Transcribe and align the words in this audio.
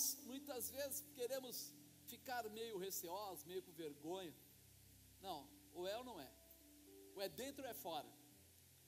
Nós 0.00 0.16
muitas 0.24 0.70
vezes 0.70 0.98
queremos 1.14 1.56
ficar 2.12 2.42
meio 2.58 2.76
receosos, 2.78 3.44
meio 3.44 3.62
com 3.62 3.72
vergonha. 3.72 4.34
Não, 5.20 5.38
ou 5.74 5.86
é 5.86 5.94
ou 5.98 6.04
não 6.08 6.18
é. 6.18 6.30
Ou 7.14 7.20
é 7.20 7.28
dentro 7.28 7.62
ou 7.64 7.68
é 7.68 7.74
fora. 7.74 8.10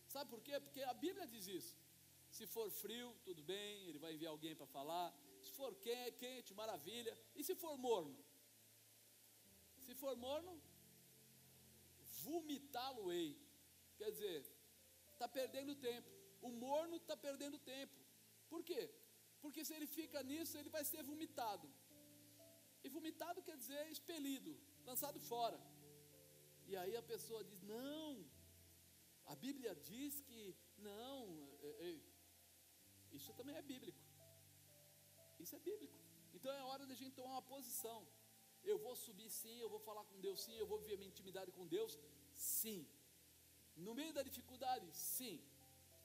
Sabe 0.08 0.30
por 0.30 0.40
quê? 0.46 0.58
Porque 0.58 0.82
a 0.92 0.94
Bíblia 0.94 1.26
diz 1.26 1.46
isso. 1.46 1.76
Se 2.36 2.46
for 2.46 2.70
frio, 2.70 3.14
tudo 3.26 3.42
bem, 3.42 3.88
ele 3.88 3.98
vai 3.98 4.14
enviar 4.14 4.32
alguém 4.32 4.54
para 4.56 4.66
falar. 4.76 5.08
Se 5.42 5.50
for 5.50 5.74
quente, 6.22 6.54
maravilha. 6.54 7.14
E 7.36 7.44
se 7.44 7.54
for 7.54 7.76
morno? 7.76 8.18
Se 9.84 9.94
for 9.94 10.16
morno, 10.16 10.54
vomitá-lo-ei. 12.22 13.30
Quer 13.98 14.10
dizer, 14.12 14.40
está 15.12 15.28
perdendo 15.28 15.74
tempo. 15.74 16.10
O 16.40 16.50
morno 16.50 16.96
está 16.96 17.14
perdendo 17.14 17.58
tempo. 17.58 17.94
Por 18.48 18.64
quê? 18.64 18.82
Porque 19.42 19.64
se 19.66 19.74
ele 19.76 19.88
fica 19.98 20.22
nisso, 20.30 20.56
ele 20.58 20.70
vai 20.76 20.84
ser 20.92 21.02
vomitado. 21.10 21.68
E 22.84 22.88
vomitado 22.96 23.42
quer 23.42 23.56
dizer 23.62 23.82
expelido, 23.94 24.52
lançado 24.90 25.18
fora. 25.32 25.58
E 26.70 26.76
aí 26.82 26.94
a 26.96 27.02
pessoa 27.12 27.42
diz: 27.50 27.60
Não, 27.74 28.24
a 29.32 29.34
Bíblia 29.44 29.74
diz 29.90 30.20
que 30.28 30.42
não. 30.78 31.20
É, 31.68 31.70
é, 31.88 31.90
isso 33.18 33.32
também 33.34 33.56
é 33.56 33.62
bíblico. 33.62 34.00
Isso 35.38 35.54
é 35.56 35.60
bíblico. 35.70 35.98
Então 36.34 36.50
é 36.52 36.62
hora 36.70 36.86
de 36.86 36.92
a 36.92 37.00
gente 37.02 37.14
tomar 37.14 37.32
uma 37.32 37.48
posição. 37.54 38.00
Eu 38.70 38.78
vou 38.78 38.94
subir 38.94 39.28
sim, 39.28 39.56
eu 39.58 39.68
vou 39.68 39.80
falar 39.80 40.04
com 40.04 40.20
Deus 40.20 40.40
sim, 40.44 40.56
eu 40.56 40.66
vou 40.66 40.78
viver 40.78 40.96
minha 40.96 41.12
intimidade 41.14 41.50
com 41.52 41.66
Deus 41.66 41.98
sim. 42.32 42.86
No 43.76 43.94
meio 43.94 44.12
da 44.12 44.22
dificuldade, 44.22 44.86
sim. 44.92 45.40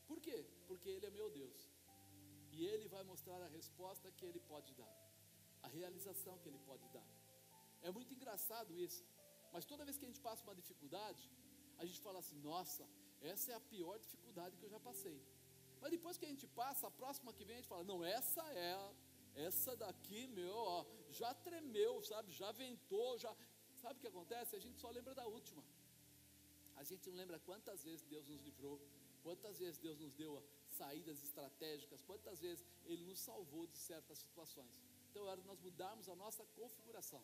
Por 0.08 0.20
quê? 0.20 0.46
Porque 0.68 0.90
Ele 0.90 1.06
é 1.06 1.10
meu 1.12 1.30
Deus. 1.30 1.67
E 2.58 2.66
Ele 2.72 2.88
vai 2.96 3.04
mostrar 3.12 3.40
a 3.48 3.50
resposta 3.58 4.12
que 4.18 4.26
Ele 4.30 4.42
pode 4.52 4.72
dar, 4.82 4.96
a 5.68 5.70
realização 5.78 6.36
que 6.42 6.50
Ele 6.50 6.62
pode 6.70 6.88
dar. 6.96 7.08
É 7.88 7.92
muito 7.98 8.14
engraçado 8.18 8.72
isso. 8.86 9.04
Mas 9.54 9.66
toda 9.72 9.86
vez 9.88 9.98
que 9.98 10.06
a 10.06 10.12
gente 10.12 10.24
passa 10.28 10.44
uma 10.48 10.56
dificuldade, 10.62 11.24
a 11.82 11.86
gente 11.86 12.00
fala 12.06 12.20
assim: 12.24 12.38
nossa, 12.52 12.84
essa 13.32 13.52
é 13.52 13.56
a 13.56 13.64
pior 13.74 13.98
dificuldade 14.06 14.58
que 14.58 14.66
eu 14.68 14.74
já 14.76 14.80
passei. 14.90 15.18
Mas 15.82 15.92
depois 15.96 16.18
que 16.18 16.26
a 16.26 16.32
gente 16.34 16.48
passa, 16.62 16.88
a 16.88 16.94
próxima 17.02 17.32
que 17.38 17.46
vem, 17.46 17.58
a 17.58 17.60
gente 17.60 17.74
fala: 17.76 17.84
não, 17.92 18.00
essa 18.04 18.44
é 18.70 18.72
essa 19.48 19.76
daqui, 19.76 20.22
meu, 20.40 20.56
ó, 20.76 20.86
já 21.20 21.32
tremeu, 21.48 21.94
sabe? 22.12 22.32
Já 22.32 22.52
ventou, 22.52 23.10
já. 23.24 23.32
Sabe 23.82 23.96
o 23.98 24.02
que 24.02 24.08
acontece? 24.14 24.56
A 24.56 24.60
gente 24.60 24.80
só 24.84 24.90
lembra 24.90 25.14
da 25.14 25.26
última. 25.28 25.64
A 26.76 26.84
gente 26.84 27.10
não 27.10 27.18
lembra 27.22 27.40
quantas 27.40 27.84
vezes 27.84 28.04
Deus 28.14 28.28
nos 28.28 28.42
livrou, 28.42 28.82
quantas 29.24 29.60
vezes 29.60 29.78
Deus 29.78 30.00
nos 30.00 30.16
deu 30.16 30.32
saídas 30.80 31.24
estratégicas, 31.28 32.04
quantas 32.10 32.40
vezes 32.46 32.66
Ele 32.86 33.04
nos 33.10 33.20
salvou 33.20 33.66
de 33.68 33.78
certas 33.90 34.18
situações. 34.26 34.76
Então 35.10 35.24
é 35.26 35.30
hora 35.32 35.42
de 35.42 35.48
nós 35.48 35.60
mudarmos 35.68 36.08
a 36.10 36.16
nossa 36.24 36.44
configuração. 36.60 37.24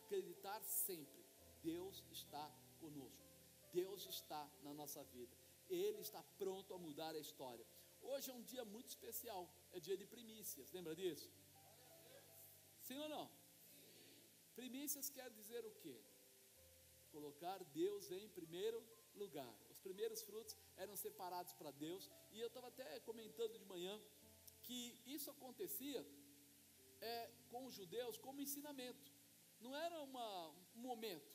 Acreditar 0.00 0.60
sempre, 0.62 1.22
Deus 1.62 2.02
está 2.10 2.44
conosco. 2.80 3.26
Deus 3.72 4.06
está 4.06 4.42
na 4.62 4.72
nossa 4.80 5.02
vida. 5.04 5.34
Ele 5.68 6.00
está 6.00 6.22
pronto 6.38 6.74
a 6.74 6.78
mudar 6.78 7.14
a 7.14 7.18
história. 7.26 7.66
Hoje 8.10 8.30
é 8.30 8.34
um 8.34 8.42
dia 8.42 8.64
muito 8.64 8.88
especial, 8.88 9.42
é 9.72 9.78
dia 9.78 9.96
de 9.96 10.06
primícias, 10.14 10.72
lembra 10.72 10.94
disso? 10.94 11.30
Sim 12.80 12.98
ou 12.98 13.08
não? 13.08 13.30
Primícias 14.56 15.08
quer 15.08 15.30
dizer 15.30 15.64
o 15.64 15.70
quê? 15.82 15.96
Colocar 17.12 17.58
Deus 17.82 18.10
em 18.10 18.28
primeiro 18.28 18.82
lugar. 19.14 19.54
Os 19.70 19.78
primeiros 19.78 20.20
frutos 20.22 20.56
eram 20.82 20.96
separados 21.04 21.52
para 21.60 21.70
Deus, 21.84 22.10
e 22.34 22.40
eu 22.40 22.48
estava 22.48 22.68
até 22.72 22.86
comentando 23.00 23.58
de 23.62 23.66
manhã 23.72 23.94
que 24.66 24.80
isso 25.16 25.28
acontecia 25.30 26.00
é, 27.00 27.30
com 27.50 27.66
os 27.66 27.74
judeus 27.74 28.16
como 28.24 28.40
ensinamento, 28.46 29.10
não 29.64 29.74
era 29.76 29.96
uma, 30.08 30.28
um 30.76 30.82
momento, 30.90 31.34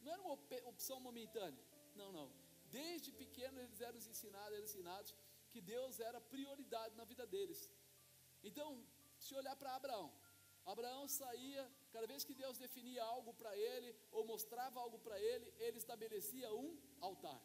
não 0.00 0.12
era 0.12 0.22
uma 0.22 0.34
opção 0.72 0.98
momentânea, 1.08 1.64
não, 1.94 2.10
não. 2.18 2.28
Desde 2.70 3.10
pequeno 3.22 3.60
eles 3.60 3.80
eram 3.80 3.98
ensinados, 3.98 4.52
eram 4.54 4.64
ensinados 4.64 5.14
que 5.50 5.60
Deus 5.60 5.98
era 6.08 6.20
prioridade 6.20 6.94
na 7.00 7.04
vida 7.04 7.26
deles. 7.26 7.60
Então, 8.42 8.68
se 9.18 9.34
olhar 9.34 9.56
para 9.56 9.74
Abraão, 9.74 10.08
Abraão 10.72 11.04
saía, 11.08 11.62
cada 11.94 12.06
vez 12.06 12.24
que 12.24 12.34
Deus 12.34 12.58
definia 12.58 13.02
algo 13.02 13.32
para 13.40 13.56
ele, 13.56 13.96
ou 14.12 14.24
mostrava 14.32 14.78
algo 14.80 14.98
para 14.98 15.18
ele, 15.18 15.46
ele 15.58 15.78
estabelecia 15.78 16.52
um 16.54 16.78
altar. 17.00 17.40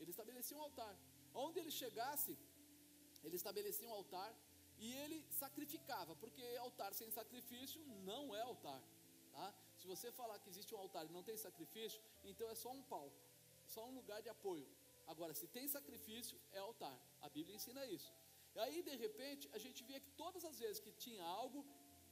Ele 0.00 0.10
estabelecia 0.10 0.56
um 0.56 0.62
altar. 0.62 0.94
Onde 1.34 1.58
ele 1.60 1.70
chegasse, 1.70 2.38
ele 3.24 3.36
estabelecia 3.36 3.88
um 3.88 3.92
altar 3.92 4.34
e 4.78 4.92
ele 5.02 5.18
sacrificava, 5.30 6.14
porque 6.16 6.42
altar 6.66 6.92
sem 6.94 7.10
sacrifício 7.10 7.80
não 8.10 8.34
é 8.34 8.42
altar. 8.42 8.82
Tá? 9.32 9.54
Se 9.78 9.86
você 9.86 10.10
falar 10.12 10.38
que 10.38 10.48
existe 10.48 10.74
um 10.74 10.78
altar 10.78 11.06
e 11.06 11.12
não 11.12 11.22
tem 11.22 11.36
sacrifício, 11.36 12.00
então 12.24 12.48
é 12.48 12.54
só 12.54 12.70
um 12.72 12.82
palco 12.82 13.26
só 13.74 13.84
um 13.88 13.94
lugar 13.94 14.20
de 14.22 14.28
apoio. 14.28 14.66
Agora, 15.06 15.32
se 15.34 15.46
tem 15.46 15.66
sacrifício, 15.68 16.38
é 16.52 16.58
altar. 16.58 16.96
A 17.20 17.28
Bíblia 17.28 17.56
ensina 17.56 17.84
isso. 17.86 18.12
E 18.54 18.58
aí, 18.58 18.82
de 18.82 18.94
repente, 18.96 19.48
a 19.52 19.58
gente 19.58 19.82
via 19.84 20.00
que 20.00 20.10
todas 20.22 20.44
as 20.44 20.58
vezes 20.58 20.80
que 20.80 20.92
tinha 20.92 21.22
algo, 21.22 21.64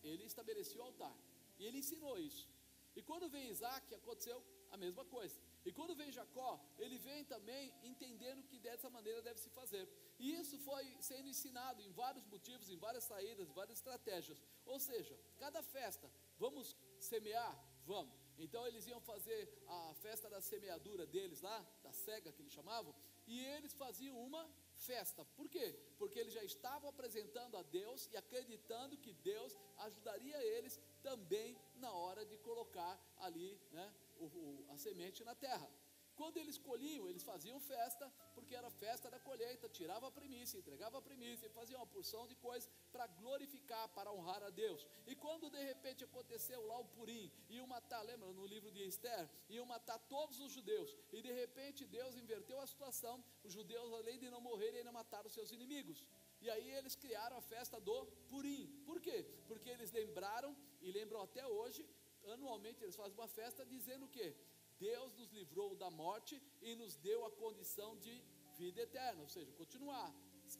ele 0.02 0.24
estabeleceu 0.24 0.80
o 0.80 0.84
altar. 0.84 1.16
E 1.58 1.64
ele 1.64 1.78
ensinou 1.78 2.18
isso. 2.18 2.48
E 2.96 3.02
quando 3.02 3.28
vem 3.28 3.48
Isaac, 3.48 3.94
aconteceu 3.94 4.42
a 4.70 4.76
mesma 4.76 5.04
coisa. 5.04 5.38
E 5.64 5.72
quando 5.72 5.94
vem 5.94 6.12
Jacó, 6.12 6.60
ele 6.78 6.98
vem 6.98 7.24
também 7.24 7.72
entendendo 7.82 8.46
que 8.48 8.58
dessa 8.58 8.90
maneira 8.90 9.22
deve 9.22 9.40
se 9.40 9.48
fazer. 9.48 9.88
E 10.18 10.34
isso 10.40 10.58
foi 10.58 10.84
sendo 11.00 11.28
ensinado 11.28 11.80
em 11.80 11.90
vários 11.92 12.26
motivos, 12.26 12.68
em 12.68 12.76
várias 12.76 13.04
saídas, 13.04 13.48
em 13.48 13.52
várias 13.52 13.78
estratégias. 13.78 14.42
Ou 14.66 14.78
seja, 14.78 15.18
cada 15.38 15.62
festa, 15.62 16.10
vamos 16.38 16.76
semear? 16.98 17.54
Vamos. 17.86 18.14
Então 18.38 18.66
eles 18.66 18.86
iam 18.86 19.00
fazer 19.00 19.42
a 19.68 19.94
festa 19.94 20.28
da 20.28 20.40
semeadura 20.40 21.06
deles 21.06 21.40
lá, 21.40 21.58
da 21.82 21.92
cega 21.92 22.32
que 22.32 22.42
eles 22.42 22.52
chamavam, 22.52 22.94
e 23.26 23.44
eles 23.44 23.72
faziam 23.72 24.18
uma 24.18 24.44
festa. 24.74 25.24
Por 25.36 25.48
quê? 25.48 25.74
Porque 25.98 26.18
eles 26.18 26.32
já 26.32 26.42
estavam 26.42 26.88
apresentando 26.90 27.56
a 27.56 27.62
Deus 27.62 28.08
e 28.12 28.16
acreditando 28.16 28.96
que 28.98 29.12
Deus 29.12 29.56
ajudaria 29.78 30.42
eles 30.44 30.78
também 31.02 31.56
na 31.76 31.92
hora 31.92 32.24
de 32.26 32.36
colocar 32.38 32.98
ali 33.18 33.58
né, 33.70 33.94
o, 34.34 34.64
a 34.70 34.76
semente 34.76 35.24
na 35.24 35.34
terra. 35.34 35.68
Quando 36.16 36.36
eles 36.38 36.56
colhiam, 36.56 37.08
eles 37.08 37.24
faziam 37.24 37.58
festa, 37.58 38.06
porque 38.34 38.54
era 38.54 38.70
festa 38.70 39.10
da 39.10 39.18
colheita, 39.18 39.68
tirava 39.68 40.06
a 40.06 40.12
primícia, 40.12 40.58
entregava 40.58 40.98
a 40.98 41.02
primícia, 41.02 41.50
fazia 41.50 41.76
uma 41.76 41.86
porção 41.86 42.26
de 42.28 42.36
coisas 42.36 42.70
para 42.92 43.06
glorificar, 43.08 43.88
para 43.88 44.12
honrar 44.12 44.42
a 44.44 44.50
Deus. 44.50 44.86
E 45.06 45.16
quando 45.16 45.50
de 45.50 45.62
repente 45.70 46.04
aconteceu 46.04 46.64
lá 46.66 46.78
o 46.78 46.84
Purim, 46.84 47.32
iam 47.48 47.66
matar, 47.66 48.02
lembra 48.02 48.28
no 48.32 48.46
livro 48.46 48.70
de 48.70 48.86
Esther, 48.86 49.28
iam 49.48 49.66
matar 49.66 49.98
todos 49.98 50.38
os 50.38 50.52
judeus, 50.52 50.96
e 51.12 51.20
de 51.20 51.32
repente 51.32 51.84
Deus 51.84 52.14
inverteu 52.16 52.60
a 52.60 52.66
situação, 52.66 53.24
os 53.42 53.52
judeus, 53.52 53.92
além 53.92 54.18
de 54.18 54.30
não 54.30 54.40
morrerem, 54.40 54.78
ainda 54.78 54.92
mataram 54.92 55.28
seus 55.28 55.50
inimigos. 55.50 56.04
E 56.40 56.48
aí 56.50 56.70
eles 56.78 56.94
criaram 56.94 57.36
a 57.38 57.40
festa 57.40 57.80
do 57.80 58.06
Purim. 58.28 58.66
Por 58.86 59.00
quê? 59.00 59.26
Porque 59.48 59.68
eles 59.68 59.90
lembraram, 59.90 60.56
e 60.80 60.92
lembram 60.92 61.22
até 61.22 61.44
hoje, 61.46 61.84
anualmente 62.32 62.82
eles 62.82 62.96
fazem 62.96 63.16
uma 63.18 63.28
festa 63.28 63.64
dizendo 63.64 64.04
o 64.06 64.08
quê? 64.08 64.34
Deus 64.78 65.14
nos 65.14 65.30
livrou 65.30 65.74
da 65.76 65.90
morte 65.90 66.40
e 66.60 66.74
nos 66.74 66.96
deu 66.96 67.24
a 67.24 67.30
condição 67.30 67.96
de 67.96 68.22
vida 68.56 68.80
eterna, 68.82 69.22
ou 69.22 69.28
seja, 69.28 69.52
continuar, 69.52 70.14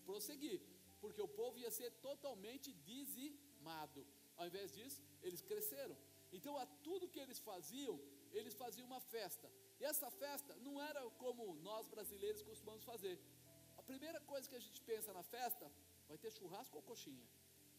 prosseguir, 0.04 0.60
porque 1.00 1.20
o 1.20 1.28
povo 1.28 1.58
ia 1.58 1.70
ser 1.70 1.90
totalmente 2.08 2.72
dizimado. 2.72 4.06
Ao 4.36 4.46
invés 4.46 4.72
disso, 4.74 5.02
eles 5.22 5.42
cresceram. 5.42 5.96
Então, 6.32 6.56
a 6.58 6.66
tudo 6.66 7.08
que 7.08 7.20
eles 7.20 7.38
faziam, 7.38 8.00
eles 8.32 8.54
faziam 8.54 8.86
uma 8.86 9.00
festa. 9.00 9.50
E 9.78 9.84
essa 9.84 10.10
festa 10.10 10.54
não 10.56 10.80
era 10.82 11.00
como 11.22 11.54
nós 11.56 11.86
brasileiros 11.88 12.42
costumamos 12.42 12.84
fazer. 12.84 13.18
A 13.76 13.82
primeira 13.82 14.20
coisa 14.20 14.48
que 14.48 14.56
a 14.56 14.64
gente 14.66 14.80
pensa 14.80 15.12
na 15.12 15.22
festa, 15.22 15.70
vai 16.08 16.18
ter 16.18 16.32
churrasco 16.32 16.76
ou 16.76 16.82
coxinha? 16.82 17.26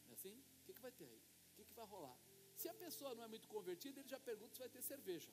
Não 0.06 0.12
é 0.12 0.14
assim? 0.14 0.36
O 0.62 0.66
que, 0.66 0.74
que 0.74 0.82
vai 0.82 0.92
ter 0.92 1.06
aí? 1.06 1.22
O 1.52 1.56
que, 1.56 1.66
que 1.66 1.74
vai 1.74 1.86
rolar? 1.86 2.18
Se 2.66 2.70
a 2.70 2.74
pessoa 2.74 3.14
não 3.14 3.24
é 3.24 3.28
muito 3.28 3.48
convertida, 3.48 4.00
ele 4.00 4.10
já 4.10 4.20
pergunta 4.20 4.56
se 4.56 4.60
vai 4.60 4.70
ter 4.76 4.82
cerveja. 4.82 5.32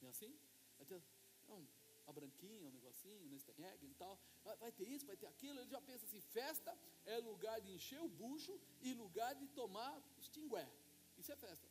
Não 0.00 0.06
é 0.06 0.10
assim? 0.12 0.32
Vai 0.78 0.86
ter 0.86 1.02
não, 1.48 1.66
uma 2.04 2.12
branquinha, 2.12 2.68
um 2.68 2.70
negocinho, 2.70 3.26
um 3.58 3.64
egg 3.64 3.86
e 3.86 3.94
tal. 3.94 4.16
Vai, 4.44 4.56
vai, 4.56 4.70
ter 4.70 4.86
isso, 4.86 5.04
vai 5.04 5.16
ter 5.16 5.26
aquilo. 5.26 5.58
Ele 5.58 5.68
já 5.68 5.80
pensa 5.80 6.04
assim: 6.06 6.20
festa 6.20 6.72
é 7.06 7.18
lugar 7.18 7.60
de 7.60 7.72
encher 7.72 8.00
o 8.00 8.06
bucho 8.06 8.54
e 8.82 8.92
lugar 8.94 9.34
de 9.34 9.48
tomar 9.48 10.00
os 10.16 10.28
tingué. 10.28 10.70
Isso 11.18 11.32
é 11.32 11.34
festa. 11.34 11.68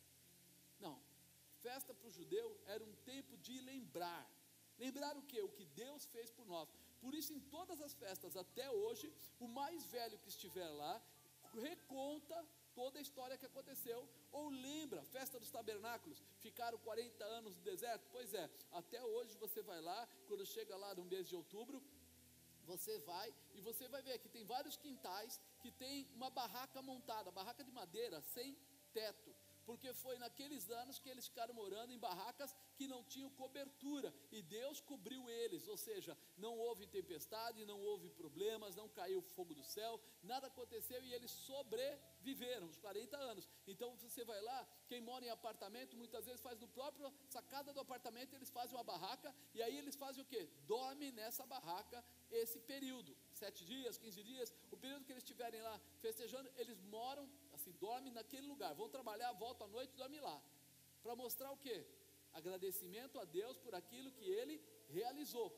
Não. 0.78 1.00
Festa 1.62 1.94
para 1.94 2.08
o 2.08 2.10
judeu 2.10 2.60
era 2.66 2.84
um 2.84 2.94
tempo 3.12 3.38
de 3.38 3.58
lembrar. 3.62 4.30
Lembrar 4.78 5.16
o 5.16 5.22
que? 5.22 5.40
O 5.40 5.48
que 5.48 5.64
Deus 5.64 6.04
fez 6.04 6.30
por 6.30 6.46
nós. 6.46 6.68
Por 7.00 7.14
isso, 7.14 7.32
em 7.32 7.40
todas 7.56 7.80
as 7.80 7.94
festas 7.94 8.36
até 8.36 8.70
hoje, 8.70 9.10
o 9.38 9.48
mais 9.48 9.82
velho 9.86 10.18
que 10.18 10.28
estiver 10.28 10.68
lá 10.68 11.02
reconta 11.54 12.46
toda 12.80 12.98
a 12.98 13.06
história 13.06 13.36
que 13.40 13.48
aconteceu. 13.52 14.00
Ou 14.38 14.44
lembra, 14.48 15.00
festa 15.16 15.38
dos 15.42 15.50
tabernáculos, 15.56 16.18
ficaram 16.46 16.78
40 16.78 17.24
anos 17.38 17.56
no 17.56 17.62
deserto? 17.70 18.04
Pois 18.16 18.32
é, 18.42 18.44
até 18.80 19.00
hoje 19.12 19.34
você 19.44 19.60
vai 19.70 19.80
lá, 19.88 20.00
quando 20.28 20.46
chega 20.54 20.74
lá 20.84 20.90
no 20.94 21.04
mês 21.12 21.28
de 21.30 21.36
outubro, 21.40 21.78
você 22.70 22.94
vai 23.10 23.28
e 23.56 23.60
você 23.68 23.86
vai 23.94 24.02
ver 24.08 24.18
que 24.22 24.30
tem 24.36 24.44
vários 24.54 24.76
quintais 24.84 25.38
que 25.62 25.70
tem 25.82 26.08
uma 26.18 26.30
barraca 26.30 26.80
montada, 26.90 27.30
barraca 27.40 27.62
de 27.68 27.72
madeira 27.80 28.18
sem 28.34 28.56
teto 28.94 29.30
porque 29.70 29.92
foi 29.94 30.18
naqueles 30.18 30.68
anos 30.68 30.98
que 30.98 31.08
eles 31.08 31.28
ficaram 31.28 31.54
morando 31.54 31.92
em 31.92 31.98
barracas 32.06 32.52
que 32.76 32.88
não 32.92 33.04
tinham 33.04 33.30
cobertura, 33.30 34.12
e 34.32 34.42
Deus 34.42 34.80
cobriu 34.80 35.30
eles, 35.30 35.68
ou 35.68 35.76
seja, 35.76 36.18
não 36.36 36.58
houve 36.58 36.88
tempestade, 36.88 37.64
não 37.64 37.80
houve 37.80 38.08
problemas, 38.10 38.74
não 38.74 38.88
caiu 38.88 39.22
fogo 39.22 39.54
do 39.54 39.62
céu, 39.62 40.00
nada 40.24 40.48
aconteceu 40.48 41.00
e 41.04 41.12
eles 41.14 41.30
sobreviveram 41.30 42.66
os 42.66 42.78
40 42.78 43.16
anos. 43.16 43.48
Então 43.64 43.96
você 43.96 44.24
vai 44.24 44.40
lá, 44.40 44.66
quem 44.88 45.00
mora 45.00 45.24
em 45.24 45.30
apartamento, 45.30 45.96
muitas 45.96 46.26
vezes 46.26 46.40
faz 46.40 46.58
no 46.58 46.66
próprio 46.66 47.12
sacada 47.28 47.72
do 47.72 47.78
apartamento, 47.78 48.34
eles 48.34 48.50
fazem 48.50 48.76
uma 48.76 48.82
barraca, 48.82 49.32
e 49.54 49.62
aí 49.62 49.78
eles 49.78 49.94
fazem 49.94 50.20
o 50.24 50.26
que? 50.26 50.42
Dorme 50.66 51.12
nessa 51.12 51.46
barraca 51.46 52.04
esse 52.42 52.58
período, 52.58 53.16
sete 53.32 53.64
dias, 53.64 53.96
15 53.96 54.22
dias, 54.24 54.52
o 54.72 54.76
período 54.76 55.04
que 55.04 55.12
eles 55.12 55.22
estiverem 55.22 55.62
lá 55.62 55.80
festejando, 56.00 56.50
eles 56.56 56.80
moram 56.80 57.30
dorme 57.72 58.10
naquele 58.10 58.46
lugar, 58.46 58.74
vão 58.74 58.88
trabalhar, 58.88 59.32
voltam 59.32 59.66
à 59.66 59.70
noite, 59.70 59.96
dorme 59.96 60.20
lá. 60.20 60.40
Para 61.02 61.16
mostrar 61.16 61.50
o 61.50 61.56
que? 61.56 61.84
Agradecimento 62.32 63.18
a 63.18 63.24
Deus 63.24 63.56
por 63.58 63.74
aquilo 63.74 64.12
que 64.12 64.24
ele 64.24 64.62
realizou. 64.88 65.48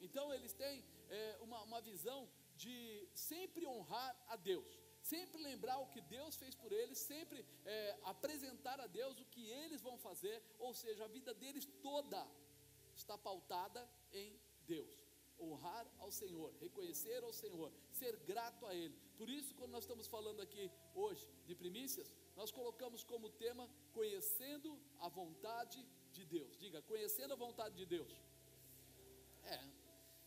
Então 0.00 0.32
eles 0.32 0.52
têm 0.52 0.84
é, 1.08 1.38
uma, 1.40 1.62
uma 1.62 1.80
visão 1.80 2.28
de 2.56 3.08
sempre 3.14 3.66
honrar 3.66 4.16
a 4.28 4.36
Deus, 4.36 4.80
sempre 5.00 5.42
lembrar 5.42 5.78
o 5.78 5.86
que 5.86 6.00
Deus 6.02 6.36
fez 6.36 6.54
por 6.54 6.72
eles, 6.72 6.98
sempre 6.98 7.44
é, 7.64 7.98
apresentar 8.04 8.78
a 8.80 8.86
Deus 8.86 9.18
o 9.18 9.24
que 9.26 9.48
eles 9.48 9.80
vão 9.80 9.96
fazer, 9.98 10.42
ou 10.58 10.74
seja, 10.74 11.04
a 11.04 11.08
vida 11.08 11.32
deles 11.32 11.66
toda 11.82 12.26
está 12.94 13.16
pautada 13.16 13.88
em 14.12 14.38
Deus 14.66 15.09
honrar 15.40 15.86
ao 15.98 16.10
Senhor, 16.10 16.52
reconhecer 16.60 17.22
ao 17.22 17.32
Senhor, 17.32 17.72
ser 17.92 18.16
grato 18.30 18.66
a 18.66 18.74
Ele. 18.74 18.96
Por 19.16 19.28
isso, 19.28 19.54
quando 19.54 19.72
nós 19.72 19.84
estamos 19.84 20.06
falando 20.06 20.40
aqui 20.40 20.70
hoje 20.94 21.28
de 21.46 21.54
primícias, 21.54 22.14
nós 22.36 22.50
colocamos 22.50 23.02
como 23.04 23.30
tema 23.30 23.68
conhecendo 23.92 24.78
a 24.98 25.08
vontade 25.08 25.86
de 26.12 26.24
Deus. 26.24 26.56
Diga, 26.58 26.82
conhecendo 26.82 27.32
a 27.32 27.36
vontade 27.36 27.74
de 27.76 27.86
Deus. 27.86 28.12
É. 29.44 29.60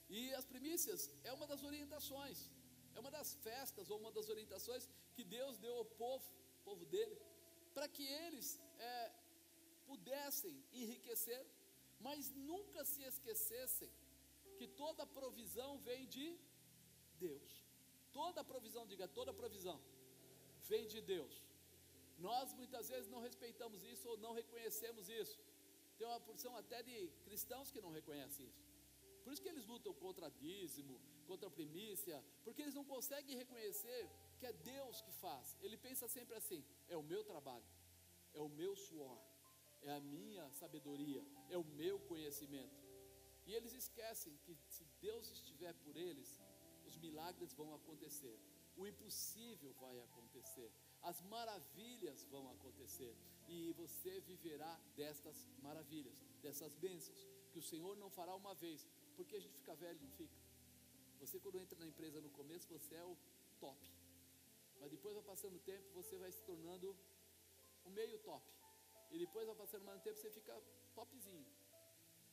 E 0.10 0.33
as 0.33 0.45
primícias 0.45 1.12
é 1.24 1.31
uma 1.33 1.48
das 1.48 1.63
orientações, 1.63 2.51
é 2.95 3.00
uma 3.00 3.12
das 3.18 3.33
festas 3.36 3.89
ou 3.89 3.98
uma 4.00 4.12
das 4.12 4.30
orientações 4.30 4.88
que 5.16 5.24
Deus 5.24 5.57
deu 5.57 5.75
ao 5.75 5.86
povo, 5.86 6.25
povo 6.63 6.86
dele, 6.86 7.18
para 7.74 7.88
que 7.88 8.04
eles 8.04 8.59
é, 8.77 9.12
pudessem 9.86 10.63
enriquecer, 10.71 11.44
mas 12.00 12.30
nunca 12.51 12.83
se 12.86 13.01
esquecessem 13.04 13.92
que 14.60 14.68
toda 14.68 15.06
provisão 15.20 15.72
vem 15.80 16.06
de 16.16 16.28
Deus. 17.26 17.52
Toda 18.12 18.44
provisão, 18.52 18.86
diga, 18.92 19.08
toda 19.08 19.34
provisão 19.42 19.80
vem 20.70 20.86
de 20.94 21.02
Deus. 21.02 21.34
Nós 22.28 22.54
muitas 22.54 22.90
vezes 22.94 23.10
não 23.14 23.22
respeitamos 23.28 23.84
isso 23.84 24.08
ou 24.12 24.18
não 24.26 24.34
reconhecemos 24.34 25.10
isso. 25.10 25.40
Tem 25.98 26.08
uma 26.08 26.20
porção 26.20 26.56
até 26.62 26.82
de 26.84 26.96
cristãos 27.26 27.72
que 27.72 27.82
não 27.82 27.92
reconhecem 27.92 28.46
isso. 28.48 28.64
Por 29.24 29.32
isso 29.32 29.42
que 29.42 29.50
eles 29.54 29.66
lutam 29.66 29.94
contra 29.94 30.30
dízimo, 30.30 31.00
contra 31.26 31.50
primícia, 31.50 32.24
porque 32.44 32.62
eles 32.62 32.74
não 32.74 32.84
conseguem 32.84 33.38
reconhecer 33.38 34.10
que 34.40 34.46
é 34.46 34.54
Deus 34.54 35.02
que 35.02 35.12
faz. 35.14 35.58
Ele 35.62 35.78
pensa 35.78 36.08
sempre 36.08 36.36
assim: 36.36 36.64
é 36.88 36.98
o 36.98 37.04
meu 37.12 37.24
trabalho, 37.24 37.66
é 38.34 38.42
o 38.42 38.50
meu 38.50 38.76
suor, 38.76 39.18
é 39.82 39.92
a 39.92 40.00
minha 40.00 40.50
sabedoria, 40.52 41.24
é 41.50 41.58
o 41.58 41.64
meu 41.64 42.00
conhecimento. 42.12 42.82
E 43.45 43.54
eles 43.54 43.74
esquecem 43.74 44.38
que 44.44 44.56
se 44.68 44.86
Deus 45.01 45.30
estiver 45.31 45.74
por 45.84 45.95
eles, 45.98 46.40
os 46.86 46.95
milagres 46.98 47.54
vão 47.54 47.74
acontecer, 47.75 48.40
o 48.78 48.88
impossível 48.88 49.74
vai 49.74 50.00
acontecer, 50.01 50.72
as 51.01 51.22
maravilhas 51.22 52.24
vão 52.25 52.50
acontecer, 52.51 53.16
e 53.48 53.74
você 53.74 54.22
viverá 54.22 54.80
destas 54.95 55.45
maravilhas, 55.62 56.18
dessas 56.42 56.74
bênçãos, 56.75 57.28
que 57.51 57.60
o 57.60 57.62
Senhor 57.62 57.98
não 57.98 58.10
fará 58.10 58.34
uma 58.36 58.56
vez, 58.56 58.88
porque 59.16 59.36
a 59.36 59.40
gente 59.40 59.57
fica 59.57 59.75
velho, 59.75 60.00
não 60.01 60.12
fica. 60.12 60.38
Você, 61.19 61.40
quando 61.40 61.60
entra 61.60 61.78
na 61.78 61.86
empresa 61.86 62.22
no 62.22 62.30
começo, 62.30 62.68
você 62.68 62.95
é 62.95 63.04
o 63.04 63.18
top, 63.60 63.92
mas 64.80 64.90
depois 64.90 65.13
vai 65.16 65.24
passando 65.24 65.56
o 65.56 65.60
tempo, 65.60 65.86
você 65.94 66.18
vai 66.18 66.31
se 66.31 66.42
tornando 66.44 66.95
o 67.84 67.90
meio 67.90 68.18
top, 68.19 68.45
e 69.12 69.19
depois 69.19 69.45
vai 69.45 69.56
passando 69.56 69.84
mais 69.84 70.01
tempo, 70.01 70.18
você 70.18 70.30
fica 70.30 70.57
topzinho 70.95 71.45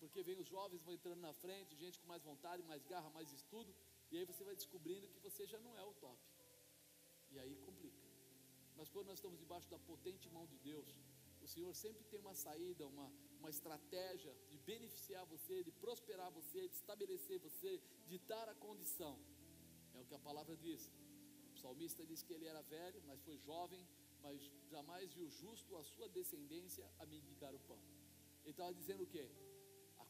porque 0.00 0.22
vem 0.22 0.38
os 0.42 0.48
jovens 0.48 0.82
vão 0.82 0.94
entrando 0.94 1.20
na 1.20 1.32
frente, 1.44 1.76
gente 1.76 2.00
com 2.00 2.08
mais 2.12 2.22
vontade, 2.30 2.62
mais 2.72 2.82
garra, 2.92 3.08
mais 3.10 3.30
estudo, 3.32 3.72
e 4.10 4.16
aí 4.18 4.24
você 4.24 4.42
vai 4.42 4.56
descobrindo 4.56 5.06
que 5.08 5.20
você 5.26 5.46
já 5.46 5.60
não 5.66 5.78
é 5.78 5.84
o 5.84 5.94
top. 5.94 6.18
E 7.30 7.38
aí 7.38 7.54
complica. 7.68 8.02
Mas 8.76 8.88
quando 8.88 9.08
nós 9.08 9.18
estamos 9.18 9.38
debaixo 9.38 9.68
da 9.68 9.78
potente 9.78 10.28
mão 10.30 10.46
de 10.46 10.58
Deus, 10.58 10.88
o 11.42 11.46
Senhor 11.46 11.74
sempre 11.74 12.02
tem 12.04 12.18
uma 12.20 12.34
saída, 12.34 12.86
uma, 12.86 13.12
uma 13.38 13.50
estratégia 13.50 14.34
de 14.48 14.58
beneficiar 14.58 15.24
você, 15.26 15.62
de 15.62 15.72
prosperar 15.84 16.30
você, 16.30 16.66
de 16.68 16.74
estabelecer 16.74 17.38
você, 17.38 17.80
de 18.06 18.18
dar 18.18 18.48
a 18.48 18.54
condição. 18.54 19.18
É 19.94 20.00
o 20.00 20.06
que 20.06 20.14
a 20.14 20.18
palavra 20.18 20.56
diz. 20.56 20.90
O 21.54 21.58
salmista 21.58 22.04
diz 22.06 22.22
que 22.22 22.32
ele 22.32 22.46
era 22.46 22.62
velho, 22.62 23.02
mas 23.06 23.20
foi 23.20 23.36
jovem, 23.38 23.86
mas 24.22 24.50
jamais 24.70 25.12
viu 25.12 25.28
justo 25.28 25.76
a 25.76 25.84
sua 25.84 26.08
descendência 26.08 26.90
a 26.98 27.06
mendigar 27.06 27.54
o 27.54 27.60
pão. 27.60 27.80
Ele 28.42 28.52
estava 28.52 28.72
dizendo 28.74 29.02
o 29.04 29.06
quê? 29.06 29.28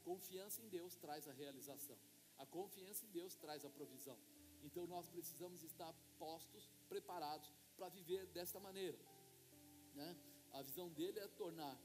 Confiança 0.09 0.61
em 0.63 0.69
Deus 0.69 0.95
traz 0.97 1.27
a 1.29 1.33
realização. 1.33 1.99
A 2.39 2.47
confiança 2.47 3.05
em 3.05 3.11
Deus 3.11 3.35
traz 3.37 3.65
a 3.65 3.71
provisão. 3.71 4.19
Então 4.63 4.87
nós 4.87 5.09
precisamos 5.09 5.63
estar 5.63 5.93
postos, 6.19 6.69
preparados 6.89 7.53
para 7.77 7.89
viver 7.89 8.27
desta 8.27 8.59
maneira. 8.61 8.99
Né? 9.95 10.17
A 10.53 10.63
visão 10.63 10.89
dele 10.91 11.19
é 11.19 11.29
tornar 11.29 11.79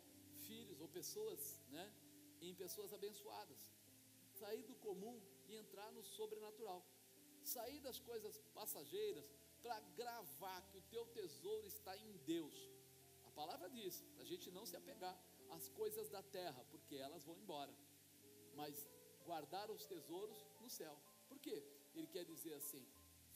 filhos 0.47 0.79
ou 0.81 0.88
pessoas 0.88 1.62
né, 1.69 1.85
em 2.41 2.53
pessoas 2.56 2.94
abençoadas. 2.94 3.71
Sair 4.39 4.63
do 4.63 4.75
comum 4.75 5.19
e 5.48 5.55
entrar 5.55 5.91
no 5.91 6.03
sobrenatural. 6.03 6.86
Sair 7.43 7.79
das 7.79 8.00
coisas 8.00 8.38
passageiras 8.53 9.25
para 9.62 9.79
gravar 10.01 10.62
que 10.69 10.77
o 10.77 10.81
teu 10.93 11.05
tesouro 11.07 11.65
está 11.67 11.95
em 11.98 12.17
Deus. 12.34 12.69
A 13.25 13.31
palavra 13.31 13.69
diz, 13.69 14.03
a 14.19 14.24
gente 14.24 14.51
não 14.51 14.65
se 14.65 14.75
apegar 14.75 15.15
às 15.50 15.67
coisas 15.69 16.10
da 16.10 16.22
terra, 16.24 16.63
porque 16.72 16.95
elas 16.95 17.24
vão 17.24 17.38
embora 17.38 17.74
mas 18.55 18.88
guardar 19.25 19.69
os 19.75 19.85
tesouros 19.85 20.39
no 20.62 20.69
céu. 20.69 20.95
Por 21.29 21.39
quê? 21.39 21.57
Ele 21.93 22.07
quer 22.07 22.25
dizer 22.25 22.53
assim: 22.53 22.83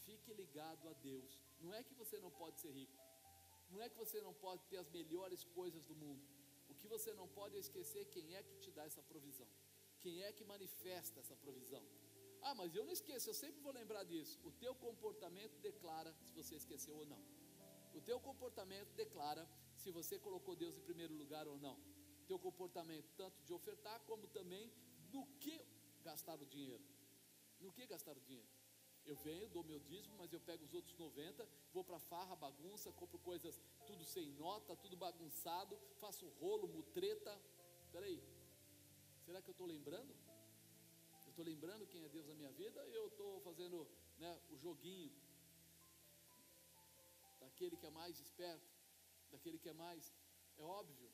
fique 0.05 0.33
ligado 0.33 0.87
a 0.87 0.93
Deus. 0.93 1.39
Não 1.59 1.73
é 1.73 1.83
que 1.83 1.93
você 2.01 2.19
não 2.19 2.31
pode 2.31 2.59
ser 2.59 2.71
rico, 2.71 2.97
não 3.69 3.81
é 3.81 3.89
que 3.89 3.97
você 4.03 4.21
não 4.21 4.33
pode 4.33 4.63
ter 4.71 4.77
as 4.77 4.89
melhores 4.89 5.43
coisas 5.43 5.85
do 5.85 5.95
mundo. 5.95 6.23
O 6.69 6.75
que 6.75 6.87
você 6.87 7.13
não 7.13 7.27
pode 7.27 7.55
é 7.55 7.59
esquecer 7.59 8.05
quem 8.05 8.35
é 8.35 8.43
que 8.43 8.55
te 8.63 8.71
dá 8.71 8.85
essa 8.85 9.01
provisão, 9.01 9.47
quem 9.99 10.23
é 10.23 10.31
que 10.31 10.43
manifesta 10.43 11.19
essa 11.19 11.35
provisão. 11.35 11.83
Ah, 12.41 12.55
mas 12.55 12.73
eu 12.73 12.85
não 12.85 12.93
esqueço, 12.93 13.29
eu 13.29 13.33
sempre 13.33 13.59
vou 13.61 13.73
lembrar 13.73 14.03
disso. 14.03 14.39
O 14.43 14.51
teu 14.51 14.73
comportamento 14.73 15.59
declara 15.59 16.15
se 16.23 16.33
você 16.33 16.55
esqueceu 16.55 16.95
ou 16.97 17.05
não. 17.05 17.21
O 17.93 18.01
teu 18.01 18.19
comportamento 18.19 18.91
declara 18.93 19.47
se 19.75 19.91
você 19.91 20.17
colocou 20.17 20.55
Deus 20.55 20.77
em 20.77 20.81
primeiro 20.81 21.13
lugar 21.13 21.47
ou 21.47 21.57
não. 21.57 21.77
Teu 22.27 22.39
comportamento, 22.39 23.09
tanto 23.17 23.43
de 23.43 23.51
ofertar 23.51 23.99
como 24.01 24.27
também 24.27 24.71
no 25.11 25.25
que 25.39 25.55
gastar 26.03 26.41
o 26.41 26.45
dinheiro? 26.45 26.83
No 27.59 27.71
que 27.71 27.85
gastar 27.85 28.15
o 28.17 28.21
dinheiro? 28.21 28.47
Eu 29.05 29.15
venho, 29.15 29.49
dou 29.49 29.63
meu 29.63 29.79
dízimo, 29.79 30.15
mas 30.17 30.31
eu 30.31 30.39
pego 30.39 30.63
os 30.65 30.73
outros 30.73 30.95
90, 30.97 31.47
vou 31.73 31.83
para 31.83 31.99
farra, 31.99 32.35
bagunça, 32.35 32.91
compro 32.91 33.17
coisas 33.19 33.59
tudo 33.87 34.03
sem 34.05 34.29
nota, 34.33 34.75
tudo 34.75 34.95
bagunçado, 34.95 35.77
faço 35.99 36.27
rolo, 36.41 36.67
mutreta. 36.67 37.33
Peraí, 37.91 38.21
será 39.25 39.41
que 39.41 39.49
eu 39.49 39.53
estou 39.53 39.65
lembrando? 39.65 40.13
Eu 41.25 41.29
estou 41.31 41.45
lembrando 41.45 41.87
quem 41.87 42.03
é 42.03 42.09
Deus 42.09 42.27
na 42.27 42.35
minha 42.35 42.51
vida? 42.51 42.79
Eu 42.87 43.07
estou 43.07 43.39
fazendo 43.41 43.87
né, 44.17 44.39
o 44.51 44.57
joguinho 44.57 45.11
daquele 47.39 47.77
que 47.77 47.85
é 47.85 47.89
mais 47.89 48.19
esperto, 48.19 48.69
daquele 49.31 49.57
que 49.57 49.69
é 49.69 49.73
mais. 49.73 50.13
É 50.57 50.63
óbvio 50.63 51.09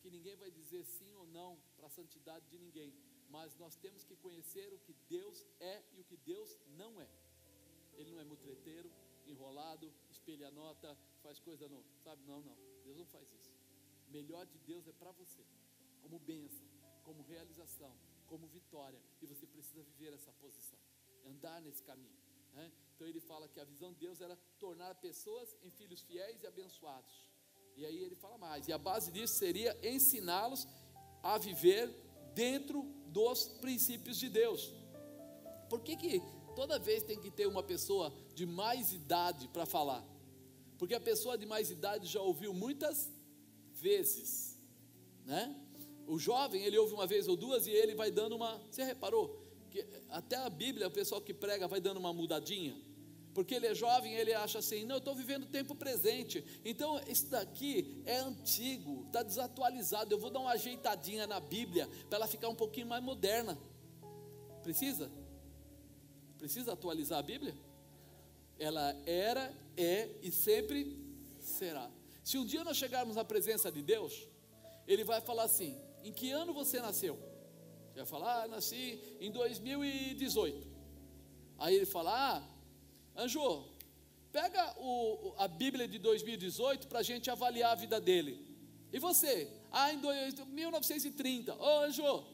que 0.00 0.10
ninguém 0.10 0.36
vai 0.36 0.50
dizer 0.50 0.84
sim 0.84 1.14
ou 1.16 1.26
não 1.26 1.60
para 1.76 1.86
a 1.86 1.90
santidade 1.90 2.46
de 2.48 2.58
ninguém, 2.58 2.94
mas 3.30 3.56
nós 3.56 3.76
temos 3.76 4.04
que 4.04 4.16
conhecer 4.16 4.72
o 4.72 4.78
que 4.78 4.94
Deus 5.08 5.46
é 5.60 5.82
e 5.92 6.00
o 6.00 6.04
que 6.04 6.16
Deus 6.16 6.58
não 6.76 7.00
é. 7.00 7.08
Ele 7.94 8.10
não 8.10 8.20
é 8.20 8.24
mutreteiro, 8.24 8.90
enrolado, 9.26 9.92
espelha 10.10 10.50
nota, 10.50 10.96
faz 11.22 11.38
coisa 11.38 11.68
não, 11.68 11.82
sabe? 12.04 12.22
Não, 12.26 12.40
não. 12.42 12.56
Deus 12.84 12.96
não 12.96 13.06
faz 13.06 13.32
isso. 13.32 13.52
O 14.08 14.10
melhor 14.10 14.44
de 14.46 14.58
Deus 14.58 14.86
é 14.88 14.92
para 14.92 15.12
você, 15.12 15.44
como 16.02 16.18
bênção, 16.18 16.66
como 17.04 17.22
realização, 17.22 17.94
como 18.26 18.46
vitória, 18.48 19.00
e 19.22 19.26
você 19.26 19.46
precisa 19.46 19.82
viver 19.82 20.12
essa 20.12 20.32
posição, 20.32 20.78
andar 21.24 21.60
nesse 21.62 21.82
caminho. 21.82 22.18
Né? 22.52 22.72
Então 22.94 23.06
ele 23.06 23.20
fala 23.20 23.48
que 23.48 23.60
a 23.60 23.64
visão 23.64 23.92
de 23.92 24.00
Deus 24.00 24.20
era 24.20 24.36
tornar 24.58 24.94
pessoas 24.96 25.56
em 25.62 25.70
filhos 25.70 26.02
fiéis 26.02 26.42
e 26.42 26.46
abençoados. 26.46 27.28
E 27.76 27.86
aí 27.86 27.98
ele 28.02 28.16
fala 28.16 28.36
mais, 28.36 28.66
e 28.66 28.72
a 28.72 28.78
base 28.78 29.12
disso 29.12 29.34
seria 29.38 29.78
ensiná-los 29.86 30.66
a 31.22 31.38
viver 31.38 32.09
dentro 32.34 32.82
dos 33.06 33.44
princípios 33.60 34.16
de 34.18 34.28
Deus. 34.28 34.72
Por 35.68 35.80
que, 35.80 35.96
que 35.96 36.22
toda 36.54 36.78
vez 36.78 37.02
tem 37.02 37.18
que 37.18 37.30
ter 37.30 37.46
uma 37.46 37.62
pessoa 37.62 38.12
de 38.34 38.46
mais 38.46 38.92
idade 38.92 39.48
para 39.48 39.66
falar? 39.66 40.04
Porque 40.78 40.94
a 40.94 41.00
pessoa 41.00 41.36
de 41.36 41.46
mais 41.46 41.70
idade 41.70 42.06
já 42.06 42.20
ouviu 42.20 42.54
muitas 42.54 43.10
vezes, 43.74 44.58
né? 45.24 45.54
O 46.06 46.18
jovem, 46.18 46.64
ele 46.64 46.76
ouve 46.76 46.94
uma 46.94 47.06
vez 47.06 47.28
ou 47.28 47.36
duas 47.36 47.66
e 47.66 47.70
ele 47.70 47.94
vai 47.94 48.10
dando 48.10 48.34
uma. 48.34 48.58
Você 48.70 48.82
reparou? 48.82 49.46
Que 49.70 49.86
até 50.08 50.36
a 50.36 50.50
Bíblia, 50.50 50.88
o 50.88 50.90
pessoal 50.90 51.20
que 51.20 51.32
prega 51.32 51.68
vai 51.68 51.80
dando 51.80 51.98
uma 51.98 52.12
mudadinha. 52.12 52.76
Porque 53.34 53.54
ele 53.54 53.66
é 53.66 53.74
jovem, 53.74 54.14
ele 54.14 54.32
acha 54.34 54.58
assim: 54.58 54.84
não, 54.84 54.96
eu 54.96 54.98
estou 54.98 55.14
vivendo 55.14 55.44
o 55.44 55.46
tempo 55.46 55.74
presente. 55.74 56.44
Então, 56.64 57.00
isso 57.06 57.28
daqui 57.28 58.02
é 58.04 58.18
antigo, 58.18 59.04
está 59.06 59.22
desatualizado. 59.22 60.12
Eu 60.12 60.18
vou 60.18 60.30
dar 60.30 60.40
uma 60.40 60.52
ajeitadinha 60.52 61.26
na 61.26 61.38
Bíblia 61.40 61.88
para 62.08 62.18
ela 62.18 62.26
ficar 62.26 62.48
um 62.48 62.54
pouquinho 62.54 62.86
mais 62.86 63.02
moderna. 63.02 63.58
Precisa? 64.62 65.10
Precisa 66.38 66.72
atualizar 66.72 67.18
a 67.18 67.22
Bíblia? 67.22 67.56
Ela 68.58 68.94
era, 69.06 69.54
é 69.76 70.10
e 70.22 70.30
sempre 70.30 70.98
será. 71.38 71.90
Se 72.22 72.36
um 72.36 72.44
dia 72.44 72.64
nós 72.64 72.76
chegarmos 72.76 73.16
na 73.16 73.24
presença 73.24 73.70
de 73.70 73.82
Deus, 73.82 74.28
Ele 74.86 75.04
vai 75.04 75.20
falar 75.20 75.44
assim: 75.44 75.80
em 76.02 76.12
que 76.12 76.30
ano 76.30 76.52
você 76.52 76.80
nasceu? 76.80 77.16
Você 77.92 77.98
vai 77.98 78.06
falar, 78.06 78.42
ah, 78.44 78.48
nasci 78.48 79.00
em 79.20 79.30
2018. 79.30 80.68
Aí 81.58 81.74
ele 81.74 81.86
fala, 81.86 82.36
ah, 82.36 82.42
Anjo, 83.16 83.68
pega 84.32 84.74
o, 84.78 85.34
a 85.38 85.48
Bíblia 85.48 85.86
de 85.86 85.98
2018 85.98 86.88
para 86.88 87.00
a 87.00 87.02
gente 87.02 87.30
avaliar 87.30 87.72
a 87.72 87.74
vida 87.74 88.00
dele. 88.00 88.46
E 88.92 88.98
você? 88.98 89.50
Ah, 89.70 89.92
em 89.92 90.00
1930. 90.46 91.54
Ô 91.54 91.58
oh, 91.58 91.80
Anjo, 91.84 92.24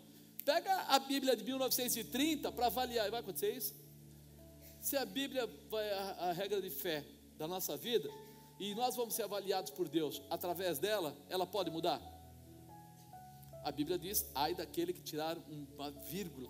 pega 0.44 0.72
a 0.88 0.98
Bíblia 0.98 1.36
de 1.36 1.44
1930 1.44 2.52
para 2.52 2.66
avaliar. 2.66 3.10
Vai 3.10 3.20
acontecer 3.20 3.54
isso? 3.54 3.74
Se 4.80 4.96
a 4.96 5.04
Bíblia 5.04 5.48
vai 5.68 5.90
a, 5.90 6.10
a 6.28 6.32
regra 6.32 6.62
de 6.62 6.70
fé 6.70 7.04
da 7.36 7.46
nossa 7.46 7.76
vida, 7.76 8.08
e 8.58 8.74
nós 8.74 8.96
vamos 8.96 9.14
ser 9.14 9.24
avaliados 9.24 9.70
por 9.70 9.88
Deus 9.88 10.22
através 10.30 10.78
dela, 10.78 11.14
ela 11.28 11.46
pode 11.46 11.70
mudar? 11.70 12.00
A 13.64 13.70
Bíblia 13.70 13.98
diz: 13.98 14.30
ai 14.34 14.54
daquele 14.54 14.92
que 14.92 15.02
tirar 15.02 15.36
uma 15.48 15.90
vírgula, 15.90 16.48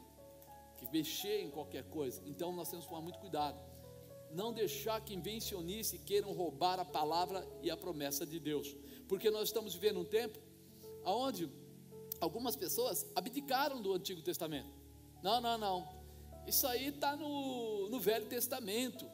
que 0.76 0.86
mexer 0.92 1.42
em 1.42 1.50
qualquer 1.50 1.84
coisa. 1.84 2.22
Então 2.26 2.52
nós 2.52 2.68
temos 2.68 2.84
que 2.84 2.90
tomar 2.90 3.02
muito 3.02 3.18
cuidado. 3.18 3.58
Não 4.32 4.52
deixar 4.52 5.00
que 5.00 5.14
invencionice 5.14 5.98
queiram 5.98 6.32
roubar 6.32 6.78
a 6.78 6.84
palavra 6.84 7.46
e 7.62 7.70
a 7.70 7.76
promessa 7.76 8.26
de 8.26 8.38
Deus. 8.38 8.74
Porque 9.08 9.30
nós 9.30 9.48
estamos 9.48 9.74
vivendo 9.74 10.00
um 10.00 10.04
tempo 10.04 10.38
onde 11.04 11.48
algumas 12.20 12.56
pessoas 12.56 13.06
abdicaram 13.14 13.80
do 13.80 13.92
Antigo 13.92 14.22
Testamento. 14.22 14.70
Não, 15.22 15.40
não, 15.40 15.56
não. 15.56 15.88
Isso 16.46 16.66
aí 16.66 16.88
está 16.88 17.16
no, 17.16 17.88
no 17.88 17.98
Velho 17.98 18.26
Testamento. 18.26 19.08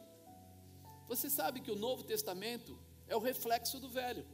Você 1.07 1.29
sabe 1.29 1.61
que 1.61 1.71
o 1.71 1.75
Novo 1.75 2.03
Testamento 2.03 2.77
é 3.07 3.15
o 3.15 3.19
reflexo 3.19 3.79
do 3.79 3.89
Velho. 3.89 4.25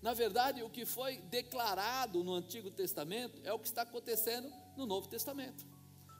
Na 0.00 0.14
verdade, 0.14 0.62
o 0.62 0.70
que 0.70 0.86
foi 0.86 1.18
declarado 1.18 2.22
no 2.22 2.34
Antigo 2.34 2.70
Testamento 2.70 3.40
é 3.44 3.52
o 3.52 3.58
que 3.58 3.66
está 3.66 3.82
acontecendo 3.82 4.52
no 4.76 4.86
Novo 4.86 5.08
Testamento. 5.08 5.66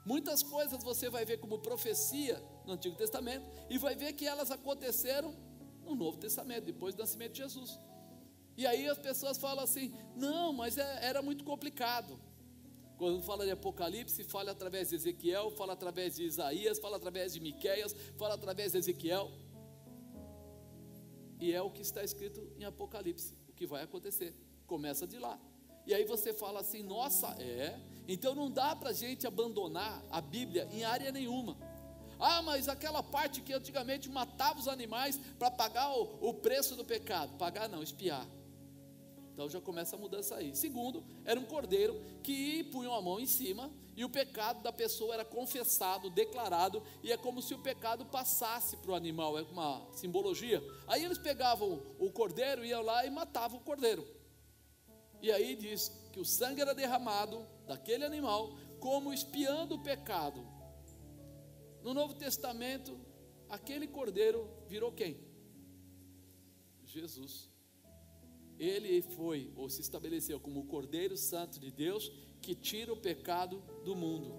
Muitas 0.05 0.43
coisas 0.43 0.83
você 0.83 1.11
vai 1.11 1.25
ver 1.25 1.39
como 1.39 1.59
profecia 1.59 2.43
no 2.65 2.73
Antigo 2.73 2.97
Testamento 2.97 3.49
e 3.69 3.79
vai 3.79 3.95
ver 3.95 4.13
que 4.15 4.27
elas 4.27 4.51
aconteceram 4.51 5.35
no 5.85 5.95
Novo 5.95 6.19
Testamento, 6.19 6.65
depois 6.65 6.95
do 6.95 7.01
nascimento 7.01 7.33
de 7.33 7.39
Jesus. 7.39 7.79
E 8.57 8.67
aí 8.67 8.89
as 8.89 8.99
pessoas 8.99 9.39
falam 9.39 9.65
assim: 9.65 9.95
não, 10.17 10.53
mas 10.53 10.79
é, 10.79 11.05
era 11.05 11.23
muito 11.23 11.45
complicado. 11.45 12.19
Quando 12.97 13.23
fala 13.23 13.45
de 13.45 13.53
Apocalipse, 13.53 14.25
fala 14.25 14.51
através 14.51 14.89
de 14.89 14.97
Ezequiel, 14.97 15.53
fala 15.53 15.75
através 15.75 16.17
de 16.17 16.25
Isaías, 16.25 16.81
fala 16.81 16.97
através 16.97 17.33
de 17.33 17.41
Miqueias, 17.41 17.95
fala 18.17 18.35
através 18.35 18.73
de 18.73 18.79
Ezequiel. 18.79 19.31
E 21.41 21.53
é 21.53 21.63
o 21.63 21.71
que 21.71 21.83
está 21.83 22.03
escrito 22.03 22.41
em 22.59 22.65
Apocalipse 22.65 23.37
que 23.55 23.67
vai 23.67 23.83
acontecer. 23.83 24.35
Começa 24.67 25.07
de 25.07 25.19
lá. 25.19 25.39
E 25.87 25.95
aí 25.95 26.05
você 26.05 26.33
fala 26.33 26.61
assim: 26.61 26.83
nossa, 26.83 27.29
é. 27.41 27.79
Então 28.09 28.35
não 28.35 28.51
dá 28.51 28.75
para 28.75 28.89
a 28.89 28.95
gente 28.95 29.27
abandonar 29.27 30.03
a 30.11 30.21
Bíblia 30.23 30.67
em 30.73 30.83
área 30.83 31.13
nenhuma. 31.13 31.59
Ah, 32.19 32.41
mas 32.43 32.67
aquela 32.67 33.03
parte 33.03 33.43
que 33.43 33.53
antigamente 33.53 34.09
matava 34.09 34.59
os 34.59 34.67
animais 34.67 35.21
para 35.39 35.51
pagar 35.51 35.93
o, 35.93 36.31
o 36.31 36.35
preço 36.35 36.75
do 36.75 36.85
pecado. 36.85 37.37
Pagar 37.37 37.69
não, 37.69 37.83
espiar. 37.83 38.27
Então 39.33 39.49
já 39.49 39.61
começa 39.61 39.95
a 39.95 39.99
mudança 39.99 40.35
aí. 40.35 40.57
Segundo, 40.57 41.05
era 41.25 41.39
um 41.39 41.45
cordeiro 41.45 42.03
que 42.25 42.65
punham 42.73 42.93
a 42.95 43.01
mão 43.01 43.21
em 43.21 43.27
cima 43.27 43.71
e 43.95 44.05
o 44.05 44.09
pecado 44.09 44.63
da 44.63 44.73
pessoa 44.73 45.15
era 45.15 45.25
confessado, 45.25 46.11
declarado, 46.11 46.83
e 47.03 47.13
é 47.13 47.17
como 47.17 47.43
se 47.43 47.53
o 47.53 47.59
pecado 47.59 48.07
passasse 48.07 48.77
para 48.79 48.93
o 48.93 48.95
animal, 48.95 49.39
é 49.39 49.43
uma 49.43 49.87
simbologia. 49.93 50.63
Aí 50.87 51.05
eles 51.05 51.19
pegavam 51.19 51.83
o 51.99 52.11
cordeiro, 52.11 52.65
iam 52.65 52.83
lá 52.83 53.05
e 53.05 53.11
matavam 53.11 53.59
o 53.59 53.63
cordeiro. 53.63 54.07
E 55.21 55.31
aí 55.31 55.55
diz 55.55 55.93
que 56.13 56.21
o 56.21 56.25
sangue 56.25 56.61
era 56.61 56.75
derramado 56.75 57.45
daquele 57.69 58.05
animal, 58.05 58.57
como 58.81 59.13
espiando 59.13 59.77
o 59.77 59.83
pecado. 59.83 60.45
No 61.83 61.95
Novo 61.95 62.15
Testamento, 62.15 62.99
aquele 63.49 63.87
cordeiro 63.87 64.49
virou 64.67 64.93
quem? 64.93 65.17
Jesus 66.85 67.49
ele 68.59 69.01
foi 69.03 69.53
ou 69.55 69.71
se 69.71 69.81
estabeleceu 69.81 70.41
como 70.41 70.61
o 70.61 70.67
Cordeiro 70.67 71.17
Santo 71.17 71.61
de 71.61 71.71
Deus 71.71 72.11
que 72.43 72.55
tira 72.55 72.93
o 72.93 72.97
pecado 72.97 73.63
do 73.85 73.95
mundo. 73.95 74.35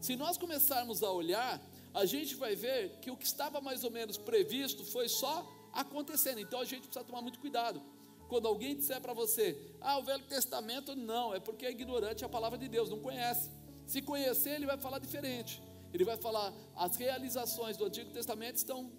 Se 0.00 0.16
nós 0.16 0.38
começarmos 0.38 1.02
a 1.02 1.10
olhar, 1.10 1.60
a 1.92 2.04
gente 2.06 2.34
vai 2.34 2.54
ver 2.54 2.98
que 3.00 3.10
o 3.10 3.16
que 3.16 3.26
estava 3.26 3.60
mais 3.60 3.84
ou 3.84 3.90
menos 3.90 4.16
previsto 4.16 4.84
foi 4.84 5.08
só 5.08 5.46
acontecendo. 5.72 6.40
Então 6.40 6.60
a 6.60 6.64
gente 6.64 6.82
precisa 6.82 7.04
tomar 7.04 7.20
muito 7.20 7.38
cuidado. 7.40 7.82
Quando 8.28 8.46
alguém 8.46 8.76
disser 8.76 9.00
para 9.00 9.14
você, 9.14 9.58
ah, 9.80 9.98
o 9.98 10.02
Velho 10.02 10.24
Testamento, 10.24 10.94
não, 10.94 11.34
é 11.34 11.40
porque 11.40 11.64
é 11.64 11.70
ignorante 11.70 12.24
a 12.24 12.28
palavra 12.28 12.58
de 12.58 12.68
Deus, 12.68 12.90
não 12.90 13.00
conhece. 13.00 13.50
Se 13.86 14.02
conhecer, 14.02 14.50
ele 14.50 14.66
vai 14.66 14.76
falar 14.76 14.98
diferente. 14.98 15.62
Ele 15.92 16.04
vai 16.04 16.18
falar, 16.18 16.52
as 16.76 16.96
realizações 16.96 17.76
do 17.78 17.86
Antigo 17.86 18.10
Testamento 18.10 18.56
estão 18.56 18.92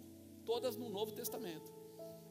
todas 0.44 0.76
no 0.76 0.90
Novo 0.90 1.12
Testamento. 1.12 1.72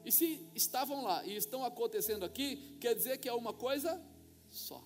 E 0.03 0.11
se 0.11 0.45
estavam 0.53 1.03
lá 1.03 1.25
e 1.25 1.35
estão 1.37 1.63
acontecendo 1.63 2.25
aqui, 2.25 2.77
quer 2.81 2.93
dizer 2.93 3.17
que 3.17 3.29
é 3.29 3.33
uma 3.33 3.53
coisa 3.53 4.01
só. 4.49 4.83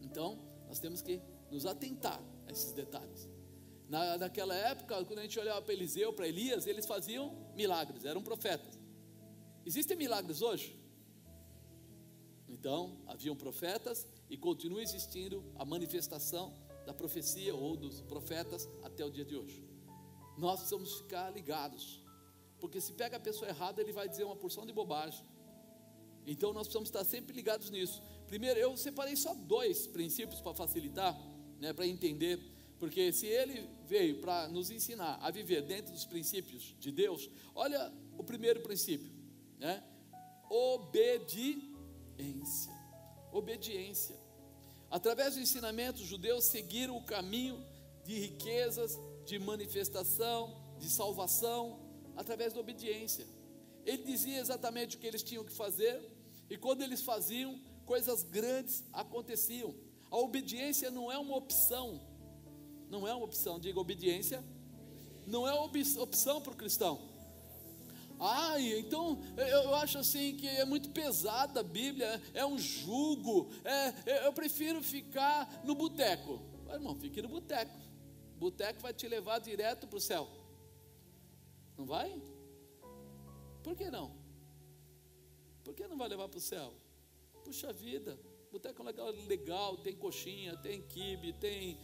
Então, 0.00 0.38
nós 0.68 0.78
temos 0.78 1.02
que 1.02 1.20
nos 1.50 1.66
atentar 1.66 2.22
a 2.46 2.52
esses 2.52 2.72
detalhes. 2.72 3.28
Na, 3.88 4.18
naquela 4.18 4.54
época, 4.54 5.04
quando 5.04 5.18
a 5.18 5.22
gente 5.22 5.38
olhava 5.38 5.62
para 5.62 5.72
Eliseu, 5.72 6.12
para 6.12 6.28
Elias, 6.28 6.66
eles 6.66 6.86
faziam 6.86 7.34
milagres, 7.56 8.04
eram 8.04 8.22
profetas. 8.22 8.77
Existem 9.68 9.98
milagres 9.98 10.40
hoje? 10.40 10.74
Então, 12.48 12.96
haviam 13.06 13.36
profetas 13.36 14.06
e 14.30 14.34
continua 14.34 14.82
existindo 14.82 15.44
a 15.56 15.64
manifestação 15.72 16.54
da 16.86 16.94
profecia 16.94 17.54
ou 17.54 17.76
dos 17.76 18.00
profetas 18.00 18.66
até 18.82 19.04
o 19.04 19.10
dia 19.10 19.26
de 19.26 19.36
hoje. 19.36 19.62
Nós 20.38 20.60
precisamos 20.60 20.94
ficar 21.00 21.28
ligados 21.30 22.00
porque 22.58 22.80
se 22.80 22.94
pega 22.94 23.18
a 23.18 23.20
pessoa 23.20 23.50
errada, 23.50 23.82
ele 23.82 23.92
vai 23.92 24.08
dizer 24.08 24.24
uma 24.24 24.36
porção 24.36 24.64
de 24.64 24.72
bobagem. 24.72 25.22
Então 26.26 26.50
nós 26.54 26.62
precisamos 26.62 26.88
estar 26.88 27.04
sempre 27.04 27.36
ligados 27.36 27.68
nisso. 27.68 28.02
Primeiro, 28.26 28.58
eu 28.58 28.74
separei 28.74 29.16
só 29.16 29.34
dois 29.34 29.86
princípios 29.86 30.40
para 30.40 30.54
facilitar, 30.54 31.14
né, 31.60 31.74
para 31.74 31.86
entender, 31.86 32.40
porque 32.78 33.12
se 33.12 33.26
ele 33.26 33.68
veio 33.84 34.22
para 34.22 34.48
nos 34.48 34.70
ensinar 34.70 35.18
a 35.20 35.30
viver 35.30 35.60
dentro 35.60 35.92
dos 35.92 36.06
princípios 36.06 36.74
de 36.80 36.90
Deus, 36.90 37.28
olha 37.54 37.92
o 38.16 38.24
primeiro 38.24 38.62
princípio, 38.62 39.17
né? 39.58 39.82
Obediência. 40.48 41.68
Obediência. 43.32 44.16
Através 44.90 45.34
do 45.34 45.40
ensinamento, 45.40 46.00
os 46.00 46.08
judeus 46.08 46.44
seguiram 46.44 46.96
o 46.96 47.04
caminho 47.04 47.62
de 48.04 48.18
riquezas, 48.18 48.98
de 49.26 49.38
manifestação, 49.38 50.56
de 50.78 50.88
salvação, 50.88 51.78
através 52.16 52.52
da 52.52 52.60
obediência. 52.60 53.26
Ele 53.84 54.02
dizia 54.04 54.38
exatamente 54.38 54.96
o 54.96 54.98
que 54.98 55.06
eles 55.06 55.22
tinham 55.22 55.44
que 55.44 55.52
fazer, 55.52 56.00
e 56.48 56.56
quando 56.56 56.82
eles 56.82 57.02
faziam, 57.02 57.60
coisas 57.84 58.22
grandes 58.22 58.82
aconteciam. 58.92 59.74
A 60.10 60.16
obediência 60.16 60.90
não 60.90 61.12
é 61.12 61.18
uma 61.18 61.36
opção, 61.36 62.00
não 62.88 63.06
é 63.06 63.14
uma 63.14 63.24
opção, 63.24 63.60
diga 63.60 63.78
obediência, 63.78 64.42
não 65.26 65.46
é 65.46 65.52
opção 65.52 66.40
para 66.40 66.52
o 66.52 66.56
cristão. 66.56 67.07
Ai, 68.20 68.78
então 68.78 69.20
eu 69.36 69.74
acho 69.76 69.98
assim 69.98 70.36
que 70.36 70.46
é 70.46 70.64
muito 70.64 70.90
pesada 70.90 71.60
a 71.60 71.62
Bíblia, 71.62 72.20
é 72.34 72.44
um 72.44 72.58
jugo, 72.58 73.50
é, 73.64 74.26
eu 74.26 74.32
prefiro 74.32 74.82
ficar 74.82 75.62
no 75.64 75.74
boteco. 75.74 76.40
Irmão, 76.72 76.94
fique 76.96 77.22
no 77.22 77.28
boteco. 77.28 77.78
Boteco 78.36 78.80
vai 78.80 78.92
te 78.92 79.08
levar 79.08 79.38
direto 79.38 79.86
para 79.86 79.96
o 79.96 80.00
céu. 80.00 80.28
Não 81.76 81.86
vai? 81.86 82.20
Por 83.62 83.76
que 83.76 83.90
não? 83.90 84.16
Por 85.64 85.74
que 85.74 85.86
não 85.86 85.96
vai 85.96 86.08
levar 86.08 86.28
para 86.28 86.38
o 86.38 86.40
céu? 86.40 86.74
Puxa 87.44 87.72
vida, 87.72 88.18
boteco 88.50 88.82
legal, 88.82 89.10
legal, 89.26 89.76
tem 89.76 89.94
coxinha, 89.94 90.56
tem 90.56 90.82
quibe, 90.82 91.32
tem 91.34 91.78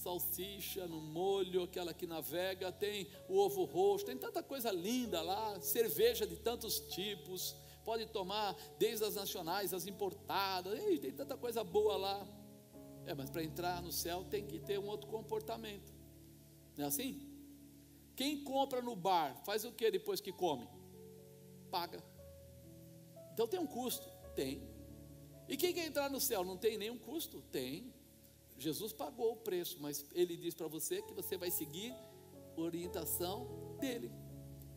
salsicha 0.00 0.86
no 0.86 1.00
molho, 1.00 1.62
aquela 1.62 1.92
que 1.92 2.06
navega, 2.06 2.72
tem 2.72 3.06
o 3.28 3.36
ovo 3.36 3.64
roxo, 3.64 4.06
tem 4.06 4.16
tanta 4.16 4.42
coisa 4.42 4.72
linda 4.72 5.20
lá, 5.20 5.60
cerveja 5.60 6.26
de 6.26 6.36
tantos 6.36 6.80
tipos, 6.80 7.54
pode 7.84 8.06
tomar 8.06 8.56
desde 8.78 9.04
as 9.04 9.14
nacionais, 9.14 9.74
as 9.74 9.86
importadas, 9.86 10.78
tem 11.00 11.12
tanta 11.12 11.36
coisa 11.36 11.62
boa 11.62 11.96
lá. 11.96 12.26
É, 13.06 13.14
mas 13.14 13.30
para 13.30 13.42
entrar 13.42 13.82
no 13.82 13.92
céu 13.92 14.24
tem 14.24 14.46
que 14.46 14.58
ter 14.58 14.78
um 14.78 14.86
outro 14.86 15.08
comportamento. 15.08 15.92
Não 16.76 16.84
é 16.84 16.88
assim? 16.88 17.26
Quem 18.16 18.42
compra 18.42 18.80
no 18.82 18.96
bar 18.96 19.36
faz 19.44 19.64
o 19.64 19.72
que 19.72 19.90
depois 19.90 20.20
que 20.20 20.32
come? 20.32 20.68
Paga. 21.70 22.02
Então 23.32 23.46
tem 23.46 23.60
um 23.60 23.66
custo? 23.66 24.08
Tem. 24.34 24.62
E 25.48 25.56
quem 25.56 25.74
quer 25.74 25.86
entrar 25.86 26.08
no 26.10 26.20
céu 26.20 26.44
não 26.44 26.56
tem 26.56 26.78
nenhum 26.78 26.98
custo? 26.98 27.42
Tem. 27.50 27.92
Jesus 28.60 28.92
pagou 28.92 29.32
o 29.32 29.36
preço, 29.36 29.78
mas 29.80 30.04
ele 30.12 30.36
diz 30.36 30.54
para 30.54 30.68
você 30.68 31.00
que 31.00 31.14
você 31.14 31.36
vai 31.38 31.50
seguir 31.50 31.94
a 32.56 32.60
orientação 32.60 33.76
dele. 33.80 34.12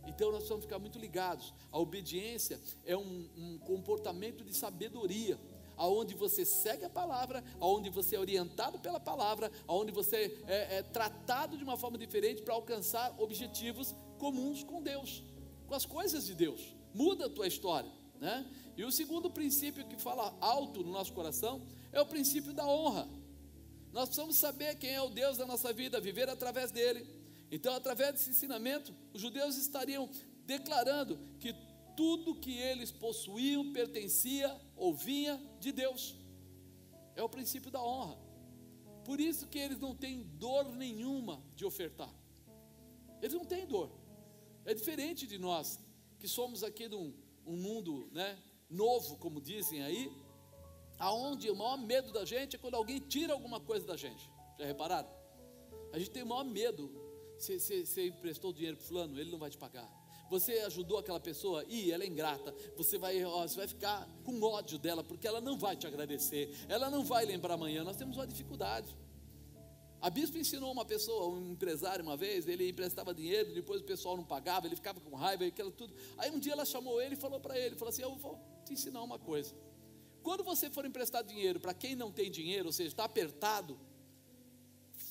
Então 0.07 0.27
nós 0.27 0.37
precisamos 0.39 0.63
ficar 0.63 0.79
muito 0.79 0.97
ligados. 0.97 1.53
A 1.69 1.77
obediência 1.77 2.59
é 2.85 2.95
um, 2.95 3.29
um 3.35 3.57
comportamento 3.59 4.41
de 4.43 4.53
sabedoria, 4.53 5.37
aonde 5.75 6.15
você 6.15 6.45
segue 6.45 6.85
a 6.85 6.89
palavra, 6.89 7.43
aonde 7.59 7.89
você 7.89 8.15
é 8.15 8.19
orientado 8.19 8.79
pela 8.79 9.01
palavra, 9.01 9.51
aonde 9.67 9.91
você 9.91 10.41
é, 10.47 10.77
é 10.77 10.83
tratado 10.83 11.57
de 11.57 11.63
uma 11.63 11.75
forma 11.75 11.97
diferente 11.97 12.41
para 12.41 12.53
alcançar 12.53 13.13
objetivos 13.19 13.93
comuns 14.17 14.63
com 14.63 14.81
Deus, 14.81 15.21
com 15.67 15.75
as 15.75 15.85
coisas 15.85 16.25
de 16.25 16.35
Deus. 16.35 16.73
Muda 16.93 17.25
a 17.25 17.29
tua 17.29 17.47
história, 17.47 17.91
né? 18.17 18.49
E 18.77 18.85
o 18.85 18.91
segundo 18.91 19.29
princípio 19.29 19.85
que 19.85 19.97
fala 19.97 20.33
alto 20.39 20.83
no 20.83 20.91
nosso 20.91 21.11
coração 21.11 21.61
é 21.91 21.99
o 21.99 22.05
princípio 22.05 22.53
da 22.53 22.65
honra. 22.65 23.22
Nós 23.93 24.09
precisamos 24.09 24.35
saber 24.37 24.75
quem 24.79 24.89
é 24.89 25.01
o 25.01 25.09
Deus 25.09 25.37
da 25.37 25.45
nossa 25.45 25.71
vida, 25.71 26.01
viver 26.01 26.27
através 26.27 26.71
dele. 26.71 27.07
Então, 27.51 27.75
através 27.75 28.13
desse 28.13 28.31
ensinamento, 28.31 28.93
os 29.13 29.21
judeus 29.21 29.55
estariam 29.55 30.09
declarando 30.45 31.19
que 31.39 31.53
tudo 31.95 32.39
que 32.39 32.57
eles 32.57 32.91
possuíam 32.91 33.71
pertencia 33.71 34.59
ou 34.75 34.95
vinha 34.95 35.39
de 35.59 35.71
Deus. 35.71 36.15
É 37.15 37.21
o 37.21 37.29
princípio 37.29 37.69
da 37.69 37.81
honra. 37.81 38.17
Por 39.05 39.21
isso 39.21 39.47
que 39.47 39.59
eles 39.59 39.79
não 39.79 39.95
têm 39.95 40.23
dor 40.39 40.75
nenhuma 40.75 41.43
de 41.55 41.63
ofertar. 41.63 42.11
Eles 43.21 43.35
não 43.35 43.45
têm 43.45 43.67
dor. 43.67 43.91
É 44.65 44.73
diferente 44.73 45.27
de 45.27 45.37
nós, 45.37 45.79
que 46.19 46.27
somos 46.27 46.63
aqui 46.63 46.87
num 46.87 47.13
um 47.45 47.57
mundo 47.57 48.09
né, 48.11 48.41
novo, 48.69 49.17
como 49.17 49.39
dizem 49.39 49.83
aí, 49.83 50.09
aonde 50.99 51.49
o 51.49 51.55
maior 51.55 51.77
medo 51.77 52.11
da 52.11 52.25
gente 52.25 52.55
é 52.55 52.59
quando 52.59 52.75
alguém 52.75 52.99
tira 52.99 53.33
alguma 53.33 53.59
coisa 53.59 53.85
da 53.85 53.95
gente. 53.95 54.29
Já 54.57 54.65
repararam? 54.65 55.09
A 55.91 55.99
gente 55.99 56.11
tem 56.11 56.23
o 56.23 56.27
maior 56.27 56.43
medo. 56.43 56.91
Você, 57.37 57.59
você, 57.59 57.85
você 57.85 58.07
emprestou 58.07 58.53
dinheiro 58.53 58.77
para 58.77 58.85
fulano, 58.85 59.19
ele 59.19 59.31
não 59.31 59.39
vai 59.39 59.49
te 59.49 59.57
pagar. 59.57 59.89
Você 60.29 60.53
ajudou 60.59 60.97
aquela 60.97 61.19
pessoa, 61.19 61.63
e 61.67 61.91
ela 61.91 62.03
é 62.03 62.07
ingrata. 62.07 62.55
Você 62.75 62.97
vai, 62.97 63.23
ó, 63.23 63.45
você 63.47 63.57
vai 63.57 63.67
ficar 63.67 64.09
com 64.23 64.41
ódio 64.41 64.79
dela, 64.79 65.03
porque 65.03 65.27
ela 65.27 65.41
não 65.41 65.57
vai 65.57 65.75
te 65.75 65.85
agradecer. 65.85 66.49
Ela 66.67 66.89
não 66.89 67.03
vai 67.03 67.25
lembrar 67.25 67.53
amanhã. 67.53 67.83
Nós 67.83 67.97
temos 67.97 68.17
uma 68.17 68.25
dificuldade. 68.25 68.95
A 70.01 70.09
bispo 70.09 70.37
ensinou 70.37 70.71
uma 70.71 70.83
pessoa, 70.83 71.29
um 71.33 71.51
empresário, 71.51 72.03
uma 72.03 72.17
vez, 72.17 72.47
ele 72.47 72.67
emprestava 72.67 73.13
dinheiro, 73.13 73.53
depois 73.53 73.79
o 73.79 73.85
pessoal 73.85 74.17
não 74.17 74.25
pagava, 74.25 74.67
ele 74.67 74.75
ficava 74.75 74.99
com 74.99 75.15
raiva, 75.15 75.45
aquilo 75.45 75.71
tudo. 75.71 75.93
Aí 76.17 76.29
um 76.29 76.39
dia 76.39 76.51
ela 76.51 76.65
chamou 76.65 77.01
ele 77.01 77.13
e 77.13 77.17
falou 77.17 77.39
para 77.39 77.57
ele, 77.57 77.77
falou 77.77 77.89
assim: 77.89 78.01
"Eu 78.01 78.13
vou 78.17 78.37
te 78.65 78.73
ensinar 78.73 79.01
uma 79.01 79.17
coisa. 79.17 79.55
Quando 80.23 80.43
você 80.43 80.69
for 80.69 80.85
emprestar 80.85 81.23
dinheiro 81.23 81.59
para 81.59 81.73
quem 81.73 81.95
não 81.95 82.11
tem 82.11 82.31
dinheiro, 82.31 82.67
ou 82.67 82.71
seja, 82.71 82.89
está 82.89 83.03
apertado, 83.03 83.77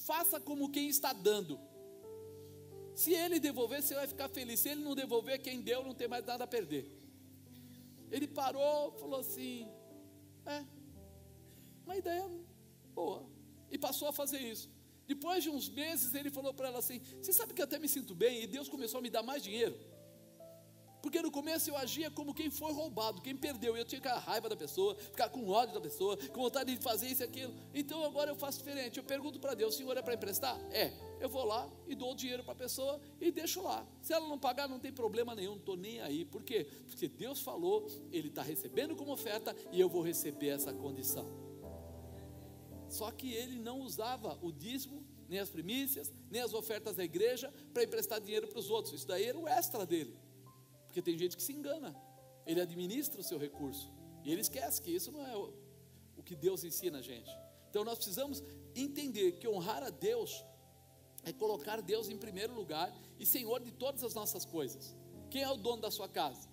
faça 0.06 0.40
como 0.40 0.70
quem 0.70 0.88
está 0.88 1.12
dando. 1.12 1.60
Se 2.94 3.12
ele 3.12 3.38
devolver, 3.38 3.82
você 3.82 3.94
vai 3.94 4.06
ficar 4.06 4.28
feliz. 4.28 4.60
Se 4.60 4.70
ele 4.70 4.82
não 4.82 4.94
devolver, 4.94 5.40
quem 5.40 5.60
deu 5.60 5.84
não 5.84 5.94
tem 5.94 6.08
mais 6.08 6.24
nada 6.24 6.44
a 6.44 6.46
perder. 6.46 6.90
Ele 8.10 8.26
parou, 8.26 8.92
falou 8.92 9.20
assim: 9.20 9.68
É, 10.46 10.64
uma 11.84 11.96
ideia 11.96 12.28
boa. 12.94 13.26
E 13.70 13.78
passou 13.78 14.08
a 14.08 14.12
fazer 14.12 14.38
isso. 14.38 14.70
Depois 15.06 15.42
de 15.42 15.50
uns 15.50 15.68
meses, 15.68 16.14
ele 16.14 16.30
falou 16.30 16.52
para 16.54 16.68
ela 16.68 16.78
assim: 16.78 17.00
Você 17.20 17.32
sabe 17.32 17.54
que 17.54 17.60
eu 17.60 17.64
até 17.64 17.78
me 17.78 17.88
sinto 17.88 18.14
bem? 18.14 18.42
E 18.42 18.46
Deus 18.46 18.68
começou 18.68 18.98
a 18.98 19.02
me 19.02 19.10
dar 19.10 19.22
mais 19.22 19.42
dinheiro. 19.42 19.78
Porque 21.02 21.20
no 21.20 21.30
começo 21.30 21.68
eu 21.68 21.76
agia 21.76 22.10
como 22.10 22.32
quem 22.32 22.48
foi 22.48 22.72
roubado, 22.72 23.20
quem 23.20 23.36
perdeu. 23.36 23.76
Eu 23.76 23.84
tinha 23.84 23.98
aquela 23.98 24.20
raiva 24.20 24.48
da 24.48 24.56
pessoa, 24.56 24.94
ficar 24.94 25.28
com 25.28 25.48
ódio 25.48 25.74
da 25.74 25.80
pessoa, 25.80 26.16
com 26.16 26.40
vontade 26.40 26.74
de 26.74 26.80
fazer 26.80 27.08
isso 27.08 27.22
e 27.22 27.24
aquilo. 27.24 27.52
Então 27.74 28.04
agora 28.04 28.30
eu 28.30 28.36
faço 28.36 28.58
diferente. 28.58 28.98
Eu 28.98 29.04
pergunto 29.04 29.40
para 29.40 29.54
Deus: 29.54 29.74
Senhor, 29.74 29.96
é 29.96 30.00
para 30.00 30.14
emprestar? 30.14 30.58
É. 30.70 30.92
Eu 31.20 31.28
vou 31.28 31.44
lá 31.44 31.68
e 31.86 31.94
dou 31.94 32.12
o 32.12 32.14
dinheiro 32.14 32.42
para 32.44 32.52
a 32.52 32.56
pessoa 32.56 33.00
e 33.20 33.30
deixo 33.30 33.62
lá. 33.62 33.86
Se 34.00 34.12
ela 34.12 34.28
não 34.28 34.38
pagar, 34.38 34.68
não 34.68 34.78
tem 34.78 34.92
problema 34.92 35.34
nenhum, 35.34 35.52
não 35.52 35.58
estou 35.58 35.76
nem 35.76 36.00
aí. 36.00 36.24
Por 36.24 36.42
quê? 36.42 36.66
Porque 36.86 37.08
Deus 37.08 37.40
falou, 37.40 37.86
Ele 38.10 38.28
está 38.28 38.42
recebendo 38.42 38.94
como 38.94 39.12
oferta 39.12 39.54
e 39.72 39.80
eu 39.80 39.88
vou 39.88 40.02
receber 40.02 40.48
essa 40.48 40.72
condição. 40.72 41.52
Só 42.88 43.10
que 43.10 43.32
ele 43.32 43.58
não 43.58 43.80
usava 43.80 44.38
o 44.42 44.52
dízimo, 44.52 45.02
nem 45.26 45.38
as 45.38 45.48
primícias, 45.48 46.12
nem 46.30 46.42
as 46.42 46.52
ofertas 46.52 46.96
da 46.96 47.02
igreja 47.02 47.50
para 47.72 47.82
emprestar 47.82 48.20
dinheiro 48.20 48.46
para 48.46 48.58
os 48.58 48.68
outros. 48.68 48.94
Isso 48.94 49.06
daí 49.06 49.24
era 49.24 49.38
o 49.38 49.48
extra 49.48 49.86
dele. 49.86 50.14
Porque 50.92 51.00
tem 51.00 51.16
gente 51.16 51.38
que 51.38 51.42
se 51.42 51.54
engana. 51.54 51.96
Ele 52.44 52.60
administra 52.60 53.18
o 53.18 53.24
seu 53.24 53.38
recurso. 53.38 53.90
E 54.22 54.30
ele 54.30 54.42
esquece 54.42 54.82
que 54.82 54.90
isso 54.90 55.10
não 55.10 55.26
é 55.26 55.34
o, 55.34 55.54
o 56.18 56.22
que 56.22 56.36
Deus 56.36 56.62
ensina 56.64 56.98
a 56.98 57.02
gente. 57.02 57.30
Então 57.70 57.82
nós 57.82 57.94
precisamos 57.94 58.42
entender 58.76 59.32
que 59.32 59.48
honrar 59.48 59.82
a 59.82 59.88
Deus 59.88 60.44
é 61.24 61.32
colocar 61.32 61.80
Deus 61.80 62.10
em 62.10 62.18
primeiro 62.18 62.52
lugar 62.52 62.94
e 63.18 63.24
Senhor 63.24 63.62
de 63.62 63.72
todas 63.72 64.04
as 64.04 64.12
nossas 64.12 64.44
coisas. 64.44 64.94
Quem 65.30 65.42
é 65.42 65.50
o 65.50 65.56
dono 65.56 65.80
da 65.80 65.90
sua 65.90 66.10
casa? 66.10 66.46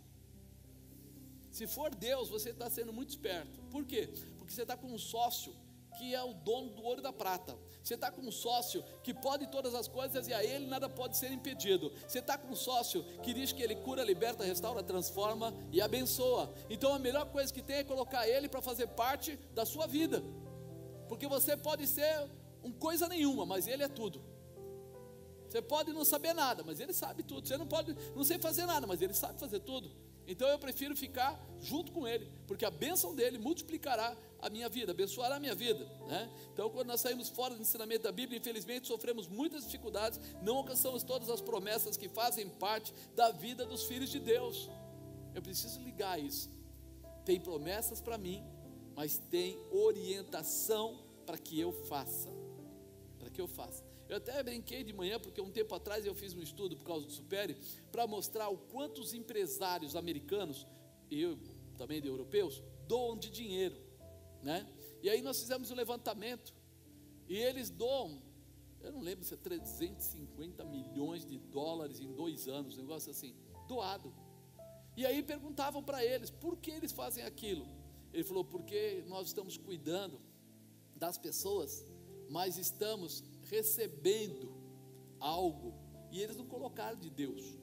Se 1.51 1.67
for 1.67 1.93
Deus, 1.93 2.29
você 2.29 2.51
está 2.51 2.69
sendo 2.69 2.93
muito 2.93 3.09
esperto. 3.09 3.59
Por 3.63 3.85
quê? 3.85 4.07
Porque 4.37 4.53
você 4.53 4.61
está 4.61 4.77
com 4.77 4.87
um 4.87 4.97
sócio 4.97 5.53
que 5.97 6.15
é 6.15 6.23
o 6.23 6.33
dono 6.33 6.69
do 6.69 6.81
ouro 6.83 7.01
e 7.01 7.03
da 7.03 7.11
prata. 7.11 7.59
Você 7.83 7.95
está 7.95 8.11
com 8.11 8.21
um 8.21 8.31
sócio 8.31 8.83
que 9.03 9.13
pode 9.13 9.47
todas 9.47 9.73
as 9.73 9.87
coisas 9.87 10.27
e 10.27 10.33
a 10.33 10.43
ele 10.43 10.67
nada 10.67 10.89
pode 10.89 11.17
ser 11.17 11.31
impedido. 11.31 11.91
Você 12.07 12.19
está 12.19 12.37
com 12.37 12.49
um 12.49 12.55
sócio 12.55 13.03
que 13.23 13.33
diz 13.33 13.51
que 13.51 13.63
ele 13.63 13.75
cura, 13.75 14.03
liberta, 14.03 14.43
restaura, 14.43 14.83
transforma 14.83 15.53
e 15.71 15.81
abençoa. 15.81 16.53
Então 16.69 16.93
a 16.93 16.99
melhor 16.99 17.25
coisa 17.27 17.53
que 17.53 17.61
tem 17.61 17.77
é 17.77 17.83
colocar 17.83 18.27
ele 18.27 18.49
para 18.49 18.61
fazer 18.61 18.87
parte 18.87 19.37
da 19.53 19.65
sua 19.65 19.87
vida. 19.87 20.23
Porque 21.07 21.27
você 21.27 21.55
pode 21.57 21.87
ser 21.87 22.29
um 22.63 22.71
coisa 22.71 23.07
nenhuma, 23.07 23.45
mas 23.45 23.67
ele 23.67 23.83
é 23.83 23.87
tudo. 23.87 24.21
Você 25.47 25.61
pode 25.61 25.91
não 25.91 26.05
saber 26.05 26.33
nada, 26.33 26.63
mas 26.63 26.79
ele 26.79 26.93
sabe 26.93 27.23
tudo. 27.23 27.47
Você 27.47 27.57
não 27.57 27.65
pode 27.65 27.95
não 28.15 28.23
sei 28.23 28.37
fazer 28.37 28.65
nada, 28.65 28.85
mas 28.85 29.01
ele 29.01 29.13
sabe 29.13 29.39
fazer 29.39 29.59
tudo. 29.61 29.89
Então 30.29 30.47
eu 30.47 30.59
prefiro 30.59 30.95
ficar 30.95 31.43
junto 31.59 31.91
com 31.91 32.07
ele, 32.07 32.31
porque 32.45 32.63
a 32.63 32.69
bênção 32.69 33.15
dele 33.15 33.39
multiplicará 33.39 34.15
a 34.39 34.47
minha 34.47 34.69
vida, 34.69 34.91
abençoará 34.91 35.37
a 35.37 35.39
minha 35.39 35.55
vida. 35.55 35.83
Né? 36.07 36.31
Então, 36.53 36.69
quando 36.69 36.87
nós 36.87 37.01
saímos 37.01 37.29
fora 37.29 37.55
do 37.55 37.61
ensinamento 37.61 38.03
da 38.03 38.11
Bíblia, 38.11 38.37
infelizmente 38.37 38.87
sofremos 38.87 39.27
muitas 39.27 39.65
dificuldades, 39.65 40.19
não 40.43 40.57
alcançamos 40.57 41.01
todas 41.01 41.31
as 41.31 41.41
promessas 41.41 41.97
que 41.97 42.07
fazem 42.07 42.47
parte 42.47 42.93
da 43.15 43.31
vida 43.31 43.65
dos 43.65 43.85
filhos 43.85 44.11
de 44.11 44.19
Deus. 44.19 44.69
Eu 45.33 45.41
preciso 45.41 45.81
ligar 45.81 46.19
isso. 46.19 46.47
Tem 47.25 47.39
promessas 47.39 47.99
para 47.99 48.15
mim, 48.15 48.43
mas 48.95 49.17
tem 49.17 49.59
orientação 49.71 51.03
para 51.25 51.39
que 51.39 51.59
eu 51.59 51.71
faça. 51.71 52.29
Para 53.17 53.31
que 53.31 53.41
eu 53.41 53.47
faça. 53.47 53.88
Eu 54.09 54.17
até 54.17 54.41
brinquei 54.41 54.83
de 54.83 54.91
manhã, 54.91 55.19
porque 55.19 55.39
um 55.39 55.51
tempo 55.51 55.75
atrás 55.75 56.03
eu 56.03 56.15
fiz 56.15 56.33
um 56.33 56.41
estudo 56.41 56.75
por 56.75 56.83
causa 56.83 57.05
do 57.05 57.11
Supere, 57.11 57.55
para 57.91 58.07
mostrar 58.07 58.49
o 58.49 58.57
quanto 58.57 59.01
os 59.01 59.13
empresários 59.13 59.95
americanos, 59.95 60.65
e 61.11 61.21
eu 61.21 61.37
também 61.77 62.01
de 62.01 62.07
europeus, 62.07 62.63
doam 62.87 63.15
de 63.15 63.29
dinheiro. 63.29 63.77
Né? 64.41 64.67
E 65.03 65.09
aí 65.11 65.21
nós 65.21 65.39
fizemos 65.39 65.69
um 65.69 65.75
levantamento, 65.75 66.55
e 67.27 67.37
eles 67.37 67.69
doam, 67.69 68.19
eu 68.81 68.91
não 68.91 69.01
lembro 69.01 69.23
se 69.23 69.35
é 69.35 69.37
350 69.37 70.65
milhões 70.65 71.23
de 71.23 71.37
dólares 71.37 71.99
em 71.99 72.11
dois 72.11 72.47
anos, 72.47 72.79
um 72.79 72.81
negócio 72.81 73.11
assim, 73.11 73.35
doado. 73.67 74.11
E 74.97 75.05
aí 75.05 75.21
perguntavam 75.21 75.83
para 75.83 76.03
eles, 76.03 76.31
por 76.31 76.57
que 76.57 76.71
eles 76.71 76.91
fazem 76.91 77.23
aquilo? 77.23 77.67
Ele 78.11 78.23
falou, 78.23 78.43
porque 78.43 79.03
nós 79.07 79.27
estamos 79.27 79.55
cuidando 79.55 80.19
das 80.95 81.15
pessoas, 81.15 81.85
mas 82.27 82.57
estamos 82.57 83.23
recebendo 83.49 84.53
algo, 85.19 85.73
e 86.11 86.21
eles 86.21 86.37
não 86.37 86.45
colocaram 86.45 86.97
de 86.97 87.09
Deus, 87.09 87.57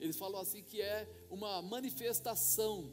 eles 0.00 0.16
falam 0.16 0.40
assim 0.40 0.62
que 0.62 0.80
é 0.80 1.08
uma 1.30 1.60
manifestação. 1.60 2.92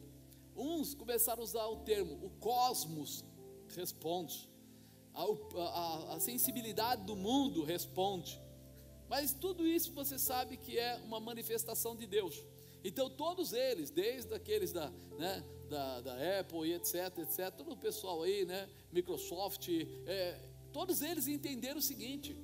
Uns 0.55 0.93
começaram 0.93 1.41
a 1.41 1.43
usar 1.43 1.65
o 1.67 1.77
termo, 1.77 2.25
o 2.25 2.29
cosmos 2.31 3.23
responde. 3.69 4.49
a, 5.13 5.23
a, 5.23 6.15
a 6.15 6.19
sensibilidade 6.19 7.03
do 7.03 7.15
mundo 7.15 7.63
responde. 7.63 8.41
Mas 9.07 9.33
tudo 9.33 9.65
isso 9.65 9.93
você 9.93 10.19
sabe 10.19 10.57
que 10.57 10.77
é 10.77 10.95
uma 10.97 11.19
manifestação 11.19 11.95
de 11.95 12.05
Deus. 12.05 12.43
Então 12.83 13.09
todos 13.09 13.53
eles, 13.53 13.89
desde 13.89 14.33
aqueles 14.33 14.73
da, 14.73 14.91
né, 15.17 15.43
da, 15.69 16.01
da 16.01 16.39
Apple 16.39 16.67
e 16.67 16.73
etc, 16.73 17.17
etc, 17.19 17.51
todo 17.55 17.71
o 17.71 17.77
pessoal 17.77 18.23
aí, 18.23 18.45
né, 18.45 18.69
Microsoft, 18.91 19.69
é, 20.05 20.39
todos 20.71 21.01
eles 21.01 21.27
entenderam 21.27 21.79
o 21.79 21.81
seguinte: 21.81 22.37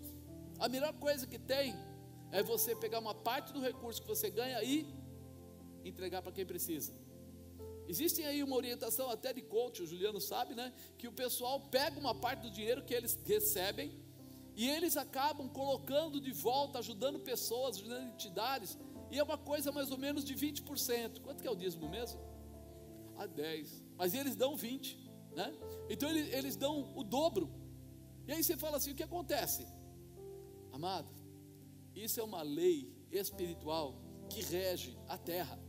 a 0.60 0.68
melhor 0.68 0.94
coisa 0.94 1.28
que 1.28 1.40
tem 1.40 1.76
é 2.32 2.42
você 2.42 2.76
pegar 2.76 3.00
uma 3.00 3.14
parte 3.14 3.54
do 3.54 3.60
recurso 3.60 4.02
que 4.02 4.08
você 4.08 4.30
ganha 4.30 4.62
e 4.64 4.88
entregar 5.86 6.22
para 6.22 6.32
quem 6.32 6.46
precisa. 6.46 6.94
Existem 7.88 8.26
aí 8.26 8.42
uma 8.42 8.56
orientação 8.56 9.10
até 9.10 9.34
de 9.34 9.42
coach, 9.42 9.84
o 9.84 9.86
Juliano 9.86 10.20
sabe, 10.22 10.56
né? 10.56 10.74
Que 10.98 11.08
o 11.08 11.12
pessoal 11.12 11.60
pega 11.60 12.00
uma 12.00 12.16
parte 12.16 12.42
do 12.42 12.50
dinheiro 12.50 12.84
que 12.84 12.94
eles 12.94 13.20
recebem 13.26 13.92
e 14.56 14.70
eles 14.70 14.96
acabam 14.96 15.50
colocando 15.50 16.22
de 16.22 16.32
volta, 16.32 16.80
ajudando 16.80 17.20
pessoas, 17.20 17.78
ajudando 17.78 18.08
entidades, 18.14 18.78
e 19.12 19.20
é 19.20 19.24
uma 19.24 19.38
coisa 19.38 19.72
mais 19.72 19.92
ou 19.92 19.98
menos 19.98 20.24
de 20.24 20.34
20%. 20.34 21.22
Quanto 21.22 21.42
que 21.42 21.48
é 21.48 21.52
o 21.52 21.56
dízimo 21.56 21.90
mesmo? 21.90 22.20
A 23.18 23.26
10. 23.26 23.84
Mas 23.98 24.14
eles 24.14 24.36
dão 24.36 24.56
20, 24.56 24.98
né? 25.36 25.54
Então 25.90 26.10
eles, 26.10 26.34
eles 26.34 26.56
dão 26.56 26.92
o 26.96 27.04
dobro. 27.04 27.52
E 28.28 28.32
aí 28.32 28.44
você 28.44 28.58
fala 28.58 28.78
assim: 28.78 28.92
o 28.92 28.96
que 28.96 29.04
acontece? 29.04 29.68
Amado, 30.72 31.10
isso 31.96 32.20
é 32.20 32.24
uma 32.24 32.42
lei 32.42 32.92
espiritual 33.12 33.96
que 34.30 34.42
rege 34.42 34.98
a 35.08 35.18
terra. 35.18 35.60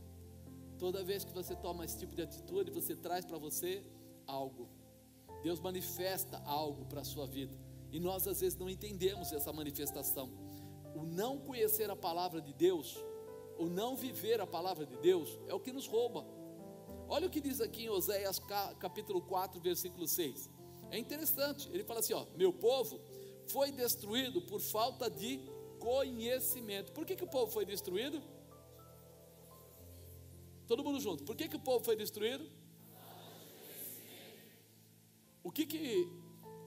Toda 0.77 1.03
vez 1.03 1.23
que 1.23 1.31
você 1.31 1.55
toma 1.55 1.85
esse 1.85 1.97
tipo 1.97 2.15
de 2.15 2.21
atitude, 2.21 2.71
você 2.71 2.95
traz 2.95 3.25
para 3.25 3.37
você 3.37 3.83
algo. 4.27 4.69
Deus 5.43 5.59
manifesta 5.59 6.41
algo 6.45 6.85
para 6.85 7.01
a 7.01 7.05
sua 7.05 7.27
vida. 7.27 7.57
E 7.91 7.99
nós 7.99 8.27
às 8.27 8.41
vezes 8.41 8.57
não 8.57 8.69
entendemos 8.69 9.31
essa 9.31 9.53
manifestação. 9.53 10.31
O 10.95 11.03
não 11.03 11.39
conhecer 11.39 11.89
a 11.89 11.95
palavra 11.95 12.41
de 12.41 12.53
Deus, 12.53 12.97
o 13.57 13.67
não 13.67 13.95
viver 13.95 14.41
a 14.41 14.47
palavra 14.47 14.85
de 14.85 14.97
Deus, 14.97 15.39
é 15.47 15.53
o 15.53 15.59
que 15.59 15.71
nos 15.71 15.87
rouba. 15.87 16.25
Olha 17.07 17.27
o 17.27 17.29
que 17.29 17.39
diz 17.39 17.61
aqui 17.61 17.83
em 17.83 17.89
Oséias 17.89 18.39
capítulo 18.79 19.21
4, 19.21 19.61
versículo 19.61 20.07
6. 20.07 20.49
É 20.91 20.97
interessante, 20.97 21.69
ele 21.73 21.83
fala 21.83 21.99
assim: 21.99 22.13
ó, 22.13 22.25
meu 22.35 22.53
povo 22.53 22.99
foi 23.47 23.71
destruído 23.71 24.41
por 24.41 24.59
falta 24.59 25.09
de 25.09 25.39
conhecimento. 25.79 26.91
Por 26.91 27.05
que, 27.05 27.15
que 27.15 27.23
o 27.23 27.27
povo 27.27 27.51
foi 27.51 27.65
destruído? 27.65 28.21
Todo 30.67 30.83
mundo 30.83 30.99
junto. 30.99 31.23
Por 31.23 31.35
que, 31.35 31.47
que 31.47 31.55
o 31.55 31.59
povo 31.59 31.83
foi 31.83 31.95
destruído? 31.95 32.49
O 35.43 35.51
que, 35.51 35.65
que 35.65 36.09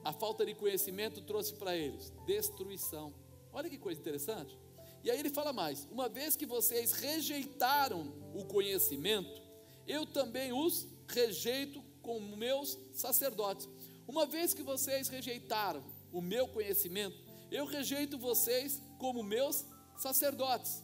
a 0.05 0.13
falta 0.13 0.45
de 0.45 0.55
conhecimento 0.55 1.21
trouxe 1.21 1.53
para 1.53 1.75
eles? 1.75 2.13
Destruição. 2.25 3.13
Olha 3.51 3.69
que 3.69 3.77
coisa 3.77 3.99
interessante. 3.99 4.57
E 5.03 5.11
aí 5.11 5.19
ele 5.19 5.29
fala 5.29 5.51
mais: 5.51 5.87
uma 5.91 6.07
vez 6.07 6.35
que 6.35 6.45
vocês 6.45 6.93
rejeitaram 6.93 8.13
o 8.33 8.45
conhecimento, 8.45 9.41
eu 9.85 10.05
também 10.05 10.53
os 10.53 10.87
rejeito 11.07 11.83
como 12.01 12.37
meus 12.37 12.77
sacerdotes. 12.93 13.67
Uma 14.09 14.25
vez 14.25 14.55
que 14.55 14.63
vocês 14.63 15.07
rejeitaram 15.07 15.83
o 16.11 16.19
meu 16.19 16.47
conhecimento, 16.47 17.15
eu 17.51 17.63
rejeito 17.67 18.17
vocês 18.17 18.81
como 18.97 19.21
meus 19.21 19.63
sacerdotes. 19.97 20.83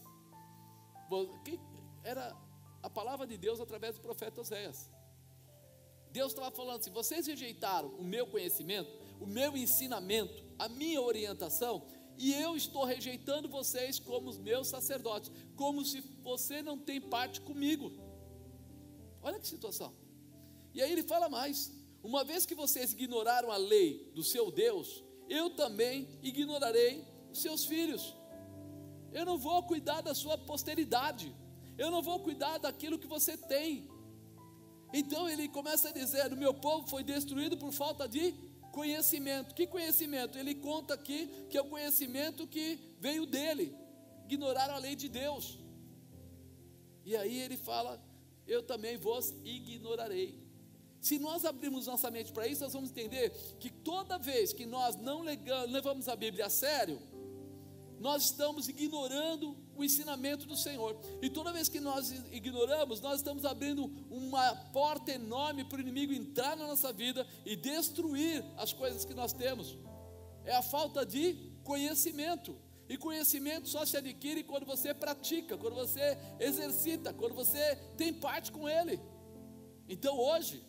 Era 2.04 2.24
a 2.84 2.88
palavra 2.88 3.26
de 3.26 3.36
Deus 3.36 3.58
através 3.58 3.96
do 3.96 4.00
profeta 4.00 4.40
Oséias. 4.40 4.88
Deus 6.12 6.30
estava 6.30 6.54
falando 6.54 6.78
assim: 6.78 6.92
vocês 6.92 7.26
rejeitaram 7.26 7.88
o 7.96 8.04
meu 8.04 8.28
conhecimento, 8.28 8.88
o 9.20 9.26
meu 9.26 9.56
ensinamento, 9.56 10.44
a 10.56 10.68
minha 10.68 11.02
orientação, 11.02 11.84
e 12.16 12.32
eu 12.32 12.56
estou 12.56 12.84
rejeitando 12.84 13.48
vocês 13.48 13.98
como 13.98 14.30
os 14.30 14.38
meus 14.38 14.68
sacerdotes, 14.68 15.32
como 15.56 15.84
se 15.84 16.00
você 16.22 16.62
não 16.62 16.78
tem 16.78 17.00
parte 17.00 17.40
comigo. 17.40 17.90
Olha 19.20 19.40
que 19.40 19.48
situação. 19.48 19.92
E 20.72 20.80
aí 20.80 20.92
ele 20.92 21.02
fala 21.02 21.28
mais: 21.28 21.72
uma 22.06 22.22
vez 22.22 22.46
que 22.46 22.54
vocês 22.54 22.92
ignoraram 22.92 23.50
a 23.50 23.56
lei 23.56 24.12
do 24.14 24.22
seu 24.22 24.50
Deus, 24.50 25.02
eu 25.28 25.50
também 25.50 26.08
ignorarei 26.22 27.04
os 27.32 27.42
seus 27.42 27.64
filhos. 27.64 28.14
Eu 29.12 29.26
não 29.26 29.36
vou 29.36 29.62
cuidar 29.64 30.02
da 30.02 30.14
sua 30.14 30.38
posteridade. 30.38 31.34
Eu 31.76 31.90
não 31.90 32.02
vou 32.02 32.20
cuidar 32.20 32.58
daquilo 32.58 32.98
que 32.98 33.08
você 33.08 33.36
tem. 33.36 33.90
Então 34.92 35.28
ele 35.28 35.48
começa 35.48 35.88
a 35.88 35.92
dizer: 35.92 36.32
o 36.32 36.36
meu 36.36 36.54
povo 36.54 36.86
foi 36.86 37.02
destruído 37.02 37.56
por 37.58 37.72
falta 37.72 38.06
de 38.06 38.32
conhecimento. 38.72 39.52
Que 39.52 39.66
conhecimento? 39.66 40.38
Ele 40.38 40.54
conta 40.54 40.94
aqui 40.94 41.28
que 41.50 41.58
é 41.58 41.60
o 41.60 41.68
conhecimento 41.68 42.46
que 42.46 42.78
veio 43.00 43.26
dele. 43.26 43.74
Ignoraram 44.26 44.76
a 44.76 44.78
lei 44.78 44.94
de 44.94 45.08
Deus. 45.08 45.58
E 47.04 47.16
aí 47.16 47.36
ele 47.40 47.56
fala: 47.56 48.00
Eu 48.46 48.62
também 48.62 48.96
vos 48.96 49.34
ignorarei. 49.44 50.45
Se 51.06 51.20
nós 51.20 51.44
abrirmos 51.44 51.86
nossa 51.86 52.10
mente 52.10 52.32
para 52.32 52.48
isso, 52.48 52.64
nós 52.64 52.72
vamos 52.72 52.90
entender 52.90 53.30
que 53.60 53.70
toda 53.70 54.18
vez 54.18 54.52
que 54.52 54.66
nós 54.66 54.96
não 54.96 55.22
levamos 55.68 56.08
a 56.08 56.16
Bíblia 56.16 56.46
a 56.46 56.50
sério, 56.50 57.00
nós 58.00 58.24
estamos 58.24 58.68
ignorando 58.68 59.56
o 59.76 59.84
ensinamento 59.84 60.46
do 60.46 60.56
Senhor. 60.56 60.98
E 61.22 61.30
toda 61.30 61.52
vez 61.52 61.68
que 61.68 61.78
nós 61.78 62.10
ignoramos, 62.32 63.00
nós 63.00 63.18
estamos 63.20 63.44
abrindo 63.44 63.84
uma 64.10 64.52
porta 64.72 65.12
enorme 65.12 65.62
para 65.62 65.78
o 65.78 65.80
inimigo 65.80 66.12
entrar 66.12 66.56
na 66.56 66.66
nossa 66.66 66.92
vida 66.92 67.24
e 67.44 67.54
destruir 67.54 68.44
as 68.56 68.72
coisas 68.72 69.04
que 69.04 69.14
nós 69.14 69.32
temos. 69.32 69.78
É 70.44 70.56
a 70.56 70.62
falta 70.62 71.06
de 71.06 71.52
conhecimento. 71.62 72.58
E 72.88 72.98
conhecimento 72.98 73.68
só 73.68 73.86
se 73.86 73.96
adquire 73.96 74.42
quando 74.42 74.66
você 74.66 74.92
pratica, 74.92 75.56
quando 75.56 75.74
você 75.74 76.18
exercita, 76.40 77.14
quando 77.14 77.36
você 77.36 77.76
tem 77.96 78.12
parte 78.12 78.50
com 78.50 78.68
ele. 78.68 79.00
Então 79.88 80.18
hoje, 80.18 80.66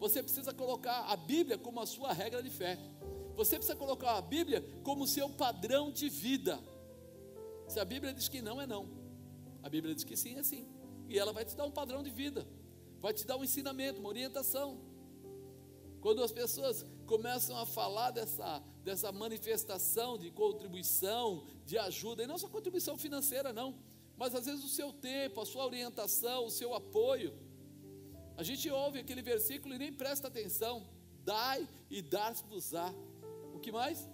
você 0.00 0.22
precisa 0.22 0.54
colocar 0.54 1.02
a 1.12 1.16
Bíblia 1.16 1.58
como 1.58 1.78
a 1.78 1.86
sua 1.86 2.10
regra 2.14 2.42
de 2.42 2.48
fé. 2.48 2.78
Você 3.36 3.56
precisa 3.56 3.76
colocar 3.76 4.16
a 4.16 4.22
Bíblia 4.22 4.64
como 4.82 5.06
seu 5.06 5.28
padrão 5.28 5.92
de 5.92 6.08
vida. 6.08 6.58
Se 7.68 7.78
a 7.78 7.84
Bíblia 7.84 8.14
diz 8.14 8.26
que 8.26 8.40
não, 8.40 8.58
é 8.58 8.66
não. 8.66 8.88
A 9.62 9.68
Bíblia 9.68 9.94
diz 9.94 10.02
que 10.02 10.16
sim, 10.16 10.36
é 10.36 10.42
sim. 10.42 10.66
E 11.06 11.18
ela 11.18 11.34
vai 11.34 11.44
te 11.44 11.54
dar 11.54 11.66
um 11.66 11.70
padrão 11.70 12.02
de 12.02 12.10
vida, 12.10 12.48
vai 12.98 13.12
te 13.12 13.26
dar 13.26 13.36
um 13.36 13.44
ensinamento, 13.44 14.00
uma 14.00 14.08
orientação. 14.08 14.80
Quando 16.00 16.24
as 16.24 16.32
pessoas 16.32 16.86
começam 17.06 17.58
a 17.58 17.66
falar 17.66 18.10
dessa, 18.10 18.62
dessa 18.82 19.12
manifestação 19.12 20.16
de 20.16 20.30
contribuição, 20.30 21.44
de 21.66 21.76
ajuda, 21.76 22.22
e 22.22 22.26
não 22.26 22.38
só 22.38 22.48
contribuição 22.48 22.96
financeira, 22.96 23.52
não, 23.52 23.78
mas 24.16 24.34
às 24.34 24.46
vezes 24.46 24.64
o 24.64 24.68
seu 24.68 24.94
tempo, 24.94 25.42
a 25.42 25.46
sua 25.46 25.66
orientação, 25.66 26.46
o 26.46 26.50
seu 26.50 26.72
apoio. 26.74 27.49
A 28.40 28.42
gente 28.42 28.70
ouve 28.70 28.98
aquele 28.98 29.20
versículo 29.20 29.74
e 29.74 29.78
nem 29.78 29.92
presta 29.92 30.28
atenção. 30.28 30.88
Dai 31.22 31.68
e 31.90 32.00
dar-se-vos-á. 32.00 32.90
O 33.54 33.58
que 33.60 33.70
mais? 33.70 34.08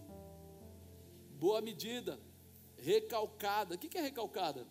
Boa 1.39 1.61
medida, 1.61 2.19
recalcada. 2.77 3.77
O 3.77 3.79
que 3.79 3.97
é 3.97 4.01
recalcada? 4.01 4.67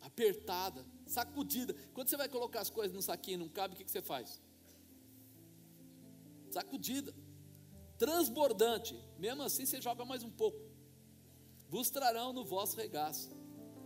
Apertada, 0.00 0.84
sacudida. 1.06 1.72
Quando 1.94 2.08
você 2.08 2.16
vai 2.16 2.28
colocar 2.28 2.62
as 2.62 2.68
coisas 2.68 2.92
no 2.92 3.00
saquinho 3.00 3.38
não 3.38 3.48
cabe, 3.48 3.74
o 3.74 3.76
que 3.76 3.88
você 3.88 4.02
faz? 4.02 4.42
Sacudida, 6.50 7.14
transbordante. 7.96 9.00
Mesmo 9.16 9.44
assim, 9.44 9.64
você 9.64 9.80
joga 9.80 10.04
mais 10.04 10.24
um 10.24 10.32
pouco. 10.32 10.58
Vos 11.68 11.90
trarão 11.90 12.32
no 12.32 12.44
vosso 12.44 12.76
regaço, 12.76 13.30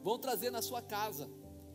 vão 0.02 0.18
trazer 0.18 0.50
na 0.50 0.62
sua 0.62 0.80
casa, 0.80 1.28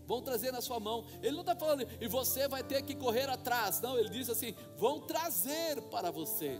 vão 0.09 0.23
trazer 0.23 0.51
na 0.51 0.59
sua 0.59 0.79
mão. 0.79 1.05
Ele 1.21 1.33
não 1.33 1.41
está 1.41 1.55
falando, 1.55 1.87
e 2.01 2.07
você 2.07 2.47
vai 2.47 2.63
ter 2.63 2.81
que 2.81 2.95
correr 2.95 3.29
atrás. 3.29 3.79
Não, 3.79 3.95
ele 3.95 4.09
diz 4.09 4.27
assim: 4.27 4.55
vão 4.75 5.01
trazer 5.01 5.79
para 5.83 6.09
você. 6.09 6.59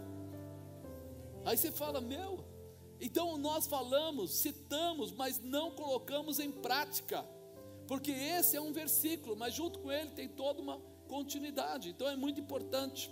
Aí 1.44 1.58
você 1.58 1.72
fala, 1.72 2.00
meu, 2.00 2.46
então 3.02 3.38
nós 3.38 3.66
falamos, 3.66 4.36
citamos, 4.36 5.12
mas 5.12 5.40
não 5.40 5.72
colocamos 5.72 6.40
em 6.40 6.52
prática, 6.52 7.26
porque 7.88 8.12
esse 8.12 8.56
é 8.56 8.62
um 8.62 8.72
versículo, 8.72 9.36
mas 9.36 9.56
junto 9.56 9.80
com 9.80 9.92
ele 9.92 10.12
tem 10.12 10.28
toda 10.28 10.62
uma 10.62 10.80
continuidade, 11.08 11.90
então 11.90 12.08
é 12.08 12.16
muito 12.16 12.40
importante, 12.40 13.10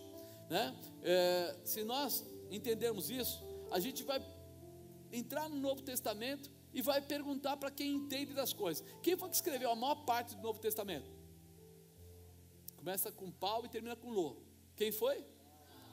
né? 0.52 0.76
É, 1.02 1.56
se 1.63 1.84
nós 1.84 2.23
entendermos 2.52 3.10
isso, 3.10 3.43
a 3.71 3.80
gente 3.80 4.04
vai 4.04 4.21
entrar 5.12 5.50
no 5.50 5.56
Novo 5.56 5.82
Testamento 5.82 6.52
e 6.73 6.82
vai 6.82 7.01
perguntar 7.01 7.58
para 7.58 7.71
quem 7.71 7.95
entende 7.95 8.34
das 8.34 8.53
coisas. 8.53 8.86
Quem 9.01 9.17
foi 9.17 9.30
que 9.30 9.36
escreveu 9.36 9.71
a 9.71 9.75
maior 9.75 10.06
parte 10.06 10.36
do 10.36 10.41
Novo 10.41 10.60
Testamento? 10.60 11.10
Começa 12.75 13.12
com 13.12 13.32
Paulo 13.32 13.65
e 13.65 13.69
termina 13.69 13.95
com 13.95 14.10
Lô. 14.10 14.38
Quem 14.75 14.91
foi? 14.91 15.25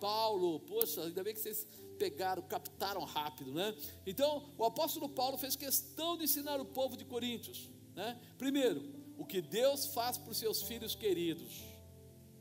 Paulo. 0.01 0.61
Poxa, 0.61 1.03
ainda 1.03 1.25
bem 1.25 1.35
que 1.35 1.41
vocês 1.41 1.67
pegaram, 1.99 2.43
captaram 2.43 3.03
rápido, 3.05 3.53
né? 3.53 3.75
Então, 4.07 4.53
o 4.59 4.65
apóstolo 4.65 5.09
Paulo 5.09 5.39
fez 5.39 5.57
questão 5.57 6.17
de 6.17 6.25
ensinar 6.25 6.61
o 6.61 6.65
povo 6.67 6.97
de 6.97 7.05
Coríntios, 7.05 7.71
né? 7.95 8.21
Primeiro, 8.37 8.83
o 9.17 9.25
que 9.25 9.41
Deus 9.41 9.87
faz 9.87 10.19
por 10.19 10.35
seus 10.35 10.63
filhos 10.63 10.95
queridos. 10.95 11.63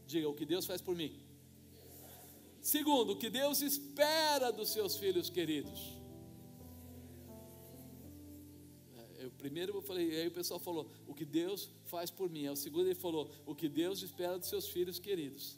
Diga, 0.05 0.27
o 0.27 0.33
que 0.33 0.45
Deus 0.45 0.65
faz 0.65 0.81
por 0.81 0.95
mim. 0.95 1.19
Segundo, 2.61 3.13
o 3.13 3.17
que 3.17 3.29
Deus 3.29 3.61
espera 3.61 4.51
dos 4.51 4.69
seus 4.69 4.97
filhos 4.97 5.29
queridos. 5.29 6.02
Eu 9.23 9.31
primeiro 9.31 9.75
eu 9.75 9.81
falei, 9.81 10.21
aí 10.21 10.27
o 10.27 10.31
pessoal 10.31 10.59
falou, 10.59 10.89
o 11.07 11.13
que 11.13 11.25
Deus 11.25 11.69
faz 11.85 12.11
por 12.11 12.29
mim. 12.29 12.45
Aí 12.47 12.53
o 12.53 12.55
segundo 12.55 12.87
ele 12.87 12.95
falou, 12.95 13.29
o 13.45 13.55
que 13.55 13.69
Deus 13.69 14.01
espera 14.01 14.37
dos 14.37 14.49
seus 14.49 14.67
filhos 14.67 14.99
queridos. 14.99 15.57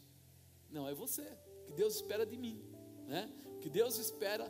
Não, 0.70 0.88
é 0.88 0.94
você. 0.94 1.28
O 1.62 1.66
que 1.66 1.74
Deus 1.74 1.96
espera 1.96 2.26
de 2.26 2.38
mim, 2.38 2.62
né? 3.08 3.32
O 3.56 3.60
que 3.60 3.70
Deus 3.70 3.98
espera 3.98 4.46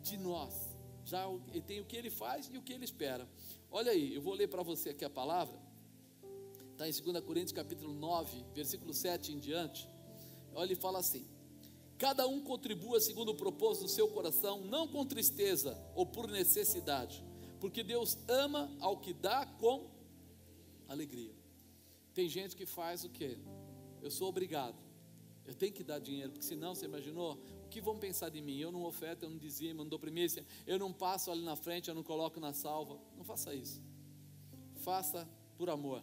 de 0.00 0.16
nós. 0.16 0.54
Já 1.04 1.26
tem 1.66 1.80
o 1.80 1.84
que 1.84 1.96
ele 1.96 2.10
faz 2.10 2.48
e 2.52 2.56
o 2.56 2.62
que 2.62 2.72
ele 2.72 2.84
espera. 2.84 3.28
Olha 3.70 3.90
aí, 3.90 4.14
eu 4.14 4.22
vou 4.22 4.34
ler 4.34 4.48
para 4.48 4.62
você 4.62 4.90
aqui 4.90 5.04
a 5.04 5.10
palavra. 5.10 5.58
Está 6.72 6.88
em 6.88 6.92
2 6.92 7.24
Coríntios 7.24 7.52
capítulo 7.52 7.92
9, 7.92 8.44
versículo 8.54 8.94
7 8.94 9.32
em 9.32 9.38
diante. 9.38 9.88
Olha, 10.54 10.66
ele 10.66 10.74
fala 10.76 10.98
assim: 11.00 11.26
Cada 11.98 12.26
um 12.26 12.40
contribua 12.40 13.00
segundo 13.00 13.30
o 13.30 13.34
propósito 13.34 13.84
do 13.84 13.88
seu 13.88 14.08
coração, 14.08 14.60
não 14.64 14.88
com 14.88 15.04
tristeza 15.06 15.80
ou 15.94 16.04
por 16.04 16.28
necessidade, 16.28 17.24
porque 17.62 17.84
Deus 17.84 18.18
ama 18.26 18.68
ao 18.80 18.96
que 18.96 19.12
dá 19.12 19.46
com 19.46 19.88
alegria. 20.88 21.32
Tem 22.12 22.28
gente 22.28 22.56
que 22.56 22.66
faz 22.66 23.04
o 23.04 23.08
quê? 23.08 23.38
Eu 24.02 24.10
sou 24.10 24.28
obrigado, 24.28 24.76
eu 25.46 25.54
tenho 25.54 25.72
que 25.72 25.84
dar 25.84 26.00
dinheiro, 26.00 26.32
porque 26.32 26.44
senão, 26.44 26.74
você 26.74 26.86
imaginou? 26.86 27.40
O 27.64 27.68
que 27.68 27.80
vão 27.80 27.96
pensar 27.96 28.30
de 28.30 28.40
mim? 28.40 28.58
Eu 28.58 28.72
não 28.72 28.82
oferto, 28.82 29.22
eu 29.22 29.30
não 29.30 29.38
dizimo, 29.38 29.78
eu 29.80 29.84
não 29.84 29.88
dou 29.88 29.98
primícia, 30.00 30.44
eu 30.66 30.76
não 30.76 30.92
passo 30.92 31.30
ali 31.30 31.44
na 31.44 31.54
frente, 31.54 31.88
eu 31.88 31.94
não 31.94 32.02
coloco 32.02 32.40
na 32.40 32.52
salva. 32.52 32.98
Não 33.16 33.22
faça 33.22 33.54
isso. 33.54 33.80
Faça 34.78 35.28
por 35.56 35.70
amor. 35.70 36.02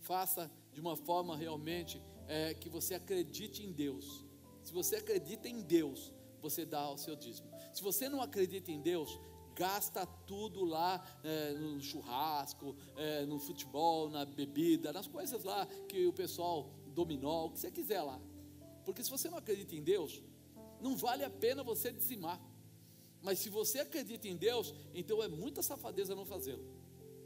Faça 0.00 0.50
de 0.72 0.80
uma 0.80 0.96
forma 0.96 1.36
realmente 1.36 2.02
é, 2.26 2.54
que 2.54 2.70
você 2.70 2.94
acredite 2.94 3.62
em 3.62 3.72
Deus. 3.72 4.24
Se 4.62 4.72
você 4.72 4.96
acredita 4.96 5.50
em 5.50 5.60
Deus, 5.60 6.14
você 6.40 6.64
dá 6.64 6.90
o 6.90 6.96
seu 6.96 7.14
dízimo. 7.14 7.50
Se 7.74 7.82
você 7.82 8.08
não 8.08 8.22
acredita 8.22 8.72
em 8.72 8.80
Deus, 8.80 9.20
gasta 9.54 10.06
tudo 10.26 10.64
lá 10.64 11.04
é, 11.22 11.52
no 11.52 11.80
churrasco, 11.80 12.76
é, 12.96 13.24
no 13.24 13.38
futebol, 13.38 14.10
na 14.10 14.24
bebida, 14.24 14.92
nas 14.92 15.06
coisas 15.06 15.44
lá 15.44 15.66
que 15.88 16.06
o 16.06 16.12
pessoal 16.12 16.70
dominou, 16.88 17.46
o 17.46 17.50
que 17.50 17.60
você 17.60 17.70
quiser 17.70 18.02
lá. 18.02 18.20
Porque 18.84 19.02
se 19.02 19.10
você 19.10 19.28
não 19.28 19.38
acredita 19.38 19.74
em 19.74 19.82
Deus, 19.82 20.22
não 20.80 20.96
vale 20.96 21.24
a 21.24 21.30
pena 21.30 21.62
você 21.62 21.92
dizimar. 21.92 22.40
Mas 23.22 23.38
se 23.38 23.48
você 23.48 23.80
acredita 23.80 24.28
em 24.28 24.36
Deus, 24.36 24.74
então 24.94 25.22
é 25.22 25.28
muita 25.28 25.62
safadeza 25.62 26.14
não 26.14 26.26
fazê-lo. 26.26 26.64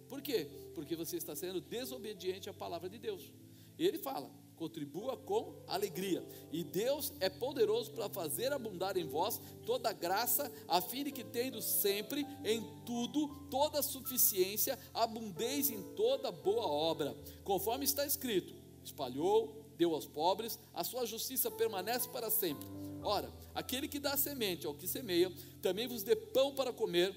Por 0.09 0.23
quê? 0.23 0.49
Porque 0.75 0.95
você 0.95 1.17
está 1.17 1.35
sendo 1.35 1.61
desobediente 1.61 2.49
à 2.49 2.55
palavra 2.55 2.89
de 2.89 2.99
Deus. 2.99 3.33
E 3.77 3.87
ele 3.87 3.99
fala: 3.99 4.31
contribua 4.59 5.17
com 5.17 5.55
alegria. 5.67 6.23
E 6.53 6.65
Deus 6.65 7.13
é 7.21 7.31
poderoso 7.31 7.93
para 7.93 8.09
fazer 8.09 8.53
abundar 8.53 8.97
em 8.97 9.07
vós 9.07 9.41
toda 9.65 9.93
graça, 9.93 10.53
a 10.67 10.81
fim 10.81 11.05
de 11.05 11.13
que 11.13 11.25
tendo 11.25 11.63
sempre 11.63 12.27
em 12.45 12.63
tudo 12.85 13.29
toda 13.49 13.83
suficiência, 13.83 14.79
abundeis 14.93 15.71
em 15.71 15.83
toda 15.95 16.33
boa 16.33 16.67
obra, 16.67 17.17
conforme 17.45 17.85
está 17.85 18.05
escrito: 18.05 18.55
espalhou, 18.85 19.65
deu 19.77 19.95
aos 19.95 20.07
pobres, 20.07 20.59
a 20.75 20.83
sua 20.83 21.07
justiça 21.07 21.51
permanece 21.51 22.09
para 22.09 22.29
sempre. 22.29 22.67
Ora, 23.03 23.33
aquele 23.55 23.87
que 23.87 24.01
dá 24.01 24.17
semente 24.17 24.67
ao 24.67 24.75
que 24.75 24.89
semeia, 24.89 25.33
também 25.63 25.87
vos 25.87 26.03
dê 26.03 26.17
pão 26.17 26.53
para 26.53 26.73
comer, 26.73 27.15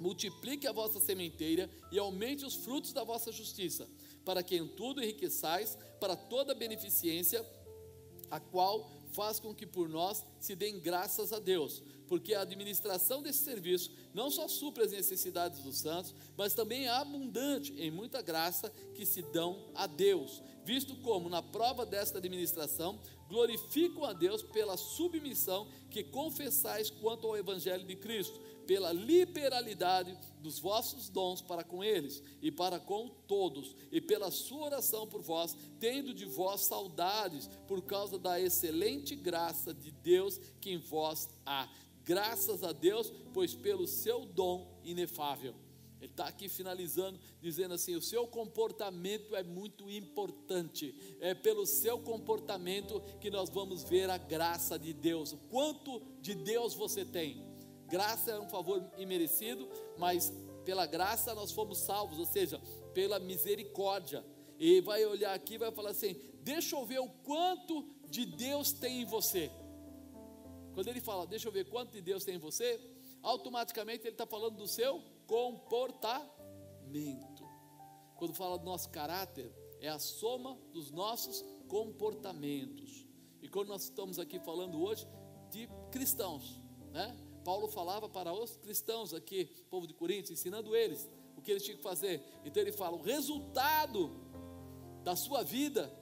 multiplique 0.00 0.66
a 0.66 0.72
vossa 0.72 0.98
sementeira 0.98 1.70
e 1.92 1.98
aumente 1.98 2.44
os 2.44 2.54
frutos 2.54 2.92
da 2.92 3.04
vossa 3.04 3.30
justiça 3.30 3.86
para 4.24 4.42
que 4.42 4.56
em 4.56 4.66
tudo 4.66 5.02
enriqueçais 5.02 5.76
para 6.00 6.16
toda 6.16 6.54
beneficência, 6.54 7.44
a 8.30 8.40
qual 8.40 8.90
faz 9.12 9.38
com 9.38 9.54
que 9.54 9.66
por 9.66 9.88
nós 9.88 10.24
se 10.40 10.56
deem 10.56 10.80
graças 10.80 11.32
a 11.32 11.38
Deus, 11.38 11.82
porque 12.08 12.34
a 12.34 12.40
administração 12.40 13.22
desse 13.22 13.44
serviço 13.44 13.92
não 14.12 14.30
só 14.30 14.48
supre 14.48 14.82
as 14.82 14.92
necessidades 14.92 15.60
dos 15.60 15.78
santos, 15.78 16.14
mas 16.36 16.52
também 16.52 16.86
é 16.86 16.90
abundante 16.90 17.72
em 17.80 17.90
muita 17.90 18.20
graça 18.20 18.70
que 18.94 19.06
se 19.06 19.22
dão 19.22 19.70
a 19.74 19.86
Deus, 19.86 20.42
visto 20.64 20.96
como 20.96 21.28
na 21.28 21.42
prova 21.42 21.86
desta 21.86 22.18
administração 22.18 22.98
glorificam 23.34 24.04
a 24.04 24.12
Deus 24.12 24.44
pela 24.44 24.76
submissão 24.76 25.66
que 25.90 26.04
confessais 26.04 26.88
quanto 26.88 27.26
ao 27.26 27.36
evangelho 27.36 27.84
de 27.84 27.96
Cristo 27.96 28.40
pela 28.64 28.92
liberalidade 28.92 30.16
dos 30.40 30.60
vossos 30.60 31.08
dons 31.08 31.42
para 31.42 31.64
com 31.64 31.82
eles 31.82 32.22
e 32.40 32.50
para 32.50 32.78
com 32.78 33.08
todos, 33.26 33.74
e 33.92 34.00
pela 34.00 34.30
sua 34.30 34.66
oração 34.66 35.06
por 35.06 35.20
vós, 35.20 35.54
tendo 35.78 36.14
de 36.14 36.24
vós 36.24 36.62
saudades, 36.62 37.50
por 37.68 37.82
causa 37.82 38.18
da 38.18 38.40
excelente 38.40 39.14
graça 39.14 39.74
de 39.74 39.90
Deus 39.90 40.40
que 40.60 40.70
em 40.70 40.78
vós 40.78 41.28
há. 41.44 41.68
Graças 42.04 42.62
a 42.62 42.72
Deus, 42.72 43.12
pois 43.34 43.54
pelo 43.54 43.86
seu 43.86 44.24
dom 44.24 44.80
inefável. 44.82 45.54
Ele 46.00 46.10
está 46.10 46.26
aqui 46.26 46.48
finalizando, 46.48 47.18
dizendo 47.40 47.74
assim: 47.74 47.94
o 47.94 48.02
seu 48.02 48.26
comportamento 48.26 49.34
é 49.34 49.42
muito 49.42 49.90
importante. 49.90 50.94
É 51.20 51.34
pelo 51.34 51.66
seu 51.66 51.98
comportamento 51.98 53.00
que 53.20 53.30
nós 53.30 53.48
vamos 53.48 53.84
ver 53.84 54.10
a 54.10 54.18
graça 54.18 54.78
de 54.78 54.92
Deus. 54.92 55.32
O 55.32 55.38
quanto 55.38 56.02
de 56.20 56.34
Deus 56.34 56.74
você 56.74 57.04
tem 57.04 57.54
Graça 57.94 58.32
é 58.32 58.40
um 58.40 58.48
favor 58.48 58.82
imerecido, 58.96 59.68
mas 59.98 60.32
pela 60.64 60.86
graça 60.86 61.34
nós 61.34 61.52
fomos 61.52 61.78
salvos, 61.78 62.18
ou 62.18 62.24
seja, 62.26 62.60
pela 62.92 63.18
misericórdia. 63.18 64.24
E 64.58 64.80
vai 64.80 65.04
olhar 65.04 65.34
aqui 65.34 65.54
e 65.54 65.58
vai 65.58 65.70
falar 65.70 65.90
assim: 65.90 66.16
deixa 66.42 66.76
eu 66.76 66.84
ver 66.84 67.00
o 67.00 67.08
quanto 67.08 67.88
de 68.08 68.24
Deus 68.24 68.72
tem 68.72 69.02
em 69.02 69.04
você. 69.04 69.50
Quando 70.72 70.88
ele 70.88 71.00
fala, 71.00 71.26
deixa 71.26 71.46
eu 71.46 71.52
ver 71.52 71.68
quanto 71.68 71.92
de 71.92 72.00
Deus 72.00 72.24
tem 72.24 72.34
em 72.34 72.38
você, 72.38 72.80
automaticamente 73.22 74.02
ele 74.02 74.14
está 74.14 74.26
falando 74.26 74.56
do 74.56 74.66
seu 74.66 75.00
comportamento. 75.26 77.44
Quando 78.16 78.34
fala 78.34 78.58
do 78.58 78.64
nosso 78.64 78.88
caráter, 78.90 79.52
é 79.80 79.88
a 79.88 79.98
soma 79.98 80.58
dos 80.72 80.90
nossos 80.90 81.44
comportamentos. 81.68 83.06
E 83.42 83.48
quando 83.48 83.68
nós 83.68 83.84
estamos 83.84 84.18
aqui 84.18 84.38
falando 84.38 84.80
hoje 84.80 85.06
de 85.50 85.68
cristãos, 85.90 86.60
né? 86.90 87.16
Paulo 87.44 87.68
falava 87.68 88.08
para 88.08 88.32
os 88.32 88.56
cristãos 88.56 89.12
aqui, 89.12 89.44
povo 89.68 89.86
de 89.86 89.92
Coríntios, 89.92 90.30
ensinando 90.30 90.74
eles 90.74 91.08
o 91.36 91.42
que 91.42 91.50
eles 91.50 91.62
tinham 91.62 91.76
que 91.76 91.82
fazer. 91.82 92.22
Então 92.44 92.62
ele 92.62 92.72
fala: 92.72 92.96
o 92.96 93.02
resultado 93.02 94.10
da 95.02 95.14
sua 95.14 95.42
vida 95.42 95.92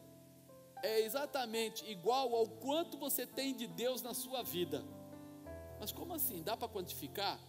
é 0.82 1.00
exatamente 1.00 1.88
igual 1.90 2.34
ao 2.34 2.46
quanto 2.46 2.98
você 2.98 3.26
tem 3.26 3.54
de 3.54 3.66
Deus 3.66 4.02
na 4.02 4.14
sua 4.14 4.42
vida. 4.42 4.84
Mas 5.80 5.90
como 5.90 6.14
assim? 6.14 6.42
Dá 6.42 6.56
para 6.56 6.68
quantificar? 6.68 7.40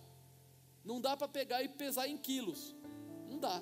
Não 0.84 1.00
dá 1.00 1.16
para 1.16 1.28
pegar 1.28 1.64
e 1.64 1.70
pesar 1.70 2.08
em 2.08 2.18
quilos. 2.18 2.76
Não 3.28 3.40
dá. 3.40 3.62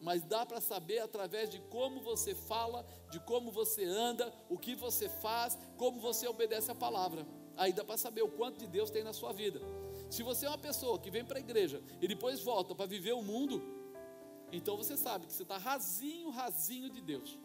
Mas 0.00 0.22
dá 0.22 0.46
para 0.46 0.60
saber 0.60 1.00
através 1.00 1.50
de 1.50 1.60
como 1.62 2.00
você 2.00 2.34
fala, 2.34 2.86
de 3.10 3.18
como 3.20 3.50
você 3.50 3.84
anda, 3.84 4.32
o 4.48 4.56
que 4.56 4.74
você 4.74 5.08
faz, 5.08 5.58
como 5.76 6.00
você 6.00 6.26
obedece 6.28 6.70
a 6.70 6.74
palavra 6.74 7.26
aí 7.58 7.72
dá 7.72 7.84
para 7.84 7.98
saber 7.98 8.22
o 8.22 8.28
quanto 8.28 8.58
de 8.58 8.68
Deus 8.68 8.88
tem 8.88 9.02
na 9.02 9.12
sua 9.12 9.32
vida. 9.32 9.60
Se 10.08 10.22
você 10.22 10.46
é 10.46 10.48
uma 10.48 10.56
pessoa 10.56 10.98
que 10.98 11.10
vem 11.10 11.24
para 11.24 11.38
a 11.38 11.40
igreja 11.40 11.82
e 12.00 12.06
depois 12.06 12.40
volta 12.40 12.74
para 12.74 12.86
viver 12.86 13.12
o 13.12 13.20
mundo, 13.20 13.60
então 14.52 14.76
você 14.76 14.96
sabe 14.96 15.26
que 15.26 15.32
você 15.32 15.42
está 15.42 15.58
rasinho, 15.58 16.30
rasinho 16.30 16.88
de 16.88 17.00
Deus. 17.00 17.36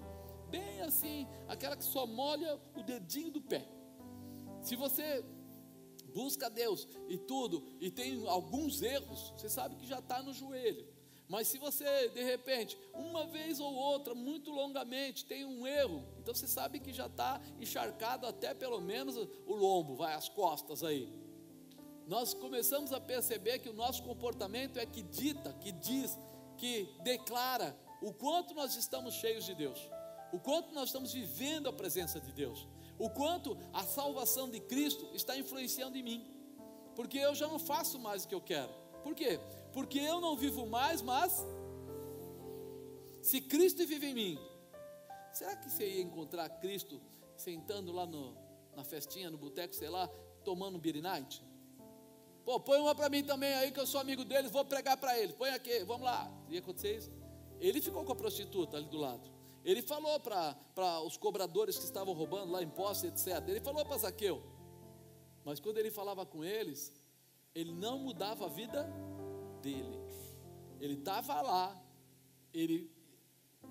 Bem 0.49 0.81
assim, 0.81 1.27
aquela 1.47 1.75
que 1.75 1.83
só 1.83 2.05
molha 2.05 2.59
o 2.75 2.83
dedinho 2.83 3.31
do 3.31 3.41
pé. 3.41 3.67
Se 4.61 4.75
você 4.75 5.25
busca 6.13 6.49
Deus 6.49 6.87
e 7.07 7.17
tudo, 7.17 7.63
e 7.79 7.89
tem 7.89 8.27
alguns 8.27 8.81
erros, 8.81 9.33
você 9.35 9.49
sabe 9.49 9.75
que 9.75 9.87
já 9.87 9.99
está 9.99 10.21
no 10.21 10.33
joelho. 10.33 10.87
Mas 11.27 11.47
se 11.47 11.57
você, 11.57 12.09
de 12.09 12.23
repente, 12.23 12.77
uma 12.93 13.25
vez 13.25 13.59
ou 13.59 13.73
outra, 13.73 14.13
muito 14.13 14.51
longamente, 14.51 15.25
tem 15.25 15.45
um 15.45 15.65
erro, 15.65 16.03
então 16.19 16.33
você 16.33 16.47
sabe 16.47 16.79
que 16.79 16.93
já 16.93 17.07
está 17.07 17.41
encharcado 17.59 18.27
até 18.27 18.53
pelo 18.53 18.79
menos 18.79 19.15
o 19.17 19.55
lombo, 19.55 19.95
vai, 19.95 20.13
as 20.13 20.29
costas 20.29 20.83
aí. 20.83 21.11
Nós 22.05 22.33
começamos 22.33 22.91
a 22.91 22.99
perceber 22.99 23.59
que 23.59 23.69
o 23.69 23.73
nosso 23.73 24.03
comportamento 24.03 24.77
é 24.77 24.85
que 24.85 25.01
dita, 25.01 25.53
que 25.53 25.71
diz, 25.71 26.17
que 26.57 26.87
declara 27.01 27.75
o 28.01 28.13
quanto 28.13 28.53
nós 28.53 28.75
estamos 28.75 29.15
cheios 29.15 29.45
de 29.45 29.55
Deus, 29.55 29.79
o 30.33 30.39
quanto 30.39 30.73
nós 30.73 30.89
estamos 30.89 31.13
vivendo 31.13 31.69
a 31.69 31.73
presença 31.73 32.19
de 32.19 32.31
Deus, 32.33 32.67
o 32.97 33.09
quanto 33.09 33.57
a 33.73 33.83
salvação 33.83 34.49
de 34.49 34.59
Cristo 34.59 35.09
está 35.13 35.37
influenciando 35.37 35.97
em 35.97 36.03
mim, 36.03 36.25
porque 36.95 37.17
eu 37.17 37.33
já 37.33 37.47
não 37.47 37.59
faço 37.59 37.99
mais 37.99 38.23
o 38.23 38.27
que 38.27 38.35
eu 38.35 38.41
quero. 38.41 38.71
Por 39.03 39.13
quê? 39.13 39.39
porque 39.73 39.99
eu 39.99 40.21
não 40.21 40.37
vivo 40.37 40.65
mais, 40.67 41.01
mas 41.01 41.43
se 43.21 43.41
Cristo 43.41 43.85
vive 43.85 44.07
em 44.07 44.13
mim, 44.13 44.39
será 45.33 45.55
que 45.55 45.69
você 45.69 45.95
ia 45.95 46.01
encontrar 46.01 46.47
Cristo 46.61 47.01
sentando 47.35 47.91
lá 47.91 48.05
no, 48.05 48.37
na 48.75 48.83
festinha, 48.83 49.31
no 49.31 49.37
boteco, 49.37 49.73
sei 49.73 49.89
lá, 49.89 50.07
tomando 50.45 50.77
um 50.77 50.79
beer 50.79 51.01
night? 51.01 51.43
Pô, 52.45 52.59
põe 52.59 52.79
uma 52.79 52.93
para 52.93 53.09
mim 53.09 53.23
também 53.23 53.53
aí, 53.55 53.71
que 53.71 53.79
eu 53.79 53.87
sou 53.87 53.99
amigo 53.99 54.23
deles, 54.23 54.51
vou 54.51 54.63
pregar 54.63 54.95
para 54.97 55.17
eles. 55.17 55.35
Põe 55.35 55.49
aqui, 55.49 55.83
vamos 55.85 56.03
lá. 56.03 56.31
Ia 56.49 56.59
acontecer 56.59 56.97
isso? 56.97 57.11
Ele 57.59 57.81
ficou 57.81 58.03
com 58.03 58.11
a 58.11 58.15
prostituta 58.15 58.77
ali 58.77 58.85
do 58.87 58.97
lado. 58.97 59.31
Ele 59.63 59.81
falou 59.81 60.19
para 60.19 61.01
os 61.05 61.15
cobradores 61.17 61.77
que 61.77 61.85
estavam 61.85 62.13
roubando 62.13 62.51
lá 62.51 62.61
impostos, 62.61 63.05
etc. 63.05 63.47
Ele 63.47 63.61
falou 63.61 63.85
para 63.85 63.97
Zaqueu: 63.97 64.43
Mas 65.45 65.59
quando 65.59 65.77
ele 65.77 65.89
falava 65.89 66.25
com 66.25 66.43
eles, 66.43 66.91
ele 67.55 67.71
não 67.71 67.99
mudava 67.99 68.45
a 68.45 68.49
vida 68.49 68.83
dele. 69.61 69.99
Ele 70.79 70.95
estava 70.95 71.41
lá, 71.41 71.81
ele 72.53 72.91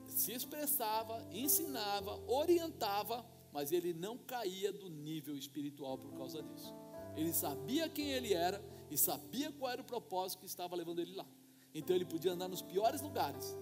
se 0.07 0.33
expressava, 0.33 1.23
ensinava, 1.31 2.19
orientava, 2.27 3.27
mas 3.53 3.71
ele 3.71 3.93
não 3.93 4.17
caía 4.17 4.73
do 4.73 4.89
nível 4.89 5.37
espiritual 5.37 5.99
por 5.99 6.13
causa 6.15 6.43
disso. 6.43 6.75
Ele 7.15 7.33
sabia 7.33 7.89
quem 7.89 8.13
ele 8.13 8.33
era 8.33 8.65
e 8.91 8.97
sabia 8.97 9.53
qual 9.53 9.71
era 9.71 9.83
o 9.83 9.85
propósito 9.85 10.41
que 10.41 10.47
estava 10.47 10.75
levando 10.75 11.01
ele 11.01 11.15
lá. 11.15 11.27
Então 11.75 11.95
ele 11.95 12.05
podia 12.05 12.33
andar 12.33 12.49
nos 12.49 12.63
piores 12.63 13.01
lugares, 13.01 13.57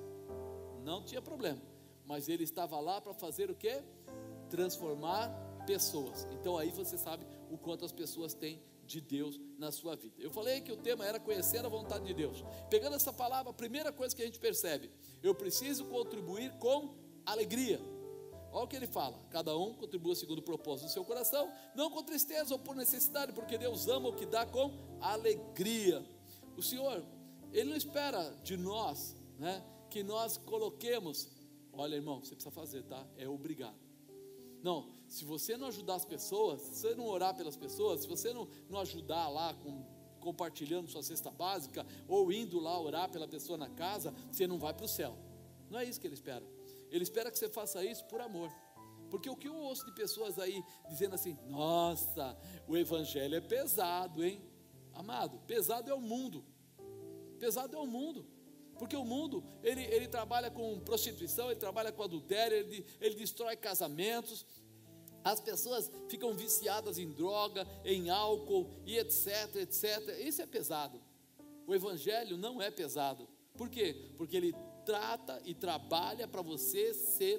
não 0.85 1.03
tinha 1.05 1.23
problema, 1.23 1.61
mas 2.11 2.29
ele 2.29 2.43
estava 2.43 2.81
lá 2.81 3.01
para 3.01 3.15
fazer 3.15 3.53
o 3.53 3.55
que? 3.55 3.73
Transformar 4.49 5.29
pessoas. 5.65 6.27
Então 6.33 6.59
aí 6.59 6.69
você 6.73 6.99
sabe 6.99 7.25
o 7.49 7.57
quanto 7.57 7.85
as 7.85 7.93
pessoas 7.93 8.35
têm 8.35 8.61
de 8.85 9.01
Deus 9.01 9.39
na 9.57 9.71
sua 9.71 9.95
vida. 9.95 10.17
Eu 10.19 10.33
falei 10.33 10.61
que 10.61 10.73
o 10.73 10.77
tema 10.77 11.07
era 11.07 11.21
conhecer 11.21 11.65
a 11.65 11.69
vontade 11.69 12.05
de 12.05 12.13
Deus. 12.13 12.43
Pegando 12.69 12.97
essa 12.97 13.13
palavra, 13.13 13.53
a 13.53 13.55
primeira 13.55 13.93
coisa 13.93 14.17
que 14.17 14.23
a 14.23 14.25
gente 14.25 14.41
percebe, 14.41 14.91
eu 15.23 15.37
preciso 15.37 15.85
contribuir 15.85 16.51
com 16.59 16.97
alegria. 17.25 17.81
Olha 18.51 18.65
o 18.65 18.67
que 18.67 18.75
ele 18.75 18.89
fala: 18.89 19.17
cada 19.31 19.57
um 19.57 19.73
contribua 19.75 20.17
segundo 20.17 20.41
o 20.41 20.43
propósito 20.43 20.87
do 20.89 20.93
seu 20.93 21.05
coração, 21.05 21.49
não 21.77 21.93
com 21.93 22.03
tristeza 22.03 22.53
ou 22.53 22.59
por 22.59 22.75
necessidade, 22.75 23.33
porque 23.33 23.57
Deus 23.57 23.87
ama 23.87 24.09
o 24.09 24.17
que 24.17 24.27
dá 24.27 24.45
com 24.45 24.73
alegria. 25.01 26.05
O 26.57 26.63
Senhor, 26.63 27.05
Ele 27.53 27.71
não 27.71 27.77
espera 27.77 28.35
de 28.43 28.57
nós, 28.57 29.15
né, 29.39 29.65
que 29.89 30.03
nós 30.03 30.37
coloquemos. 30.39 31.39
Olha, 31.73 31.97
irmão, 31.97 32.21
você 32.21 32.35
precisa 32.35 32.51
fazer, 32.51 32.83
tá? 32.85 33.07
É 33.17 33.29
obrigado. 33.29 33.79
Não, 34.63 34.89
se 35.09 35.25
você 35.25 35.57
não 35.57 35.69
ajudar 35.69 35.95
as 35.95 36.05
pessoas, 36.05 36.61
se 36.61 36.81
você 36.81 36.95
não 36.95 37.07
orar 37.07 37.35
pelas 37.35 37.57
pessoas, 37.57 38.03
se 38.03 38.09
você 38.09 38.33
não, 38.33 38.49
não 38.69 38.81
ajudar 38.81 39.29
lá 39.29 39.55
com, 39.55 39.85
compartilhando 40.21 40.89
sua 40.89 41.03
cesta 41.03 41.31
básica, 41.31 41.87
ou 42.07 42.31
indo 42.33 42.61
lá 42.61 42.79
orar 42.79 43.11
pela 43.11 43.27
pessoa 43.27 43.57
na 43.57 43.71
casa, 43.71 44.15
você 44.31 44.47
não 44.47 44.59
vai 44.59 44.75
para 44.75 44.85
o 44.85 44.89
céu. 44.89 45.17
Não 45.71 45.79
é 45.79 45.85
isso 45.85 46.01
que 46.01 46.07
ele 46.07 46.15
espera. 46.15 46.45
Ele 46.91 47.03
espera 47.03 47.31
que 47.31 47.39
você 47.39 47.49
faça 47.49 47.85
isso 47.85 48.05
por 48.07 48.21
amor. 48.21 48.51
Porque 49.11 49.29
o 49.29 49.37
que 49.37 49.49
eu 49.49 49.57
ouço 49.57 49.85
de 49.87 49.93
pessoas 49.93 50.39
aí 50.39 50.63
dizendo 50.89 51.15
assim: 51.15 51.37
nossa, 51.49 52.39
o 52.67 52.77
evangelho 52.77 53.35
é 53.35 53.41
pesado, 53.41 54.25
hein? 54.25 54.43
Amado, 54.93 55.39
pesado 55.47 55.91
é 55.91 55.95
o 55.95 56.01
mundo. 56.01 56.45
Pesado 57.39 57.77
é 57.77 57.81
o 57.81 57.87
mundo. 57.87 58.27
Porque 58.81 58.97
o 58.97 59.05
mundo, 59.05 59.45
ele, 59.63 59.85
ele 59.85 60.09
trabalha 60.09 60.51
com 60.51 60.81
prostituição, 60.81 61.51
ele 61.51 61.61
trabalha 61.61 61.93
com 61.93 62.03
adultério, 62.03 62.57
ele, 62.57 62.87
ele 62.99 63.15
destrói 63.15 63.55
casamentos, 63.55 64.47
as 65.23 65.39
pessoas 65.39 65.91
ficam 66.09 66.33
viciadas 66.33 66.97
em 66.97 67.13
droga, 67.13 67.69
em 67.85 68.09
álcool 68.09 68.71
e 68.87 68.97
etc, 68.97 69.55
etc. 69.57 70.19
Isso 70.25 70.41
é 70.41 70.47
pesado. 70.47 70.99
O 71.67 71.75
evangelho 71.75 72.39
não 72.39 72.63
é 72.63 72.71
pesado. 72.71 73.29
Por 73.55 73.69
quê? 73.69 74.13
Porque 74.17 74.35
ele 74.35 74.55
trata 74.87 75.43
e 75.45 75.53
trabalha 75.55 76.27
para 76.27 76.41
você 76.41 76.95
ser 76.95 77.39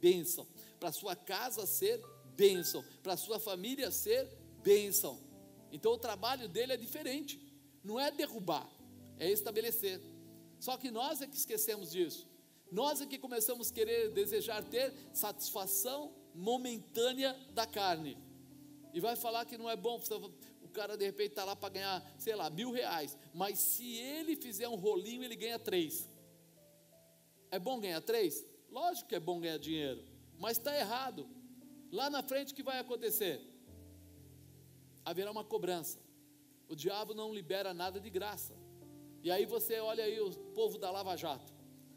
bênção, 0.00 0.44
para 0.80 0.90
sua 0.90 1.14
casa 1.14 1.64
ser 1.64 2.04
bênção, 2.34 2.84
para 3.04 3.16
sua 3.16 3.38
família 3.38 3.92
ser 3.92 4.28
bênção. 4.64 5.20
Então 5.70 5.92
o 5.92 5.98
trabalho 5.98 6.48
dele 6.48 6.72
é 6.72 6.76
diferente. 6.76 7.40
Não 7.84 8.00
é 8.00 8.10
derrubar, 8.10 8.68
é 9.16 9.30
estabelecer. 9.30 10.11
Só 10.62 10.76
que 10.76 10.92
nós 10.92 11.20
é 11.20 11.26
que 11.26 11.36
esquecemos 11.36 11.90
disso. 11.90 12.24
Nós 12.70 13.00
é 13.00 13.06
que 13.06 13.18
começamos 13.18 13.68
a 13.68 13.74
querer, 13.74 14.12
desejar 14.12 14.62
ter 14.62 14.94
satisfação 15.12 16.14
momentânea 16.32 17.36
da 17.52 17.66
carne. 17.66 18.16
E 18.94 19.00
vai 19.00 19.16
falar 19.16 19.44
que 19.44 19.58
não 19.58 19.68
é 19.68 19.74
bom, 19.74 20.00
o 20.62 20.68
cara 20.68 20.96
de 20.96 21.04
repente 21.04 21.30
está 21.30 21.44
lá 21.44 21.56
para 21.56 21.68
ganhar, 21.70 22.14
sei 22.16 22.36
lá, 22.36 22.48
mil 22.48 22.70
reais. 22.70 23.18
Mas 23.34 23.58
se 23.58 23.96
ele 23.96 24.36
fizer 24.36 24.68
um 24.68 24.76
rolinho, 24.76 25.24
ele 25.24 25.34
ganha 25.34 25.58
três. 25.58 26.08
É 27.50 27.58
bom 27.58 27.80
ganhar 27.80 28.00
três? 28.00 28.46
Lógico 28.70 29.08
que 29.08 29.16
é 29.16 29.20
bom 29.20 29.40
ganhar 29.40 29.58
dinheiro, 29.58 30.04
mas 30.38 30.58
está 30.58 30.78
errado. 30.78 31.28
Lá 31.90 32.08
na 32.08 32.22
frente 32.22 32.52
o 32.52 32.54
que 32.54 32.62
vai 32.62 32.78
acontecer? 32.78 33.44
Haverá 35.04 35.32
uma 35.32 35.42
cobrança. 35.42 35.98
O 36.68 36.76
diabo 36.76 37.14
não 37.14 37.34
libera 37.34 37.74
nada 37.74 37.98
de 37.98 38.08
graça. 38.08 38.61
E 39.22 39.30
aí 39.30 39.46
você 39.46 39.78
olha 39.78 40.04
aí 40.04 40.20
o 40.20 40.30
povo 40.54 40.78
da 40.78 40.90
Lava 40.90 41.16
Jato. 41.16 41.52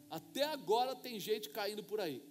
Até 0.09 0.43
agora 0.43 0.95
tem 0.95 1.19
gente 1.19 1.49
caindo 1.49 1.83
por 1.83 1.99
aí. 1.99 2.23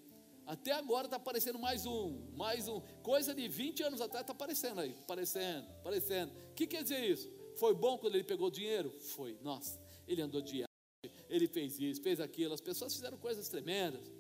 Até 0.47 0.73
agora 0.73 1.07
está 1.07 1.17
aparecendo 1.17 1.59
mais 1.59 1.87
um, 1.87 2.31
mais 2.37 2.69
um. 2.69 2.81
Coisa 3.03 3.35
de 3.35 3.49
20 3.49 3.83
anos 3.83 4.01
atrás 4.01 4.23
está 4.23 4.33
aparecendo 4.33 4.81
aí, 4.81 4.95
aparecendo, 5.03 5.67
aparecendo. 5.81 6.33
O 6.51 6.55
que 6.55 6.67
quer 6.67 6.83
dizer 6.83 7.03
isso? 7.03 7.31
Foi 7.57 7.75
bom 7.75 7.99
quando 7.99 8.15
ele 8.15 8.25
pegou 8.25 8.51
dinheiro? 8.51 8.91
Foi. 8.91 9.39
Nossa, 9.43 9.81
ele 10.07 10.21
andou 10.21 10.43
de 10.43 10.63
arte, 10.63 11.25
ele 11.29 11.49
fez 11.49 11.81
isso, 11.81 12.03
fez 12.03 12.21
aquilo. 12.21 12.53
As 12.53 12.61
pessoas 12.61 12.95
fizeram 12.95 13.17
coisas 13.17 13.49
tremendas. 13.49 14.13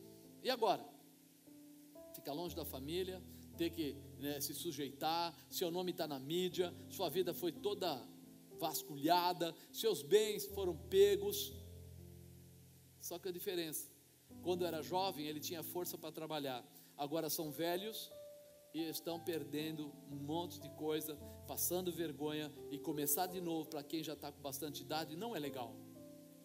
E 0.42 0.50
agora? 0.50 0.84
Fica 2.14 2.32
longe 2.32 2.56
da 2.56 2.64
família, 2.64 3.22
ter 3.56 3.70
que 3.70 3.96
né, 4.18 4.40
se 4.40 4.54
sujeitar, 4.54 5.34
seu 5.50 5.70
nome 5.70 5.90
está 5.90 6.08
na 6.08 6.18
mídia, 6.18 6.74
sua 6.88 7.08
vida 7.08 7.34
foi 7.34 7.52
toda 7.52 8.02
vasculhada, 8.64 9.54
seus 9.70 10.00
bens 10.02 10.46
foram 10.56 10.74
pegos. 10.96 11.52
Só 12.98 13.18
que 13.18 13.28
a 13.28 13.32
diferença, 13.38 13.90
quando 14.42 14.64
era 14.64 14.80
jovem, 14.82 15.26
ele 15.26 15.40
tinha 15.48 15.62
força 15.62 15.98
para 15.98 16.10
trabalhar, 16.20 16.60
agora 16.96 17.28
são 17.28 17.50
velhos 17.50 18.10
e 18.72 18.80
estão 18.96 19.20
perdendo 19.20 19.92
um 20.10 20.16
monte 20.16 20.58
de 20.64 20.70
coisa, 20.70 21.14
passando 21.46 21.92
vergonha 21.92 22.50
e 22.70 22.78
começar 22.78 23.26
de 23.26 23.40
novo 23.40 23.68
para 23.68 23.82
quem 23.82 24.02
já 24.02 24.14
está 24.14 24.32
com 24.32 24.40
bastante 24.40 24.82
idade 24.82 25.14
não 25.14 25.36
é 25.36 25.38
legal. 25.38 25.70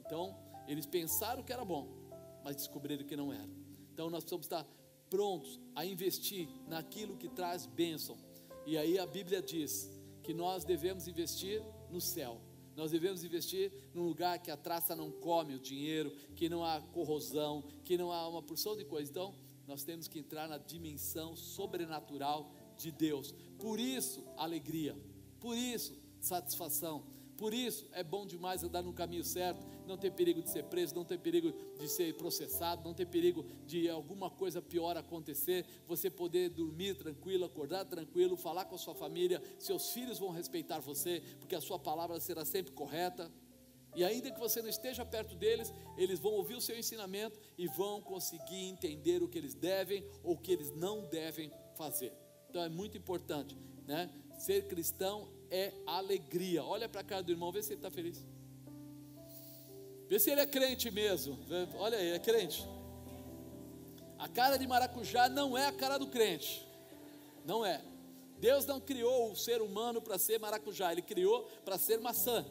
Então, 0.01 0.23
eles 0.67 0.85
pensaram 0.85 1.41
que 1.41 1.53
era 1.53 1.63
bom, 1.63 1.83
mas 2.43 2.57
descobriram 2.57 3.05
que 3.05 3.15
não 3.15 3.31
era. 3.31 3.49
Então, 3.93 4.09
nós 4.09 4.23
precisamos 4.23 4.45
estar 4.45 4.67
prontos 5.09 5.59
a 5.73 5.85
investir 5.85 6.49
naquilo 6.67 7.17
que 7.17 7.29
traz 7.29 7.65
bênção. 7.65 8.17
E 8.65 8.77
aí 8.77 8.99
a 8.99 9.07
Bíblia 9.07 9.41
diz 9.41 9.89
que 10.21 10.33
nós 10.33 10.63
devemos 10.63 11.07
investir 11.07 11.63
no 11.91 12.01
céu. 12.01 12.41
Nós 12.75 12.91
devemos 12.91 13.23
investir 13.23 13.71
num 13.93 14.03
lugar 14.03 14.39
que 14.39 14.49
a 14.49 14.55
traça 14.55 14.95
não 14.95 15.11
come 15.11 15.55
o 15.55 15.59
dinheiro, 15.59 16.15
que 16.35 16.47
não 16.47 16.63
há 16.63 16.79
corrosão, 16.79 17.63
que 17.83 17.97
não 17.97 18.11
há 18.11 18.27
uma 18.27 18.41
porção 18.41 18.77
de 18.77 18.85
coisas. 18.85 19.09
Então, 19.09 19.35
nós 19.67 19.83
temos 19.83 20.07
que 20.07 20.19
entrar 20.19 20.47
na 20.47 20.57
dimensão 20.57 21.35
sobrenatural 21.35 22.51
de 22.77 22.91
Deus. 22.91 23.33
Por 23.57 23.79
isso, 23.79 24.23
alegria. 24.37 24.97
Por 25.39 25.57
isso, 25.57 25.93
satisfação. 26.21 27.03
Por 27.37 27.53
isso, 27.53 27.85
é 27.91 28.03
bom 28.03 28.25
demais 28.25 28.63
andar 28.63 28.81
no 28.81 28.93
caminho 28.93 29.23
certo 29.23 29.65
não 29.89 29.97
ter 29.97 30.11
perigo 30.11 30.41
de 30.41 30.49
ser 30.49 30.63
preso, 30.65 30.95
não 30.95 31.03
ter 31.03 31.17
perigo 31.17 31.51
de 31.77 31.89
ser 31.89 32.15
processado, 32.15 32.83
não 32.83 32.93
ter 32.93 33.07
perigo 33.07 33.45
de 33.65 33.89
alguma 33.89 34.29
coisa 34.29 34.61
pior 34.61 34.95
acontecer, 34.95 35.65
você 35.87 36.09
poder 36.09 36.49
dormir 36.49 36.95
tranquilo, 36.95 37.43
acordar 37.43 37.83
tranquilo, 37.85 38.37
falar 38.37 38.65
com 38.65 38.75
a 38.75 38.77
sua 38.77 38.93
família, 38.93 39.41
seus 39.57 39.91
filhos 39.91 40.19
vão 40.19 40.29
respeitar 40.29 40.79
você, 40.79 41.21
porque 41.39 41.55
a 41.55 41.61
sua 41.61 41.79
palavra 41.79 42.19
será 42.19 42.45
sempre 42.45 42.71
correta. 42.71 43.31
E 43.95 44.03
ainda 44.03 44.31
que 44.31 44.39
você 44.39 44.61
não 44.61 44.69
esteja 44.69 45.03
perto 45.03 45.35
deles, 45.35 45.73
eles 45.97 46.19
vão 46.19 46.33
ouvir 46.33 46.55
o 46.55 46.61
seu 46.61 46.77
ensinamento 46.77 47.39
e 47.57 47.67
vão 47.67 47.99
conseguir 47.99 48.69
entender 48.69 49.23
o 49.23 49.27
que 49.27 49.37
eles 49.37 49.55
devem 49.55 50.05
ou 50.23 50.33
o 50.35 50.37
que 50.37 50.51
eles 50.51 50.71
não 50.71 51.07
devem 51.07 51.51
fazer. 51.75 52.13
Então 52.49 52.61
é 52.61 52.69
muito 52.69 52.95
importante, 52.95 53.57
né? 53.87 54.13
Ser 54.37 54.67
cristão 54.67 55.27
é 55.49 55.73
alegria. 55.87 56.63
Olha 56.63 56.87
para 56.87 57.01
a 57.01 57.03
cara 57.03 57.23
do 57.23 57.31
irmão, 57.31 57.51
vê 57.51 57.63
se 57.63 57.73
ele 57.73 57.79
está 57.79 57.89
feliz. 57.89 58.25
Vê 60.09 60.19
se 60.19 60.31
ele 60.31 60.41
é 60.41 60.45
crente 60.47 60.89
mesmo. 60.89 61.37
Olha 61.75 61.97
aí, 61.97 62.11
é 62.11 62.19
crente. 62.19 62.67
A 64.17 64.27
cara 64.27 64.57
de 64.57 64.67
maracujá 64.67 65.29
não 65.29 65.55
é 65.55 65.67
a 65.67 65.71
cara 65.71 65.99
do 65.99 66.07
crente. 66.07 66.67
Não 67.45 67.63
é. 67.63 67.79
Deus 68.39 68.65
não 68.65 68.81
criou 68.81 69.31
o 69.31 69.35
ser 69.35 69.61
humano 69.61 70.01
para 70.01 70.17
ser 70.17 70.39
maracujá, 70.39 70.91
ele 70.91 71.03
criou 71.03 71.43
para 71.63 71.77
ser 71.77 71.99
maçã. 71.99 72.43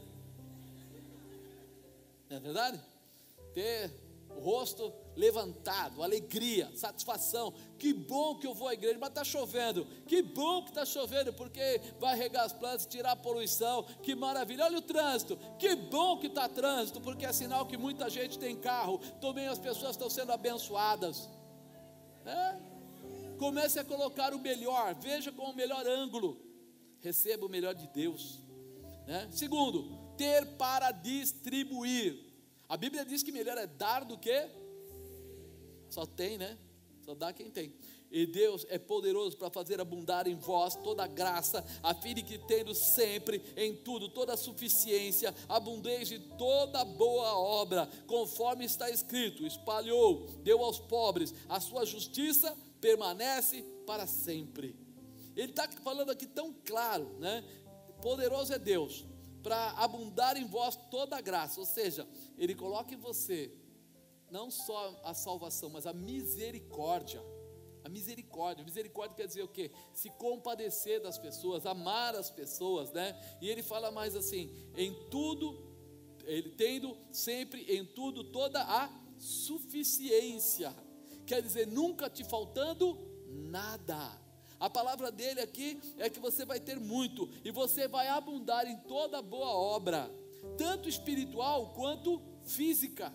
Não 2.30 2.36
é 2.36 2.40
verdade? 2.40 2.80
Ter 3.52 3.90
o 4.30 4.38
rosto 4.38 4.92
levantado, 5.18 6.00
alegria, 6.00 6.70
satisfação. 6.76 7.52
Que 7.76 7.92
bom 7.92 8.36
que 8.36 8.46
eu 8.46 8.54
vou 8.54 8.68
à 8.68 8.74
igreja, 8.74 8.96
mas 9.00 9.08
está 9.08 9.24
chovendo. 9.24 9.84
Que 10.06 10.22
bom 10.22 10.62
que 10.62 10.70
está 10.70 10.86
chovendo, 10.86 11.32
porque 11.32 11.80
vai 11.98 12.16
regar 12.16 12.44
as 12.44 12.52
plantas, 12.52 12.86
tirar 12.86 13.12
a 13.12 13.16
poluição. 13.16 13.82
Que 14.02 14.14
maravilha. 14.14 14.64
Olha 14.64 14.78
o 14.78 14.82
trânsito. 14.82 15.36
Que 15.58 15.74
bom 15.74 16.18
que 16.18 16.28
está 16.28 16.48
trânsito, 16.48 17.00
porque 17.00 17.26
é 17.26 17.32
sinal 17.32 17.66
que 17.66 17.76
muita 17.76 18.08
gente 18.08 18.38
tem 18.38 18.56
carro. 18.56 18.98
Também 19.20 19.48
as 19.48 19.58
pessoas 19.58 19.90
estão 19.90 20.08
sendo 20.08 20.30
abençoadas. 20.30 21.28
É? 22.24 22.56
Comece 23.38 23.80
a 23.80 23.84
colocar 23.84 24.32
o 24.32 24.38
melhor, 24.38 24.94
veja 24.94 25.32
com 25.32 25.50
o 25.50 25.54
melhor 25.54 25.84
ângulo. 25.86 26.40
Receba 27.00 27.44
o 27.44 27.48
melhor 27.48 27.74
de 27.74 27.88
Deus. 27.88 28.38
Né? 29.06 29.28
Segundo, 29.32 29.98
ter 30.16 30.46
para 30.56 30.92
distribuir. 30.92 32.24
A 32.68 32.76
Bíblia 32.76 33.04
diz 33.04 33.22
que 33.22 33.32
melhor 33.32 33.58
é 33.58 33.66
dar 33.66 34.04
do 34.04 34.16
que 34.16 34.48
só 35.88 36.06
tem, 36.06 36.38
né? 36.38 36.58
Só 37.04 37.14
dá 37.14 37.32
quem 37.32 37.50
tem. 37.50 37.72
E 38.10 38.26
Deus 38.26 38.66
é 38.70 38.78
poderoso 38.78 39.36
para 39.36 39.50
fazer 39.50 39.80
abundar 39.80 40.26
em 40.26 40.34
vós 40.34 40.74
toda 40.76 41.06
graça, 41.06 41.64
a 41.82 41.94
fim 41.94 42.14
de 42.14 42.22
que 42.22 42.38
tendo 42.38 42.74
sempre 42.74 43.42
em 43.54 43.74
tudo 43.76 44.08
toda 44.08 44.32
a 44.32 44.36
suficiência, 44.36 45.34
abundeis 45.46 46.08
de 46.08 46.18
toda 46.18 46.84
boa 46.84 47.38
obra, 47.38 47.88
conforme 48.06 48.64
está 48.64 48.90
escrito: 48.90 49.46
espalhou, 49.46 50.26
deu 50.42 50.62
aos 50.62 50.78
pobres, 50.78 51.34
a 51.48 51.60
sua 51.60 51.84
justiça 51.84 52.56
permanece 52.80 53.62
para 53.86 54.06
sempre. 54.06 54.74
Ele 55.36 55.50
está 55.50 55.68
falando 55.84 56.10
aqui 56.10 56.26
tão 56.26 56.54
claro, 56.64 57.16
né? 57.18 57.44
Poderoso 58.00 58.54
é 58.54 58.58
Deus 58.58 59.04
para 59.42 59.70
abundar 59.72 60.36
em 60.36 60.46
vós 60.46 60.76
toda 60.90 61.16
a 61.16 61.20
graça, 61.20 61.60
ou 61.60 61.66
seja, 61.66 62.08
Ele 62.36 62.54
coloca 62.54 62.92
em 62.94 62.98
você 62.98 63.52
não 64.30 64.50
só 64.50 65.00
a 65.04 65.14
salvação, 65.14 65.70
mas 65.70 65.86
a 65.86 65.92
misericórdia 65.92 67.22
a 67.84 67.88
misericórdia. 67.88 68.64
Misericórdia 68.64 69.16
quer 69.16 69.26
dizer 69.26 69.42
o 69.42 69.48
quê? 69.48 69.70
Se 69.94 70.10
compadecer 70.10 71.00
das 71.00 71.18
pessoas, 71.18 71.64
amar 71.64 72.14
as 72.14 72.30
pessoas, 72.30 72.92
né? 72.92 73.18
E 73.40 73.48
ele 73.48 73.62
fala 73.62 73.90
mais 73.90 74.14
assim: 74.14 74.50
em 74.76 74.92
tudo, 75.10 75.66
ele 76.24 76.50
tendo 76.50 76.96
sempre 77.10 77.62
em 77.62 77.84
tudo 77.84 78.24
toda 78.24 78.62
a 78.62 78.90
suficiência. 79.18 80.74
Quer 81.26 81.42
dizer, 81.42 81.66
nunca 81.66 82.08
te 82.08 82.24
faltando 82.24 82.98
nada. 83.26 84.18
A 84.60 84.68
palavra 84.68 85.12
dele 85.12 85.40
aqui 85.40 85.80
é 85.98 86.10
que 86.10 86.18
você 86.18 86.44
vai 86.44 86.58
ter 86.58 86.80
muito 86.80 87.30
e 87.44 87.50
você 87.50 87.86
vai 87.86 88.08
abundar 88.08 88.66
em 88.66 88.76
toda 88.76 89.22
boa 89.22 89.50
obra, 89.50 90.10
tanto 90.56 90.88
espiritual 90.88 91.72
quanto 91.74 92.20
física. 92.42 93.12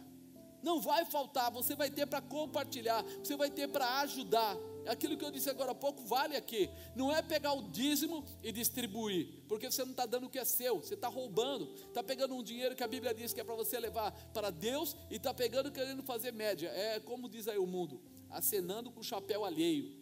Não 0.63 0.79
vai 0.79 1.03
faltar, 1.03 1.51
você 1.51 1.75
vai 1.75 1.91
ter 1.91 2.07
para 2.07 2.21
compartilhar, 2.21 3.03
você 3.21 3.35
vai 3.35 3.51
ter 3.51 3.67
para 3.67 3.99
ajudar. 3.99 4.57
Aquilo 4.87 5.17
que 5.17 5.23
eu 5.23 5.31
disse 5.31 5.49
agora 5.49 5.71
há 5.71 5.75
pouco 5.75 6.01
vale 6.03 6.37
aqui. 6.37 6.69
Não 6.95 7.11
é 7.11 7.21
pegar 7.21 7.53
o 7.53 7.63
dízimo 7.69 8.23
e 8.41 8.51
distribuir, 8.51 9.43
porque 9.47 9.69
você 9.69 9.83
não 9.83 9.91
está 9.91 10.05
dando 10.05 10.27
o 10.27 10.29
que 10.29 10.39
é 10.39 10.45
seu, 10.45 10.77
você 10.77 10.93
está 10.93 11.09
roubando, 11.09 11.73
está 11.87 12.01
pegando 12.01 12.33
um 12.33 12.41
dinheiro 12.41 12.75
que 12.75 12.83
a 12.83 12.87
Bíblia 12.87 13.13
diz 13.13 13.33
que 13.33 13.41
é 13.41 13.43
para 13.43 13.55
você 13.55 13.77
levar 13.77 14.11
para 14.33 14.49
Deus 14.49 14.95
e 15.11 15.17
está 15.17 15.33
pegando 15.33 15.69
querendo 15.69 16.01
fazer 16.01 16.31
média. 16.31 16.69
É 16.69 16.99
como 17.01 17.27
diz 17.27 17.47
aí 17.49 17.57
o 17.57 17.67
mundo, 17.67 18.01
acenando 18.29 18.89
com 18.89 19.01
o 19.01 19.03
chapéu 19.03 19.43
alheio. 19.43 19.93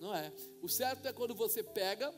Não 0.00 0.14
é? 0.14 0.32
O 0.62 0.68
certo 0.68 1.06
é 1.06 1.12
quando 1.12 1.34
você 1.34 1.62
pega 1.62 2.12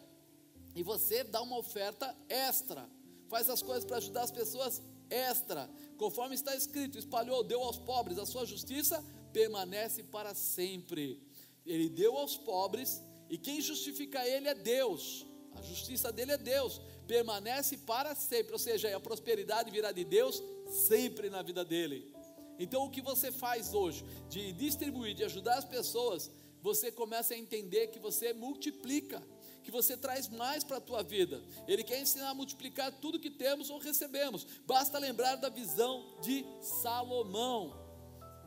e 0.74 0.84
você 0.84 1.24
dá 1.24 1.42
uma 1.42 1.58
oferta 1.58 2.16
extra, 2.28 2.88
faz 3.28 3.50
as 3.50 3.60
coisas 3.60 3.84
para 3.84 3.96
ajudar 3.96 4.22
as 4.22 4.30
pessoas 4.30 4.80
extra, 5.10 5.68
conforme 5.96 6.34
está 6.34 6.54
escrito: 6.54 6.98
espalhou, 6.98 7.44
deu 7.44 7.62
aos 7.62 7.78
pobres, 7.78 8.18
a 8.18 8.26
sua 8.26 8.44
justiça 8.44 9.04
permanece 9.32 10.02
para 10.02 10.34
sempre. 10.34 11.20
Ele 11.64 11.88
deu 11.88 12.16
aos 12.16 12.36
pobres, 12.36 13.02
e 13.28 13.36
quem 13.36 13.60
justifica 13.60 14.26
ele 14.26 14.48
é 14.48 14.54
Deus. 14.54 15.26
A 15.54 15.62
justiça 15.62 16.12
dele 16.12 16.32
é 16.32 16.38
Deus, 16.38 16.80
permanece 17.06 17.76
para 17.78 18.14
sempre, 18.14 18.52
ou 18.52 18.58
seja, 18.58 18.94
a 18.96 19.00
prosperidade 19.00 19.70
virá 19.70 19.92
de 19.92 20.04
Deus 20.04 20.42
sempre 20.68 21.28
na 21.28 21.42
vida 21.42 21.64
dele. 21.64 22.14
Então, 22.58 22.84
o 22.84 22.90
que 22.90 23.00
você 23.00 23.30
faz 23.30 23.72
hoje, 23.72 24.04
de 24.28 24.52
distribuir, 24.52 25.14
de 25.14 25.24
ajudar 25.24 25.58
as 25.58 25.64
pessoas, 25.64 26.30
você 26.60 26.90
começa 26.90 27.34
a 27.34 27.38
entender 27.38 27.88
que 27.88 27.98
você 27.98 28.32
multiplica 28.32 29.22
que 29.68 29.72
você 29.72 29.98
traz 29.98 30.30
mais 30.30 30.64
para 30.64 30.78
a 30.78 30.80
tua 30.80 31.02
vida. 31.02 31.44
Ele 31.66 31.84
quer 31.84 32.00
ensinar 32.00 32.30
a 32.30 32.34
multiplicar 32.34 32.90
tudo 32.90 33.20
que 33.20 33.28
temos 33.28 33.68
ou 33.68 33.78
recebemos. 33.78 34.46
Basta 34.66 34.98
lembrar 34.98 35.36
da 35.36 35.50
visão 35.50 36.16
de 36.22 36.42
Salomão. 36.62 37.74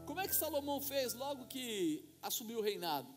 Como 0.07 0.19
é 0.19 0.27
que 0.27 0.33
Salomão 0.33 0.81
fez 0.81 1.13
logo 1.13 1.45
que 1.45 2.03
assumiu 2.23 2.57
o 2.57 2.63
reinado? 2.63 3.07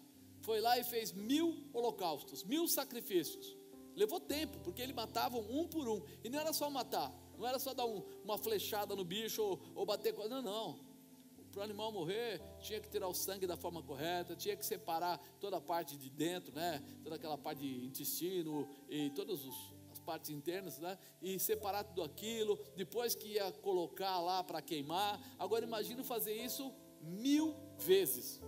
Foi 0.43 0.61
lá 0.61 0.79
e 0.79 0.85
fez 0.85 1.13
mil 1.13 1.65
holocaustos, 1.73 2.45
mil 2.45 2.69
sacrifícios. 2.69 3.57
Levou 3.97 4.21
tempo, 4.21 4.59
porque 4.59 4.83
ele 4.83 4.93
matava 4.93 5.39
um 5.39 5.67
por 5.67 5.89
um. 5.89 6.03
E 6.23 6.29
não 6.29 6.39
era 6.39 6.53
só 6.53 6.69
matar, 6.69 7.11
não 7.39 7.47
era 7.47 7.59
só 7.59 7.73
dar 7.73 7.87
um, 7.87 8.05
uma 8.23 8.37
flechada 8.37 8.95
no 8.95 9.03
bicho 9.03 9.43
ou, 9.43 9.59
ou 9.75 9.87
bater. 9.87 10.13
Não, 10.29 10.43
não 10.43 10.84
para 11.55 11.61
o 11.61 11.65
animal 11.65 11.93
morrer, 11.93 12.41
tinha 12.59 12.81
que 12.81 12.89
tirar 12.89 13.07
o 13.07 13.15
sangue 13.15 13.47
da 13.47 13.57
forma 13.57 13.81
correta, 13.81 14.35
tinha 14.35 14.57
que 14.57 14.67
separar 14.67 15.19
toda 15.39 15.59
a 15.59 15.61
parte 15.61 15.97
de 15.97 16.11
dentro, 16.11 16.53
né? 16.53 16.83
Toda 17.03 17.15
aquela 17.15 17.39
parte 17.39 17.61
de 17.61 17.87
intestino 17.87 18.69
e 18.89 19.11
todas 19.11 19.41
as 19.93 20.01
partes 20.01 20.31
internas, 20.31 20.81
né? 20.81 20.99
E 21.23 21.39
separar 21.39 21.85
tudo 21.85 22.03
aquilo, 22.03 22.59
depois 22.77 23.15
que 23.15 23.35
ia 23.35 23.53
colocar 23.53 24.19
lá 24.21 24.43
para 24.43 24.61
queimar. 24.61 25.21
Agora 25.39 25.65
imagina 25.65 26.03
fazer 26.03 26.35
isso 26.35 26.73
mil 27.01 27.55
vezes. 27.79 28.41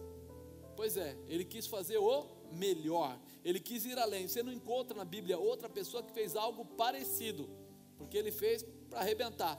Pois 0.74 0.96
é, 0.96 1.16
ele 1.28 1.44
quis 1.44 1.66
fazer 1.68 1.98
o 1.98 2.26
melhor. 2.52 3.18
Ele 3.44 3.60
quis 3.60 3.86
ir 3.86 3.96
além. 3.98 4.26
Você 4.26 4.42
não 4.42 4.52
encontra 4.52 4.96
na 4.96 5.04
Bíblia 5.04 5.38
outra 5.38 5.68
pessoa 5.68 6.02
que 6.02 6.12
fez 6.12 6.34
algo 6.34 6.64
parecido, 6.64 7.48
porque 7.96 8.18
ele 8.18 8.32
fez 8.32 8.64
para 8.90 8.98
arrebentar. 8.98 9.56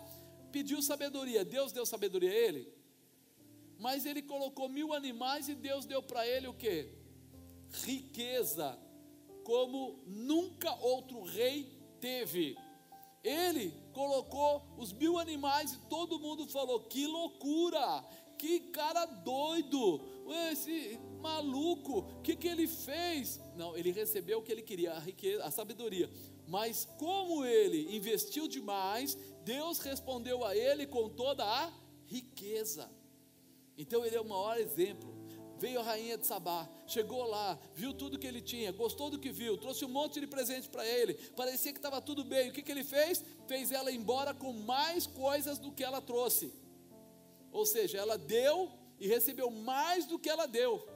Pediu 0.51 0.81
sabedoria. 0.81 1.45
Deus 1.45 1.71
deu 1.71 1.85
sabedoria 1.85 2.29
a 2.29 2.35
ele? 2.35 2.76
Mas 3.79 4.05
ele 4.05 4.21
colocou 4.21 4.67
mil 4.67 4.93
animais 4.93 5.47
e 5.47 5.55
Deus 5.55 5.85
deu 5.85 6.01
para 6.01 6.25
ele 6.27 6.47
o 6.47 6.53
que? 6.53 6.89
Riqueza, 7.83 8.77
como 9.43 9.99
nunca 10.05 10.73
outro 10.75 11.21
rei 11.23 11.77
teve. 11.99 12.57
Ele 13.23 13.73
colocou 13.93 14.63
os 14.77 14.93
mil 14.93 15.17
animais 15.19 15.73
e 15.73 15.79
todo 15.89 16.19
mundo 16.19 16.47
falou: 16.47 16.81
que 16.81 17.05
loucura, 17.05 18.03
que 18.37 18.59
cara 18.71 19.05
doido, 19.05 20.01
esse 20.51 20.99
maluco, 21.19 21.99
o 21.99 22.21
que, 22.21 22.35
que 22.35 22.47
ele 22.47 22.67
fez? 22.67 23.39
Não, 23.55 23.75
ele 23.75 23.91
recebeu 23.91 24.39
o 24.39 24.41
que 24.41 24.51
ele 24.51 24.61
queria, 24.61 24.93
a 24.93 24.99
riqueza, 24.99 25.43
a 25.43 25.51
sabedoria. 25.51 26.09
Mas 26.47 26.85
como 26.97 27.43
ele 27.43 27.95
investiu 27.95 28.47
demais, 28.47 29.17
Deus 29.43 29.79
respondeu 29.79 30.45
a 30.45 30.55
ele 30.55 30.85
com 30.87 31.09
toda 31.09 31.43
a 31.43 31.71
riqueza. 32.05 32.89
Então 33.77 34.03
ele 34.05 34.15
é 34.15 34.21
o 34.21 34.27
maior 34.27 34.57
exemplo. 34.57 35.15
Veio 35.59 35.79
a 35.79 35.83
rainha 35.83 36.17
de 36.17 36.27
Sabá, 36.27 36.69
chegou 36.85 37.23
lá, 37.23 37.57
viu 37.73 37.91
tudo 37.91 38.19
que 38.19 38.27
ele 38.27 38.41
tinha, 38.41 38.71
gostou 38.71 39.09
do 39.09 39.17
que 39.17 39.31
viu, 39.31 39.57
trouxe 39.57 39.83
um 39.85 39.89
monte 39.89 40.19
de 40.19 40.27
presente 40.27 40.69
para 40.69 40.85
ele, 40.85 41.15
parecia 41.35 41.71
que 41.71 41.79
estava 41.79 41.99
tudo 41.99 42.23
bem. 42.23 42.49
O 42.49 42.53
que, 42.53 42.61
que 42.61 42.71
ele 42.71 42.83
fez? 42.83 43.23
Fez 43.47 43.71
ela 43.71 43.91
embora 43.91 44.35
com 44.35 44.53
mais 44.53 45.07
coisas 45.07 45.57
do 45.57 45.71
que 45.71 45.83
ela 45.83 45.99
trouxe. 45.99 46.53
Ou 47.51 47.65
seja, 47.65 47.97
ela 47.97 48.19
deu 48.19 48.71
e 48.99 49.07
recebeu 49.07 49.49
mais 49.49 50.05
do 50.05 50.19
que 50.19 50.29
ela 50.29 50.45
deu. 50.45 50.87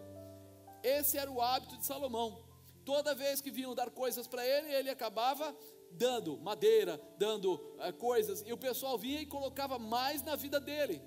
Esse 0.84 1.18
era 1.18 1.32
o 1.32 1.42
hábito 1.42 1.78
de 1.78 1.86
Salomão. 1.86 2.44
Toda 2.86 3.16
vez 3.16 3.42
que 3.42 3.50
vinham 3.50 3.74
dar 3.74 3.90
coisas 3.90 4.28
para 4.28 4.46
ele, 4.46 4.72
ele 4.74 4.90
acabava 4.90 5.56
dando 5.92 6.38
madeira, 6.38 7.02
dando 7.18 7.60
é, 7.80 7.92
coisas, 7.92 8.44
e 8.46 8.54
o 8.54 8.58
pessoal 8.58 8.98
vinha 8.98 9.22
e 9.22 9.26
colocava 9.26 9.78
mais 9.78 10.22
na 10.22 10.36
vida 10.36 10.60
dele. 10.60 11.02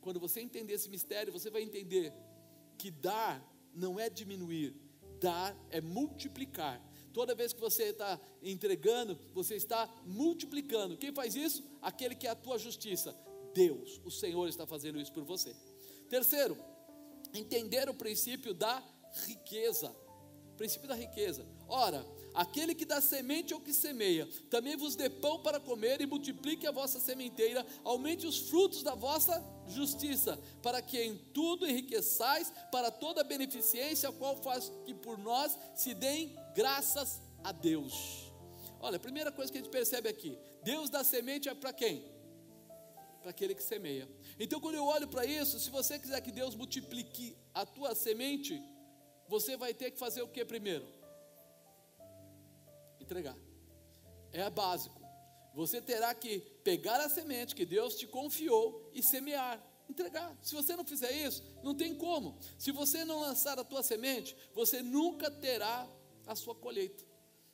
Quando 0.00 0.20
você 0.20 0.40
entender 0.40 0.74
esse 0.74 0.88
mistério, 0.88 1.32
você 1.32 1.50
vai 1.50 1.62
entender 1.62 2.12
que 2.76 2.90
dar 2.90 3.44
não 3.74 3.98
é 3.98 4.08
diminuir, 4.08 4.74
dar 5.20 5.56
é 5.70 5.80
multiplicar. 5.80 6.82
Toda 7.12 7.34
vez 7.34 7.52
que 7.52 7.60
você 7.60 7.84
está 7.84 8.20
entregando, 8.42 9.18
você 9.34 9.56
está 9.56 9.88
multiplicando. 10.04 10.96
Quem 10.96 11.12
faz 11.12 11.34
isso? 11.34 11.64
Aquele 11.82 12.14
que 12.14 12.26
é 12.26 12.30
a 12.30 12.36
tua 12.36 12.58
justiça. 12.58 13.16
Deus, 13.54 14.00
o 14.04 14.10
Senhor 14.10 14.48
está 14.48 14.66
fazendo 14.66 15.00
isso 15.00 15.12
por 15.12 15.24
você. 15.24 15.54
Terceiro, 16.08 16.56
entender 17.34 17.88
o 17.88 17.94
princípio 17.94 18.54
da 18.54 18.82
riqueza. 19.26 19.94
Princípio 20.56 20.88
da 20.88 20.94
riqueza. 20.94 21.46
Ora, 21.66 22.04
Aquele 22.38 22.72
que 22.72 22.84
dá 22.84 23.00
semente 23.00 23.52
ao 23.52 23.60
que 23.60 23.72
semeia, 23.72 24.28
também 24.48 24.76
vos 24.76 24.94
dê 24.94 25.10
pão 25.10 25.42
para 25.42 25.58
comer 25.58 26.00
e 26.00 26.06
multiplique 26.06 26.68
a 26.68 26.70
vossa 26.70 27.00
sementeira, 27.00 27.66
aumente 27.82 28.28
os 28.28 28.38
frutos 28.38 28.80
da 28.82 28.94
vossa 28.94 29.44
justiça, 29.68 30.38
para 30.62 30.80
que 30.80 31.00
em 31.00 31.16
tudo 31.32 31.66
enriqueçais 31.66 32.52
para 32.70 32.90
toda 32.90 33.24
beneficência, 33.24 34.08
a 34.08 34.12
qual 34.12 34.36
faz 34.42 34.72
que 34.84 34.94
por 34.94 35.18
nós 35.18 35.58
se 35.74 35.94
deem 35.94 36.36
graças 36.54 37.20
a 37.44 37.52
Deus. 37.52 38.32
Olha, 38.80 38.96
a 38.96 39.00
primeira 39.00 39.32
coisa 39.32 39.50
que 39.50 39.58
a 39.58 39.60
gente 39.60 39.70
percebe 39.70 40.08
aqui: 40.08 40.38
Deus 40.62 40.90
dá 40.90 41.02
semente 41.02 41.48
é 41.48 41.54
para 41.54 41.72
quem? 41.72 42.04
Para 43.20 43.30
aquele 43.30 43.54
que 43.54 43.62
semeia. 43.62 44.08
Então, 44.38 44.60
quando 44.60 44.76
eu 44.76 44.84
olho 44.84 45.08
para 45.08 45.24
isso, 45.24 45.58
se 45.58 45.70
você 45.70 45.98
quiser 45.98 46.20
que 46.20 46.30
Deus 46.30 46.54
multiplique 46.54 47.36
a 47.52 47.66
tua 47.66 47.94
semente, 47.94 48.62
você 49.28 49.56
vai 49.56 49.74
ter 49.74 49.90
que 49.90 49.98
fazer 49.98 50.22
o 50.22 50.28
que 50.28 50.44
primeiro? 50.44 50.98
entregar. 53.08 53.36
É 54.32 54.48
básico. 54.50 55.00
Você 55.54 55.80
terá 55.80 56.14
que 56.14 56.40
pegar 56.62 57.00
a 57.00 57.08
semente 57.08 57.54
que 57.54 57.64
Deus 57.64 57.96
te 57.96 58.06
confiou 58.06 58.87
e 58.98 59.02
semear, 59.02 59.62
entregar. 59.88 60.36
Se 60.42 60.54
você 60.54 60.74
não 60.74 60.84
fizer 60.84 61.12
isso, 61.12 61.42
não 61.62 61.74
tem 61.74 61.94
como. 61.94 62.38
Se 62.58 62.72
você 62.72 63.04
não 63.04 63.20
lançar 63.20 63.58
a 63.58 63.64
tua 63.64 63.82
semente, 63.82 64.36
você 64.52 64.82
nunca 64.82 65.30
terá 65.30 65.88
a 66.26 66.34
sua 66.34 66.54
colheita. 66.54 67.04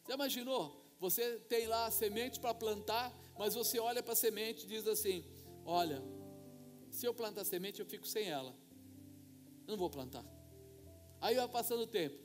Você 0.02 0.12
imaginou? 0.12 0.82
Você 0.98 1.38
tem 1.40 1.66
lá 1.66 1.86
a 1.86 1.90
semente 1.90 2.40
para 2.40 2.54
plantar, 2.54 3.12
mas 3.38 3.54
você 3.54 3.78
olha 3.78 4.02
para 4.02 4.14
a 4.14 4.16
semente 4.16 4.64
e 4.64 4.68
diz 4.68 4.86
assim: 4.86 5.24
Olha, 5.64 6.02
se 6.90 7.06
eu 7.06 7.12
plantar 7.12 7.44
semente, 7.44 7.80
eu 7.80 7.86
fico 7.86 8.06
sem 8.06 8.28
ela. 8.28 8.56
Eu 9.66 9.72
não 9.72 9.78
vou 9.78 9.90
plantar. 9.90 10.24
Aí 11.20 11.36
vai 11.36 11.48
passando 11.48 11.82
o 11.82 11.86
tempo, 11.86 12.18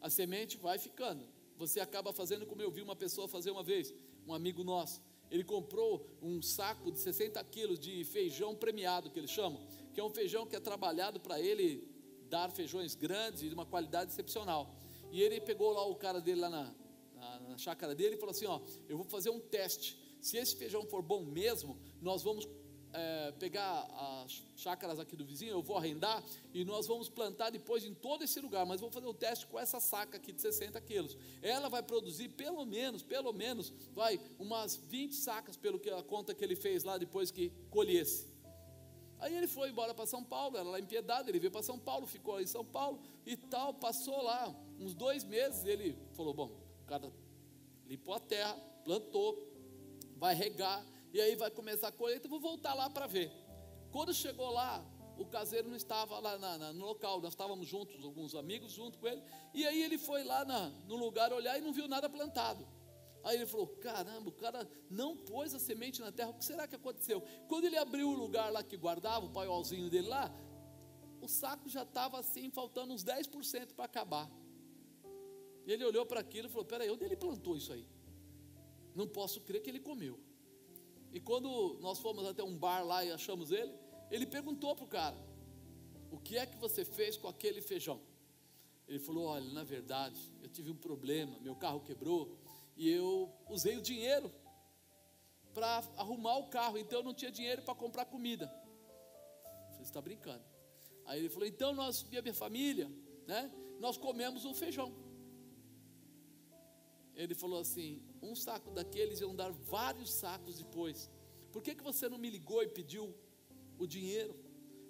a 0.00 0.10
semente 0.10 0.56
vai 0.56 0.78
ficando. 0.78 1.26
Você 1.56 1.80
acaba 1.80 2.12
fazendo 2.12 2.46
como 2.46 2.62
eu 2.62 2.70
vi 2.70 2.82
uma 2.82 2.96
pessoa 2.96 3.28
fazer 3.28 3.50
uma 3.50 3.62
vez, 3.62 3.94
um 4.26 4.34
amigo 4.34 4.62
nosso. 4.62 5.00
Ele 5.30 5.44
comprou 5.44 6.06
um 6.22 6.40
saco 6.40 6.90
de 6.90 6.98
60 6.98 7.42
quilos 7.44 7.78
de 7.78 8.04
feijão 8.04 8.54
premiado, 8.54 9.10
que 9.10 9.18
eles 9.18 9.30
chamam, 9.30 9.60
que 9.92 10.00
é 10.00 10.04
um 10.04 10.10
feijão 10.10 10.46
que 10.46 10.54
é 10.54 10.60
trabalhado 10.60 11.18
para 11.20 11.40
ele 11.40 11.88
dar 12.28 12.50
feijões 12.50 12.94
grandes 12.94 13.42
e 13.42 13.48
de 13.48 13.54
uma 13.54 13.66
qualidade 13.66 14.12
excepcional. 14.12 14.74
E 15.10 15.20
ele 15.20 15.40
pegou 15.40 15.72
lá 15.72 15.86
o 15.86 15.94
cara 15.94 16.20
dele 16.20 16.40
lá 16.40 16.50
na, 16.50 16.74
na, 17.14 17.40
na 17.40 17.58
chácara 17.58 17.94
dele 17.94 18.16
e 18.16 18.18
falou 18.18 18.30
assim: 18.30 18.46
Ó, 18.46 18.60
eu 18.88 18.96
vou 18.96 19.06
fazer 19.06 19.30
um 19.30 19.40
teste. 19.40 19.98
Se 20.20 20.36
esse 20.36 20.56
feijão 20.56 20.84
for 20.86 21.02
bom 21.02 21.24
mesmo, 21.24 21.78
nós 22.00 22.22
vamos 22.22 22.48
é, 22.96 23.32
pegar 23.32 23.86
as 24.24 24.42
chácaras 24.56 24.98
aqui 24.98 25.14
do 25.14 25.24
vizinho, 25.24 25.50
eu 25.50 25.62
vou 25.62 25.76
arrendar 25.76 26.24
e 26.54 26.64
nós 26.64 26.86
vamos 26.86 27.10
plantar 27.10 27.50
depois 27.50 27.84
em 27.84 27.92
todo 27.92 28.24
esse 28.24 28.40
lugar, 28.40 28.64
mas 28.64 28.80
vou 28.80 28.90
fazer 28.90 29.06
o 29.06 29.12
teste 29.12 29.46
com 29.46 29.58
essa 29.58 29.78
saca 29.78 30.16
aqui 30.16 30.32
de 30.32 30.40
60 30.40 30.80
quilos. 30.80 31.16
Ela 31.42 31.68
vai 31.68 31.82
produzir 31.82 32.30
pelo 32.30 32.64
menos, 32.64 33.02
pelo 33.02 33.34
menos, 33.34 33.70
vai 33.92 34.18
umas 34.38 34.76
20 34.76 35.14
sacas, 35.14 35.56
pelo 35.58 35.78
que 35.78 35.90
a 35.90 36.02
conta 36.02 36.34
que 36.34 36.42
ele 36.42 36.56
fez 36.56 36.84
lá 36.84 36.96
depois 36.96 37.30
que 37.30 37.52
colhesse. 37.68 38.34
Aí 39.18 39.36
ele 39.36 39.46
foi 39.46 39.70
embora 39.70 39.92
para 39.92 40.06
São 40.06 40.24
Paulo, 40.24 40.56
era 40.56 40.68
lá 40.68 40.80
em 40.80 40.86
Piedade, 40.86 41.28
ele 41.28 41.38
veio 41.38 41.50
para 41.50 41.62
São 41.62 41.78
Paulo, 41.78 42.06
ficou 42.06 42.40
em 42.40 42.46
São 42.46 42.64
Paulo 42.64 43.00
e 43.26 43.36
tal, 43.36 43.74
passou 43.74 44.22
lá 44.22 44.54
uns 44.78 44.94
dois 44.94 45.22
meses, 45.22 45.64
ele 45.64 45.98
falou, 46.12 46.32
bom, 46.32 46.50
o 46.82 46.86
cara 46.86 47.12
limpou 47.86 48.14
a 48.14 48.20
terra, 48.20 48.54
plantou, 48.84 49.52
vai 50.16 50.34
regar, 50.34 50.84
e 51.12 51.20
aí 51.20 51.34
vai 51.36 51.50
começar 51.50 51.88
a 51.88 51.92
colheita, 51.92 52.28
vou 52.28 52.40
voltar 52.40 52.74
lá 52.74 52.88
para 52.90 53.06
ver. 53.06 53.32
Quando 53.90 54.12
chegou 54.12 54.50
lá, 54.50 54.84
o 55.18 55.24
caseiro 55.24 55.68
não 55.68 55.76
estava 55.76 56.18
lá 56.18 56.38
na, 56.38 56.58
na, 56.58 56.72
no 56.72 56.84
local, 56.84 57.20
nós 57.20 57.32
estávamos 57.32 57.66
juntos, 57.66 58.04
alguns 58.04 58.34
amigos 58.34 58.72
junto 58.72 58.98
com 58.98 59.06
ele, 59.06 59.22
e 59.54 59.66
aí 59.66 59.82
ele 59.82 59.98
foi 59.98 60.22
lá 60.24 60.44
na, 60.44 60.68
no 60.86 60.96
lugar 60.96 61.32
olhar 61.32 61.58
e 61.58 61.62
não 61.62 61.72
viu 61.72 61.88
nada 61.88 62.08
plantado. 62.08 62.66
Aí 63.24 63.36
ele 63.36 63.46
falou: 63.46 63.66
caramba, 63.66 64.28
o 64.28 64.32
cara 64.32 64.68
não 64.88 65.16
pôs 65.16 65.54
a 65.54 65.58
semente 65.58 66.00
na 66.00 66.12
terra, 66.12 66.30
o 66.30 66.34
que 66.34 66.44
será 66.44 66.68
que 66.68 66.76
aconteceu? 66.76 67.22
Quando 67.48 67.64
ele 67.64 67.76
abriu 67.76 68.08
o 68.08 68.14
lugar 68.14 68.52
lá 68.52 68.62
que 68.62 68.76
guardava, 68.76 69.26
o 69.26 69.30
paiolzinho 69.30 69.90
dele 69.90 70.08
lá, 70.08 70.32
o 71.20 71.26
saco 71.26 71.68
já 71.68 71.82
estava 71.82 72.20
assim, 72.20 72.50
faltando 72.50 72.92
uns 72.92 73.04
10% 73.04 73.72
para 73.74 73.84
acabar. 73.84 74.30
Ele 75.66 75.84
olhou 75.84 76.06
para 76.06 76.20
aquilo 76.20 76.46
e 76.46 76.50
falou: 76.50 76.64
peraí, 76.64 76.88
onde 76.88 77.04
ele 77.04 77.16
plantou 77.16 77.56
isso 77.56 77.72
aí? 77.72 77.88
Não 78.94 79.08
posso 79.08 79.40
crer 79.40 79.60
que 79.60 79.70
ele 79.70 79.80
comeu. 79.80 80.20
E 81.16 81.20
quando 81.20 81.78
nós 81.80 81.98
fomos 81.98 82.26
até 82.26 82.44
um 82.44 82.54
bar 82.54 82.84
lá 82.84 83.02
e 83.02 83.10
achamos 83.10 83.50
ele, 83.50 83.72
ele 84.10 84.26
perguntou 84.26 84.76
para 84.76 84.84
o 84.84 84.86
cara: 84.86 85.16
O 86.10 86.18
que 86.18 86.36
é 86.36 86.44
que 86.44 86.58
você 86.58 86.84
fez 86.84 87.16
com 87.16 87.26
aquele 87.26 87.62
feijão? 87.62 87.98
Ele 88.86 88.98
falou: 88.98 89.24
Olha, 89.24 89.50
na 89.54 89.64
verdade, 89.64 90.20
eu 90.42 90.48
tive 90.50 90.70
um 90.70 90.76
problema, 90.76 91.40
meu 91.40 91.56
carro 91.56 91.80
quebrou 91.80 92.36
e 92.76 92.90
eu 92.90 93.32
usei 93.48 93.78
o 93.78 93.80
dinheiro 93.80 94.30
para 95.54 95.82
arrumar 95.96 96.36
o 96.36 96.48
carro, 96.48 96.76
então 96.76 96.98
eu 96.98 97.02
não 97.02 97.14
tinha 97.14 97.30
dinheiro 97.30 97.62
para 97.62 97.74
comprar 97.74 98.04
comida. 98.04 98.52
Você 99.70 99.84
está 99.84 100.02
brincando? 100.02 100.44
Aí 101.06 101.18
ele 101.18 101.30
falou: 101.30 101.48
Então 101.48 101.72
nós 101.72 102.04
e 102.12 102.18
a 102.18 102.20
minha 102.20 102.34
família, 102.34 102.92
né? 103.26 103.50
Nós 103.80 103.96
comemos 103.96 104.44
o 104.44 104.52
feijão. 104.52 104.94
Ele 107.14 107.34
falou 107.34 107.58
assim: 107.58 108.02
um 108.26 108.34
saco 108.34 108.70
daqueles 108.70 109.20
iam 109.20 109.34
dar 109.34 109.50
vários 109.50 110.10
sacos 110.12 110.58
depois. 110.58 111.10
Por 111.52 111.62
que, 111.62 111.74
que 111.74 111.82
você 111.82 112.08
não 112.08 112.18
me 112.18 112.30
ligou 112.30 112.62
e 112.62 112.68
pediu 112.68 113.14
o 113.78 113.86
dinheiro? 113.86 114.34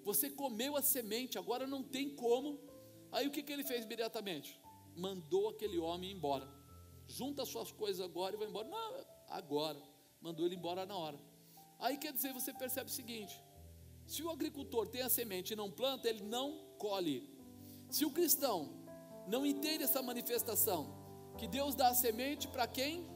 Você 0.04 0.30
comeu 0.30 0.76
a 0.76 0.82
semente, 0.82 1.38
agora 1.38 1.66
não 1.66 1.82
tem 1.82 2.14
como. 2.14 2.60
Aí 3.12 3.26
o 3.26 3.30
que, 3.30 3.42
que 3.42 3.52
ele 3.52 3.64
fez 3.64 3.84
imediatamente? 3.84 4.60
Mandou 4.94 5.48
aquele 5.48 5.78
homem 5.78 6.12
embora. 6.12 6.48
Junta 7.08 7.44
suas 7.44 7.70
coisas 7.70 8.04
agora 8.04 8.34
e 8.34 8.38
vai 8.38 8.48
embora. 8.48 8.68
Não, 8.68 9.06
agora. 9.28 9.80
Mandou 10.20 10.46
ele 10.46 10.56
embora 10.56 10.86
na 10.86 10.96
hora. 10.96 11.18
Aí 11.78 11.98
quer 11.98 12.12
dizer, 12.12 12.32
você 12.32 12.52
percebe 12.52 12.90
o 12.90 12.92
seguinte: 12.92 13.40
se 14.06 14.22
o 14.22 14.30
agricultor 14.30 14.86
tem 14.88 15.02
a 15.02 15.08
semente 15.08 15.52
e 15.52 15.56
não 15.56 15.70
planta, 15.70 16.08
ele 16.08 16.22
não 16.22 16.66
colhe. 16.78 17.28
Se 17.90 18.04
o 18.04 18.10
cristão 18.10 18.84
não 19.26 19.44
entende 19.44 19.84
essa 19.84 20.02
manifestação, 20.02 20.94
que 21.36 21.46
Deus 21.46 21.74
dá 21.74 21.88
a 21.88 21.94
semente 21.94 22.48
para 22.48 22.66
quem 22.66 23.06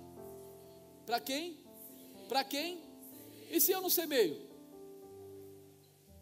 para 1.06 1.20
quem? 1.20 1.58
Para 2.28 2.44
quem? 2.44 2.82
E 3.50 3.60
se 3.60 3.72
eu 3.72 3.80
não 3.80 3.90
semeio? 3.90 4.40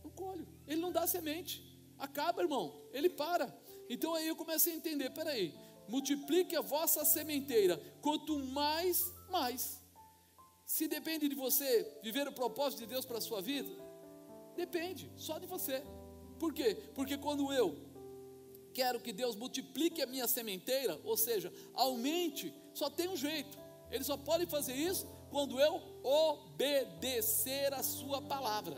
Não 0.03 0.11
colho. 0.11 0.47
Ele 0.67 0.81
não 0.81 0.91
dá 0.91 1.07
semente. 1.07 1.63
Acaba, 1.99 2.43
irmão. 2.43 2.75
Ele 2.93 3.09
para. 3.09 3.55
Então 3.89 4.15
aí 4.15 4.27
eu 4.27 4.37
começo 4.37 4.69
a 4.69 4.73
entender: 4.73 5.11
peraí, 5.11 5.55
multiplique 5.89 6.57
a 6.57 6.61
vossa 6.61 7.05
sementeira. 7.05 7.81
Quanto 8.01 8.39
mais, 8.39 9.13
mais. 9.31 9.83
Se 10.65 10.87
depende 10.87 11.29
de 11.29 11.35
você 11.35 11.99
viver 12.03 12.29
o 12.29 12.33
propósito 12.33 12.81
de 12.81 12.87
Deus 12.87 13.05
para 13.05 13.19
a 13.19 13.23
sua 13.23 13.41
vida, 13.41 13.71
depende 14.57 15.11
só 15.17 15.39
de 15.39 15.47
você. 15.47 15.83
Por 16.39 16.53
quê? 16.53 16.77
Porque 16.95 17.17
quando 17.17 17.53
eu 17.53 17.77
quero 18.73 19.01
que 19.01 19.13
Deus 19.13 19.35
multiplique 19.35 20.01
a 20.01 20.07
minha 20.07 20.29
sementeira, 20.29 21.01
ou 21.05 21.17
seja, 21.17 21.53
aumente, 21.75 22.55
só 22.73 22.89
tem 22.89 23.09
um 23.09 23.17
jeito 23.17 23.59
ele 23.91 24.05
só 24.05 24.17
pode 24.17 24.47
fazer 24.47 24.75
isso 24.75 25.07
quando 25.31 25.59
eu 25.61 25.81
obedecer 26.03 27.73
a 27.75 27.83
sua 27.83 28.21
palavra. 28.23 28.77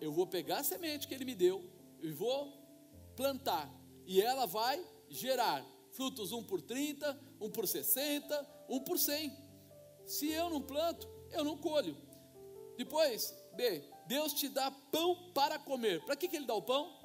Eu 0.00 0.12
vou 0.12 0.26
pegar 0.26 0.58
a 0.58 0.64
semente 0.64 1.06
que 1.06 1.14
ele 1.14 1.24
me 1.24 1.34
deu 1.34 1.62
e 2.00 2.10
vou 2.10 2.52
plantar, 3.16 3.72
e 4.06 4.20
ela 4.20 4.46
vai 4.46 4.84
gerar 5.08 5.64
frutos 5.92 6.32
um 6.32 6.42
por 6.42 6.60
30, 6.60 7.18
um 7.40 7.50
por 7.50 7.68
60, 7.68 8.64
um 8.68 8.80
por 8.80 8.98
100. 8.98 9.32
Se 10.06 10.30
eu 10.30 10.50
não 10.50 10.60
planto, 10.60 11.08
eu 11.30 11.44
não 11.44 11.56
colho. 11.56 11.96
Depois, 12.76 13.34
B, 13.54 13.84
Deus 14.06 14.32
te 14.32 14.48
dá 14.48 14.70
pão 14.70 15.32
para 15.32 15.58
comer. 15.58 16.04
Para 16.04 16.16
que, 16.16 16.26
que 16.26 16.36
ele 16.36 16.46
dá 16.46 16.54
o 16.54 16.62
pão? 16.62 17.00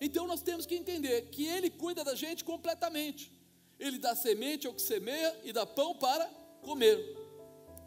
Então 0.00 0.26
nós 0.26 0.42
temos 0.42 0.64
que 0.64 0.74
entender 0.74 1.28
que 1.30 1.46
ele 1.46 1.70
cuida 1.70 2.02
da 2.02 2.14
gente 2.14 2.44
completamente. 2.44 3.39
Ele 3.80 3.98
dá 3.98 4.14
semente 4.14 4.66
ao 4.66 4.74
que 4.74 4.82
semeia 4.82 5.40
e 5.42 5.52
dá 5.54 5.64
pão 5.64 5.96
para 5.96 6.26
comer. 6.60 6.98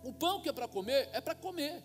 O 0.04 0.12
pão 0.12 0.42
que 0.42 0.50
é 0.50 0.52
para 0.52 0.68
comer 0.68 1.08
é 1.14 1.22
para 1.22 1.36
comer. 1.36 1.84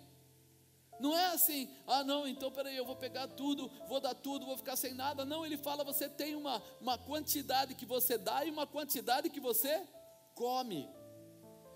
Não 0.98 1.16
é 1.16 1.26
assim, 1.26 1.68
ah 1.86 2.02
não, 2.02 2.26
então 2.26 2.50
peraí, 2.50 2.76
eu 2.76 2.86
vou 2.86 2.96
pegar 2.96 3.28
tudo, 3.28 3.70
vou 3.86 4.00
dar 4.00 4.14
tudo, 4.14 4.46
vou 4.46 4.56
ficar 4.56 4.76
sem 4.76 4.94
nada. 4.94 5.24
Não, 5.26 5.44
ele 5.44 5.59
fala, 5.59 5.84
você 5.84 6.09
tem 6.09 6.34
uma, 6.34 6.61
uma 6.80 6.96
quantidade 6.98 7.74
que 7.74 7.86
você 7.86 8.16
dá 8.16 8.44
e 8.44 8.50
uma 8.50 8.66
quantidade 8.66 9.28
que 9.28 9.38
você 9.38 9.86
come. 10.34 10.88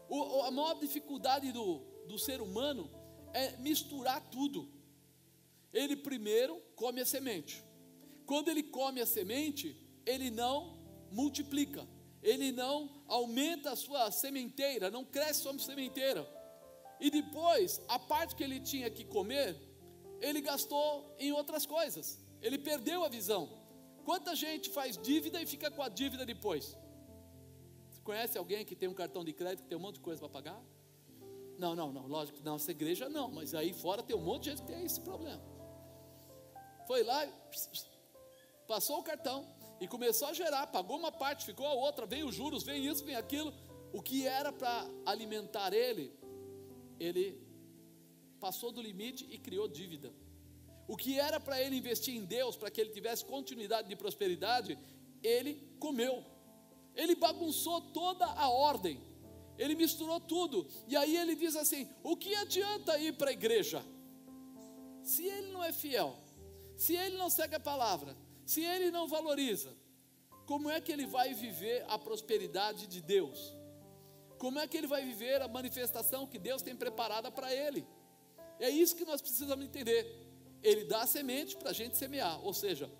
O, 0.08 0.42
a 0.42 0.50
maior 0.50 0.74
dificuldade 0.80 1.52
do, 1.52 1.78
do 2.08 2.18
ser 2.18 2.40
humano 2.40 2.90
é 3.32 3.56
misturar 3.58 4.20
tudo. 4.30 4.68
Ele 5.72 5.96
primeiro 5.96 6.60
come 6.74 7.00
a 7.02 7.06
semente. 7.06 7.62
Quando 8.26 8.48
ele 8.48 8.62
come 8.62 9.00
a 9.00 9.06
semente, 9.06 9.76
ele 10.04 10.30
não 10.30 10.82
multiplica 11.10 11.86
ele 12.22 12.52
não 12.52 13.02
aumenta 13.08 13.72
a 13.72 13.76
sua 13.76 14.10
sementeira, 14.10 14.90
não 14.90 15.04
cresce 15.04 15.42
sua 15.42 15.58
sementeira. 15.58 16.26
E 17.00 17.10
depois, 17.10 17.80
a 17.88 17.98
parte 17.98 18.36
que 18.36 18.44
ele 18.44 18.60
tinha 18.60 18.88
que 18.88 19.04
comer, 19.04 19.56
ele 20.20 20.40
gastou 20.40 21.16
em 21.18 21.32
outras 21.32 21.66
coisas. 21.66 22.24
Ele 22.40 22.58
perdeu 22.58 23.04
a 23.04 23.08
visão. 23.08 23.48
Quanta 24.04 24.34
gente 24.36 24.70
faz 24.70 24.96
dívida 24.96 25.42
e 25.42 25.46
fica 25.46 25.70
com 25.70 25.82
a 25.82 25.88
dívida 25.88 26.24
depois? 26.24 26.76
Você 27.90 28.00
conhece 28.02 28.38
alguém 28.38 28.64
que 28.64 28.76
tem 28.76 28.88
um 28.88 28.94
cartão 28.94 29.24
de 29.24 29.32
crédito 29.32 29.64
que 29.64 29.68
tem 29.68 29.76
um 29.76 29.80
monte 29.80 29.96
de 29.96 30.00
coisa 30.00 30.20
para 30.20 30.28
pagar? 30.28 30.62
Não, 31.58 31.74
não, 31.74 31.92
não, 31.92 32.06
lógico, 32.06 32.38
não, 32.42 32.56
essa 32.56 32.70
igreja 32.70 33.08
não, 33.08 33.30
mas 33.30 33.54
aí 33.54 33.72
fora 33.72 34.02
tem 34.02 34.16
um 34.16 34.22
monte 34.22 34.44
de 34.44 34.50
gente 34.50 34.62
que 34.62 34.68
tem 34.68 34.84
esse 34.84 35.00
problema. 35.00 35.42
Foi 36.86 37.02
lá, 37.04 37.26
passou 38.66 38.98
o 38.98 39.02
cartão, 39.02 39.46
e 39.82 39.88
começou 39.88 40.28
a 40.28 40.32
gerar, 40.32 40.68
pagou 40.68 40.96
uma 40.96 41.10
parte, 41.10 41.44
ficou 41.44 41.66
a 41.66 41.72
outra, 41.72 42.06
veio 42.06 42.28
os 42.28 42.34
juros, 42.36 42.62
vem 42.62 42.86
isso, 42.86 43.04
vem 43.04 43.16
aquilo. 43.16 43.52
O 43.92 44.00
que 44.00 44.24
era 44.24 44.52
para 44.52 44.88
alimentar 45.04 45.72
ele, 45.72 46.12
ele 47.00 47.24
passou 48.38 48.70
do 48.70 48.80
limite 48.80 49.26
e 49.28 49.38
criou 49.38 49.66
dívida. 49.66 50.12
O 50.86 50.96
que 50.96 51.18
era 51.18 51.40
para 51.40 51.60
ele 51.60 51.76
investir 51.76 52.14
em 52.14 52.24
Deus, 52.24 52.54
para 52.54 52.70
que 52.70 52.80
ele 52.80 52.90
tivesse 52.90 53.24
continuidade 53.24 53.88
de 53.88 53.96
prosperidade, 53.96 54.78
ele 55.20 55.52
comeu. 55.80 56.24
Ele 56.94 57.16
bagunçou 57.16 57.80
toda 57.80 58.24
a 58.24 58.48
ordem. 58.48 59.00
Ele 59.58 59.74
misturou 59.74 60.20
tudo. 60.20 60.64
E 60.86 60.96
aí 60.96 61.16
ele 61.16 61.34
diz 61.34 61.56
assim: 61.56 61.88
o 62.04 62.16
que 62.16 62.34
adianta 62.36 62.98
ir 63.00 63.14
para 63.14 63.30
a 63.30 63.32
igreja? 63.32 63.84
Se 65.02 65.26
ele 65.26 65.50
não 65.50 65.64
é 65.64 65.72
fiel, 65.72 66.16
se 66.76 66.94
ele 66.94 67.16
não 67.16 67.28
segue 67.28 67.56
a 67.56 67.60
palavra, 67.60 68.16
se 68.44 68.64
ele 68.64 68.90
não 68.90 69.06
valoriza, 69.06 69.74
como 70.46 70.70
é 70.70 70.80
que 70.80 70.92
ele 70.92 71.06
vai 71.06 71.34
viver 71.34 71.84
a 71.88 71.98
prosperidade 71.98 72.86
de 72.86 73.00
Deus? 73.00 73.54
Como 74.38 74.58
é 74.58 74.66
que 74.66 74.76
ele 74.76 74.86
vai 74.86 75.04
viver 75.04 75.40
a 75.40 75.48
manifestação 75.48 76.26
que 76.26 76.38
Deus 76.38 76.62
tem 76.62 76.74
preparada 76.74 77.30
para 77.30 77.54
ele? 77.54 77.86
É 78.58 78.68
isso 78.68 78.96
que 78.96 79.04
nós 79.04 79.22
precisamos 79.22 79.64
entender. 79.64 80.06
Ele 80.62 80.84
dá 80.84 81.02
a 81.02 81.06
semente 81.06 81.56
para 81.56 81.70
a 81.70 81.72
gente 81.72 81.96
semear, 81.96 82.44
ou 82.44 82.52
seja, 82.52 82.90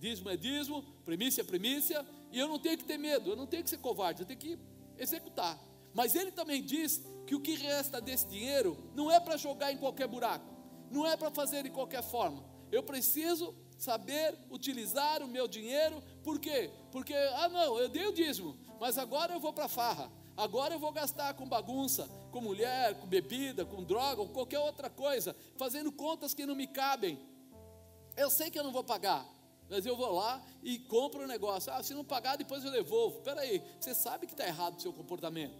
Dízimo 0.00 0.30
é 0.30 0.36
dízimo, 0.36 0.82
primícia 1.04 1.42
é 1.42 1.44
primícia, 1.44 2.06
e 2.32 2.38
eu 2.38 2.48
não 2.48 2.58
tenho 2.58 2.78
que 2.78 2.84
ter 2.84 2.96
medo, 2.96 3.30
eu 3.30 3.36
não 3.36 3.46
tenho 3.46 3.62
que 3.62 3.68
ser 3.68 3.76
covarde, 3.76 4.22
eu 4.22 4.26
tenho 4.26 4.40
que 4.40 4.58
executar. 4.96 5.62
Mas 5.92 6.14
ele 6.14 6.32
também 6.32 6.62
diz 6.62 7.02
que 7.26 7.34
o 7.34 7.40
que 7.40 7.54
resta 7.54 8.00
desse 8.00 8.26
dinheiro 8.26 8.78
não 8.94 9.10
é 9.10 9.20
para 9.20 9.36
jogar 9.36 9.70
em 9.70 9.76
qualquer 9.76 10.08
buraco, 10.08 10.56
não 10.90 11.06
é 11.06 11.18
para 11.18 11.30
fazer 11.30 11.64
de 11.64 11.70
qualquer 11.70 12.02
forma. 12.02 12.42
Eu 12.72 12.82
preciso 12.82 13.54
saber 13.80 14.38
utilizar 14.50 15.22
o 15.22 15.26
meu 15.26 15.48
dinheiro, 15.48 16.02
por 16.22 16.38
quê? 16.38 16.70
Porque, 16.92 17.14
ah, 17.14 17.48
não, 17.48 17.78
eu 17.78 17.88
dei 17.88 18.06
o 18.06 18.12
dízimo, 18.12 18.54
mas 18.78 18.98
agora 18.98 19.32
eu 19.32 19.40
vou 19.40 19.54
para 19.54 19.68
farra, 19.68 20.12
agora 20.36 20.74
eu 20.74 20.78
vou 20.78 20.92
gastar 20.92 21.32
com 21.32 21.48
bagunça, 21.48 22.06
com 22.30 22.42
mulher, 22.42 23.00
com 23.00 23.06
bebida, 23.06 23.64
com 23.64 23.82
droga, 23.82 24.20
ou 24.20 24.28
qualquer 24.28 24.58
outra 24.58 24.90
coisa, 24.90 25.34
fazendo 25.56 25.90
contas 25.90 26.34
que 26.34 26.44
não 26.44 26.54
me 26.54 26.66
cabem. 26.66 27.18
Eu 28.18 28.28
sei 28.28 28.50
que 28.50 28.58
eu 28.58 28.64
não 28.64 28.70
vou 28.70 28.84
pagar, 28.84 29.26
mas 29.70 29.86
eu 29.86 29.96
vou 29.96 30.12
lá 30.12 30.44
e 30.62 30.78
compro 30.80 31.22
o 31.22 31.26
negócio. 31.26 31.72
Ah, 31.72 31.82
se 31.82 31.94
não 31.94 32.04
pagar, 32.04 32.36
depois 32.36 32.62
eu 32.62 32.70
devolvo. 32.70 33.22
Aí, 33.38 33.62
você 33.80 33.94
sabe 33.94 34.26
que 34.26 34.34
está 34.34 34.46
errado 34.46 34.76
o 34.76 34.82
seu 34.82 34.92
comportamento. 34.92 35.56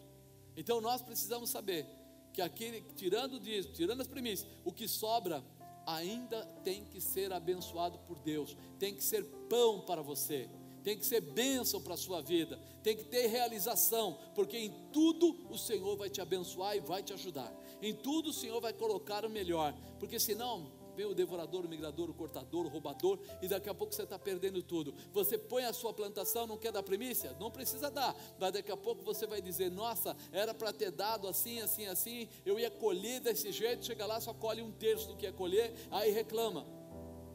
Então 0.54 0.78
nós 0.78 1.00
precisamos 1.00 1.48
saber 1.48 1.86
que 2.34 2.42
aquele, 2.42 2.82
tirando 2.96 3.40
disso, 3.40 3.72
tirando 3.72 4.02
as 4.02 4.06
premissas, 4.06 4.46
o 4.62 4.70
que 4.70 4.86
sobra 4.86 5.42
ainda 5.86 6.44
tem 6.64 6.84
que 6.84 7.00
ser 7.00 7.32
abençoado 7.32 7.98
por 8.00 8.18
Deus, 8.18 8.56
tem 8.78 8.94
que 8.94 9.02
ser 9.02 9.24
pão 9.48 9.80
para 9.80 10.02
você, 10.02 10.48
tem 10.82 10.96
que 10.96 11.04
ser 11.04 11.20
bênção 11.20 11.80
para 11.80 11.94
a 11.94 11.98
sua 11.98 12.20
vida, 12.20 12.58
tem 12.82 12.96
que 12.96 13.04
ter 13.04 13.26
realização, 13.26 14.18
porque 14.34 14.56
em 14.58 14.70
tudo 14.92 15.46
o 15.50 15.58
Senhor 15.58 15.96
vai 15.96 16.08
te 16.08 16.20
abençoar 16.20 16.76
e 16.76 16.80
vai 16.80 17.02
te 17.02 17.12
ajudar, 17.12 17.52
em 17.82 17.94
tudo 17.94 18.30
o 18.30 18.32
Senhor 18.32 18.60
vai 18.60 18.72
colocar 18.72 19.24
o 19.24 19.30
melhor, 19.30 19.74
porque 19.98 20.18
senão 20.18 20.72
vem 20.96 21.06
o 21.06 21.14
devorador, 21.14 21.64
o 21.64 21.68
migrador, 21.68 22.10
o 22.10 22.14
cortador, 22.14 22.66
o 22.66 22.68
roubador, 22.68 23.18
e 23.40 23.48
daqui 23.48 23.68
a 23.68 23.74
pouco 23.74 23.94
você 23.94 24.02
está 24.02 24.18
perdendo 24.18 24.62
tudo. 24.62 24.94
Você 25.12 25.38
põe 25.38 25.64
a 25.64 25.72
sua 25.72 25.92
plantação, 25.92 26.46
não 26.46 26.56
quer 26.56 26.72
dar 26.72 26.82
primícia? 26.82 27.36
Não 27.38 27.50
precisa 27.50 27.90
dar, 27.90 28.14
mas 28.38 28.52
daqui 28.52 28.70
a 28.70 28.76
pouco 28.76 29.02
você 29.02 29.26
vai 29.26 29.40
dizer: 29.40 29.70
Nossa, 29.70 30.16
era 30.32 30.54
para 30.54 30.72
ter 30.72 30.90
dado 30.90 31.26
assim, 31.28 31.60
assim, 31.60 31.86
assim, 31.86 32.28
eu 32.44 32.58
ia 32.58 32.70
colher 32.70 33.20
desse 33.20 33.52
jeito, 33.52 33.84
chega 33.84 34.06
lá, 34.06 34.20
só 34.20 34.32
colhe 34.34 34.62
um 34.62 34.72
terço 34.72 35.08
do 35.08 35.16
que 35.16 35.26
ia 35.26 35.32
colher, 35.32 35.72
aí 35.90 36.10
reclama. 36.10 36.66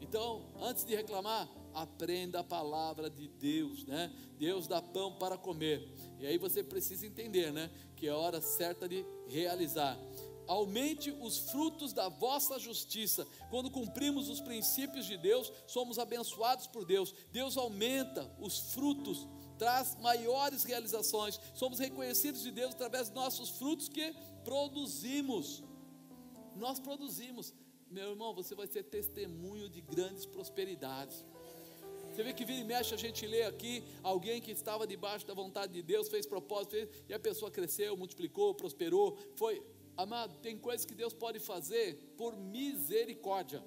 Então, 0.00 0.46
antes 0.60 0.84
de 0.84 0.94
reclamar, 0.94 1.48
aprenda 1.74 2.40
a 2.40 2.44
palavra 2.44 3.10
de 3.10 3.28
Deus, 3.28 3.84
né? 3.84 4.10
Deus 4.38 4.66
dá 4.66 4.80
pão 4.80 5.12
para 5.18 5.36
comer. 5.36 5.86
E 6.18 6.26
aí 6.26 6.38
você 6.38 6.62
precisa 6.62 7.06
entender, 7.06 7.52
né? 7.52 7.70
Que 7.96 8.08
é 8.08 8.10
a 8.10 8.16
hora 8.16 8.40
certa 8.40 8.88
de 8.88 9.04
realizar 9.26 9.98
aumente 10.46 11.10
os 11.20 11.38
frutos 11.50 11.92
da 11.92 12.08
vossa 12.08 12.58
justiça. 12.58 13.26
Quando 13.50 13.70
cumprimos 13.70 14.28
os 14.28 14.40
princípios 14.40 15.06
de 15.06 15.16
Deus, 15.16 15.52
somos 15.66 15.98
abençoados 15.98 16.66
por 16.66 16.84
Deus. 16.84 17.14
Deus 17.32 17.56
aumenta 17.56 18.30
os 18.40 18.72
frutos, 18.72 19.26
traz 19.58 19.96
maiores 19.96 20.64
realizações. 20.64 21.40
Somos 21.54 21.78
reconhecidos 21.78 22.42
de 22.42 22.50
Deus 22.50 22.74
através 22.74 23.08
dos 23.08 23.14
nossos 23.14 23.50
frutos 23.50 23.88
que 23.88 24.14
produzimos. 24.44 25.62
Nós 26.54 26.78
produzimos. 26.80 27.52
Meu 27.90 28.10
irmão, 28.10 28.34
você 28.34 28.54
vai 28.54 28.66
ser 28.66 28.82
testemunho 28.84 29.68
de 29.68 29.80
grandes 29.80 30.26
prosperidades. 30.26 31.24
Você 32.16 32.22
vê 32.22 32.32
que 32.32 32.46
vira 32.46 32.60
e 32.60 32.64
mexe, 32.64 32.94
a 32.94 32.96
gente 32.96 33.26
lê 33.26 33.42
aqui 33.42 33.84
alguém 34.02 34.40
que 34.40 34.50
estava 34.50 34.86
debaixo 34.86 35.26
da 35.26 35.34
vontade 35.34 35.74
de 35.74 35.82
Deus, 35.82 36.08
fez 36.08 36.24
propósito, 36.24 36.70
fez, 36.70 36.88
e 37.10 37.12
a 37.12 37.18
pessoa 37.18 37.50
cresceu, 37.50 37.94
multiplicou, 37.94 38.54
prosperou, 38.54 39.18
foi 39.34 39.62
Amado, 39.96 40.38
tem 40.38 40.58
coisas 40.58 40.84
que 40.84 40.94
Deus 40.94 41.14
pode 41.14 41.38
fazer 41.38 42.14
por 42.16 42.36
misericórdia, 42.36 43.64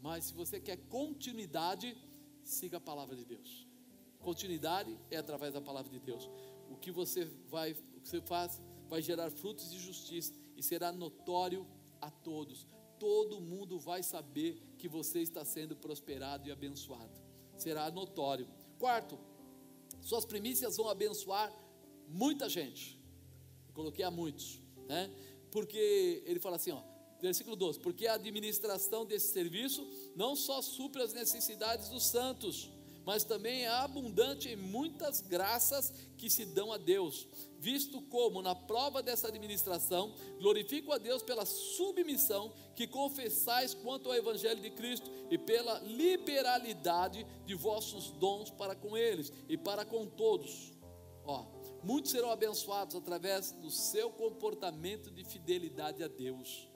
mas 0.00 0.24
se 0.24 0.34
você 0.34 0.58
quer 0.58 0.78
continuidade, 0.88 1.96
siga 2.42 2.78
a 2.78 2.80
palavra 2.80 3.14
de 3.14 3.24
Deus. 3.24 3.66
Continuidade 4.20 4.98
é 5.10 5.18
através 5.18 5.52
da 5.52 5.60
palavra 5.60 5.90
de 5.90 6.00
Deus. 6.00 6.30
O 6.70 6.76
que 6.76 6.90
você 6.90 7.26
vai, 7.48 7.72
o 7.72 8.00
que 8.00 8.08
você 8.08 8.22
faz, 8.22 8.60
vai 8.88 9.02
gerar 9.02 9.30
frutos 9.30 9.70
de 9.70 9.78
justiça 9.78 10.32
e 10.56 10.62
será 10.62 10.90
notório 10.92 11.66
a 12.00 12.10
todos. 12.10 12.66
Todo 12.98 13.40
mundo 13.40 13.78
vai 13.78 14.02
saber 14.02 14.62
que 14.78 14.88
você 14.88 15.20
está 15.20 15.44
sendo 15.44 15.76
prosperado 15.76 16.48
e 16.48 16.52
abençoado. 16.52 17.12
Será 17.56 17.90
notório. 17.90 18.48
Quarto, 18.78 19.18
suas 20.00 20.24
primícias 20.24 20.76
vão 20.76 20.88
abençoar 20.88 21.52
muita 22.08 22.48
gente. 22.48 22.98
Coloquei 23.72 24.04
a 24.04 24.10
muitos, 24.10 24.60
né? 24.88 25.10
Porque 25.54 26.20
ele 26.26 26.40
fala 26.40 26.56
assim, 26.56 26.72
ó, 26.72 26.82
versículo 27.22 27.54
12: 27.54 27.78
porque 27.78 28.08
a 28.08 28.14
administração 28.14 29.06
desse 29.06 29.32
serviço 29.32 29.88
não 30.16 30.34
só 30.34 30.60
supre 30.60 31.00
as 31.00 31.12
necessidades 31.12 31.88
dos 31.90 32.04
santos, 32.04 32.68
mas 33.06 33.22
também 33.22 33.62
é 33.62 33.68
abundante 33.68 34.48
em 34.48 34.56
muitas 34.56 35.20
graças 35.20 35.92
que 36.18 36.28
se 36.28 36.44
dão 36.44 36.72
a 36.72 36.76
Deus, 36.76 37.28
visto 37.60 38.02
como, 38.02 38.42
na 38.42 38.52
prova 38.52 39.00
dessa 39.00 39.28
administração, 39.28 40.12
glorifico 40.40 40.90
a 40.90 40.98
Deus 40.98 41.22
pela 41.22 41.46
submissão 41.46 42.52
que 42.74 42.88
confessais 42.88 43.74
quanto 43.74 44.08
ao 44.08 44.16
Evangelho 44.16 44.60
de 44.60 44.70
Cristo 44.70 45.08
e 45.30 45.38
pela 45.38 45.78
liberalidade 45.80 47.24
de 47.46 47.54
vossos 47.54 48.10
dons 48.10 48.50
para 48.50 48.74
com 48.74 48.96
eles 48.96 49.32
e 49.48 49.56
para 49.56 49.84
com 49.84 50.04
todos. 50.04 50.72
Ó, 51.24 51.46
Muitos 51.84 52.12
serão 52.12 52.30
abençoados 52.30 52.96
através 52.96 53.52
do 53.52 53.70
seu 53.70 54.10
comportamento 54.10 55.10
de 55.10 55.22
fidelidade 55.22 56.02
a 56.02 56.08
Deus, 56.08 56.66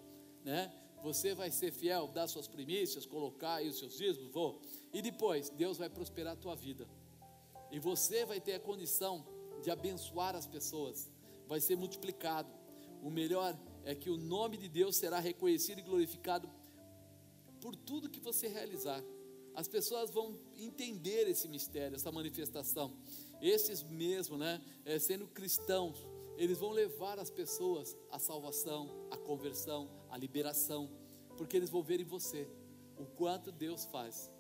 né? 0.45 0.71
Você 1.03 1.35
vai 1.35 1.51
ser 1.51 1.73
fiel, 1.73 2.09
dar 2.09 2.27
suas 2.27 2.47
primícias, 2.47 3.07
colocar 3.07 3.55
aí 3.55 3.69
os 3.69 3.79
seus 3.79 3.97
dízimos, 3.97 4.31
vou. 4.31 4.61
E 4.93 5.01
depois, 5.01 5.49
Deus 5.49 5.79
vai 5.79 5.89
prosperar 5.89 6.35
a 6.35 6.37
tua 6.37 6.55
vida. 6.55 6.87
E 7.71 7.79
você 7.79 8.27
vai 8.27 8.39
ter 8.39 8.55
a 8.55 8.61
condição 8.61 9.25
de 9.63 9.71
abençoar 9.71 10.37
as 10.37 10.47
pessoas. 10.47 11.11
Vai 11.47 11.61
ser 11.61 11.77
multiplicado. 11.77 12.51
O 13.03 13.11
melhor 13.11 13.59
é 13.85 13.95
que 13.95 14.11
o 14.11 14.17
nome 14.19 14.59
de 14.59 14.69
Deus 14.69 14.97
será 14.97 15.21
reconhecido 15.21 15.79
e 15.79 15.83
glorificado 15.83 16.51
por 17.63 17.75
tudo 17.75 18.11
que 18.11 18.21
você 18.21 18.47
realizar. 18.47 19.03
As 19.55 19.69
pessoas 19.69 20.11
vão 20.11 20.39
entender 20.57 21.29
esse 21.29 21.49
mistério, 21.49 21.97
essa 21.97 22.13
manifestação 22.13 22.95
esses 23.41 23.83
mesmo, 23.83 24.37
né, 24.37 24.63
é, 24.85 24.99
sendo 24.99 25.27
cristãos, 25.29 26.07
eles 26.37 26.59
vão 26.59 26.71
levar 26.71 27.19
as 27.19 27.31
pessoas 27.31 27.97
à 28.11 28.19
salvação, 28.19 29.09
à 29.11 29.17
conversão, 29.17 29.91
à 30.09 30.17
liberação, 30.17 30.91
porque 31.37 31.57
eles 31.57 31.71
vão 31.71 31.83
ver 31.83 32.01
em 32.01 32.05
você 32.05 32.49
o 32.97 33.05
quanto 33.05 33.51
Deus 33.51 33.85
faz. 33.87 34.31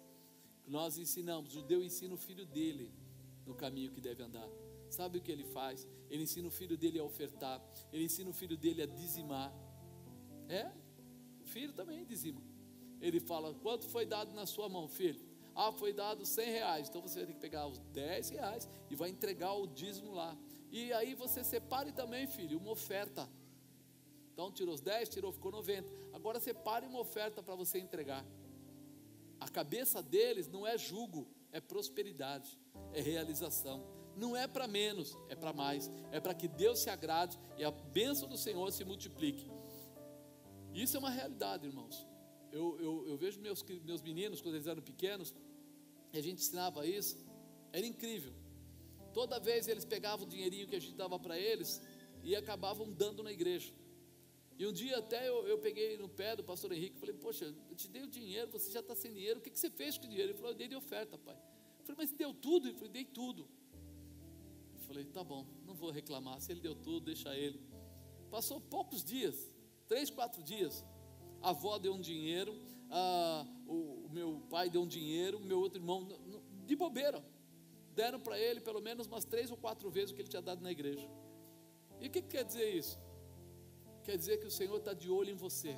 Nós 0.66 0.98
ensinamos, 0.98 1.50
o 1.50 1.54
judeu 1.54 1.82
ensina 1.82 2.14
o 2.14 2.18
filho 2.18 2.46
dele 2.46 2.92
no 3.46 3.54
caminho 3.54 3.90
que 3.90 4.00
deve 4.00 4.22
andar. 4.22 4.48
Sabe 4.90 5.18
o 5.18 5.20
que 5.20 5.30
ele 5.30 5.44
faz? 5.44 5.86
Ele 6.08 6.22
ensina 6.22 6.46
o 6.48 6.50
filho 6.50 6.76
dele 6.76 6.98
a 6.98 7.04
ofertar, 7.04 7.62
ele 7.92 8.04
ensina 8.04 8.30
o 8.30 8.32
filho 8.32 8.56
dele 8.56 8.82
a 8.82 8.86
dizimar. 8.86 9.52
É, 10.48 10.70
o 11.40 11.46
filho 11.46 11.72
também 11.72 12.04
dizima. 12.04 12.40
Ele 13.00 13.20
fala: 13.20 13.54
Quanto 13.54 13.86
foi 13.88 14.06
dado 14.06 14.32
na 14.34 14.46
sua 14.46 14.68
mão, 14.68 14.88
filho? 14.88 15.27
Ah, 15.60 15.72
foi 15.72 15.92
dado 15.92 16.24
100 16.24 16.50
reais. 16.52 16.88
Então 16.88 17.02
você 17.02 17.18
vai 17.18 17.26
ter 17.26 17.32
que 17.32 17.40
pegar 17.40 17.66
os 17.66 17.80
10 17.80 18.30
reais 18.30 18.68
e 18.88 18.94
vai 18.94 19.08
entregar 19.10 19.54
o 19.54 19.66
dízimo 19.66 20.12
lá. 20.14 20.38
E 20.70 20.92
aí 20.92 21.16
você 21.16 21.42
separe 21.42 21.90
também, 21.90 22.28
filho, 22.28 22.58
uma 22.58 22.70
oferta. 22.70 23.28
Então 24.32 24.52
tirou 24.52 24.72
os 24.72 24.80
10, 24.80 25.08
tirou, 25.08 25.32
ficou 25.32 25.50
90. 25.50 25.92
Agora 26.12 26.38
separe 26.38 26.86
uma 26.86 27.00
oferta 27.00 27.42
para 27.42 27.56
você 27.56 27.80
entregar. 27.80 28.24
A 29.40 29.48
cabeça 29.48 30.00
deles 30.00 30.46
não 30.46 30.64
é 30.64 30.78
jugo, 30.78 31.26
é 31.50 31.60
prosperidade, 31.60 32.56
é 32.92 33.00
realização. 33.00 33.84
Não 34.14 34.36
é 34.36 34.46
para 34.46 34.68
menos, 34.68 35.18
é 35.28 35.34
para 35.34 35.52
mais. 35.52 35.90
É 36.12 36.20
para 36.20 36.34
que 36.34 36.46
Deus 36.46 36.78
se 36.78 36.88
agrade 36.88 37.36
e 37.56 37.64
a 37.64 37.72
bênção 37.72 38.28
do 38.28 38.38
Senhor 38.38 38.70
se 38.70 38.84
multiplique. 38.84 39.50
Isso 40.72 40.96
é 40.96 41.00
uma 41.00 41.10
realidade, 41.10 41.66
irmãos. 41.66 42.06
Eu, 42.52 42.78
eu, 42.80 43.08
eu 43.08 43.16
vejo 43.16 43.40
meus, 43.40 43.62
meus 43.84 44.02
meninos, 44.02 44.40
quando 44.40 44.54
eles 44.54 44.66
eram 44.66 44.82
pequenos, 44.82 45.34
e 46.12 46.18
a 46.18 46.22
gente 46.22 46.40
ensinava 46.40 46.86
isso, 46.86 47.16
era 47.72 47.86
incrível. 47.86 48.32
Toda 49.12 49.38
vez 49.38 49.68
eles 49.68 49.84
pegavam 49.84 50.26
o 50.26 50.28
dinheirinho 50.28 50.66
que 50.66 50.76
a 50.76 50.80
gente 50.80 50.94
dava 50.94 51.18
para 51.18 51.38
eles 51.38 51.80
e 52.22 52.34
acabavam 52.36 52.90
dando 52.92 53.22
na 53.22 53.32
igreja. 53.32 53.72
E 54.58 54.66
um 54.66 54.72
dia 54.72 54.98
até 54.98 55.28
eu, 55.28 55.46
eu 55.46 55.58
peguei 55.58 55.96
no 55.96 56.08
pé 56.08 56.34
do 56.34 56.42
pastor 56.42 56.72
Henrique 56.72 56.96
e 56.96 57.00
falei, 57.00 57.14
poxa, 57.14 57.54
eu 57.70 57.76
te 57.76 57.88
dei 57.88 58.02
o 58.02 58.08
dinheiro, 58.08 58.50
você 58.50 58.70
já 58.70 58.80
está 58.80 58.94
sem 58.94 59.12
dinheiro, 59.12 59.38
o 59.38 59.42
que, 59.42 59.50
que 59.50 59.58
você 59.58 59.70
fez 59.70 59.96
com 59.96 60.06
o 60.06 60.08
dinheiro? 60.08 60.32
Ele 60.32 60.38
falou, 60.38 60.52
eu 60.52 60.56
dei 60.56 60.66
de 60.66 60.74
oferta, 60.74 61.16
pai. 61.16 61.36
Eu 61.78 61.84
falei, 61.84 61.96
mas 61.96 62.10
deu 62.12 62.34
tudo? 62.34 62.66
Ele 62.66 62.74
falou, 62.74 62.92
dei 62.92 63.04
tudo. 63.04 63.48
Eu 64.74 64.80
falei, 64.80 65.04
tá 65.04 65.22
bom, 65.22 65.46
não 65.64 65.74
vou 65.74 65.90
reclamar, 65.90 66.40
se 66.40 66.50
ele 66.50 66.60
deu 66.60 66.74
tudo, 66.74 67.06
deixa 67.06 67.36
ele. 67.36 67.60
Passou 68.30 68.60
poucos 68.60 69.04
dias, 69.04 69.48
três, 69.86 70.10
quatro 70.10 70.42
dias, 70.42 70.84
a 71.40 71.50
avó 71.50 71.78
deu 71.78 71.94
um 71.94 72.00
dinheiro, 72.00 72.60
a, 72.90 73.46
o, 73.66 73.97
o, 74.08 74.12
meu 74.12 74.42
pai 74.48 74.70
deu 74.70 74.82
um 74.82 74.86
dinheiro, 74.86 75.40
meu 75.40 75.58
outro 75.58 75.78
irmão, 75.78 76.06
de 76.66 76.76
bobeira. 76.76 77.24
Deram 77.94 78.20
para 78.20 78.38
ele 78.38 78.60
pelo 78.60 78.80
menos 78.80 79.06
umas 79.06 79.24
três 79.24 79.50
ou 79.50 79.56
quatro 79.56 79.90
vezes 79.90 80.10
o 80.10 80.14
que 80.14 80.22
ele 80.22 80.28
tinha 80.28 80.42
dado 80.42 80.62
na 80.62 80.70
igreja. 80.70 81.08
E 82.00 82.06
o 82.06 82.10
que, 82.10 82.22
que 82.22 82.28
quer 82.28 82.44
dizer 82.44 82.70
isso? 82.70 82.98
Quer 84.04 84.16
dizer 84.16 84.38
que 84.38 84.46
o 84.46 84.50
Senhor 84.50 84.76
está 84.78 84.92
de 84.92 85.10
olho 85.10 85.30
em 85.30 85.34
você, 85.34 85.76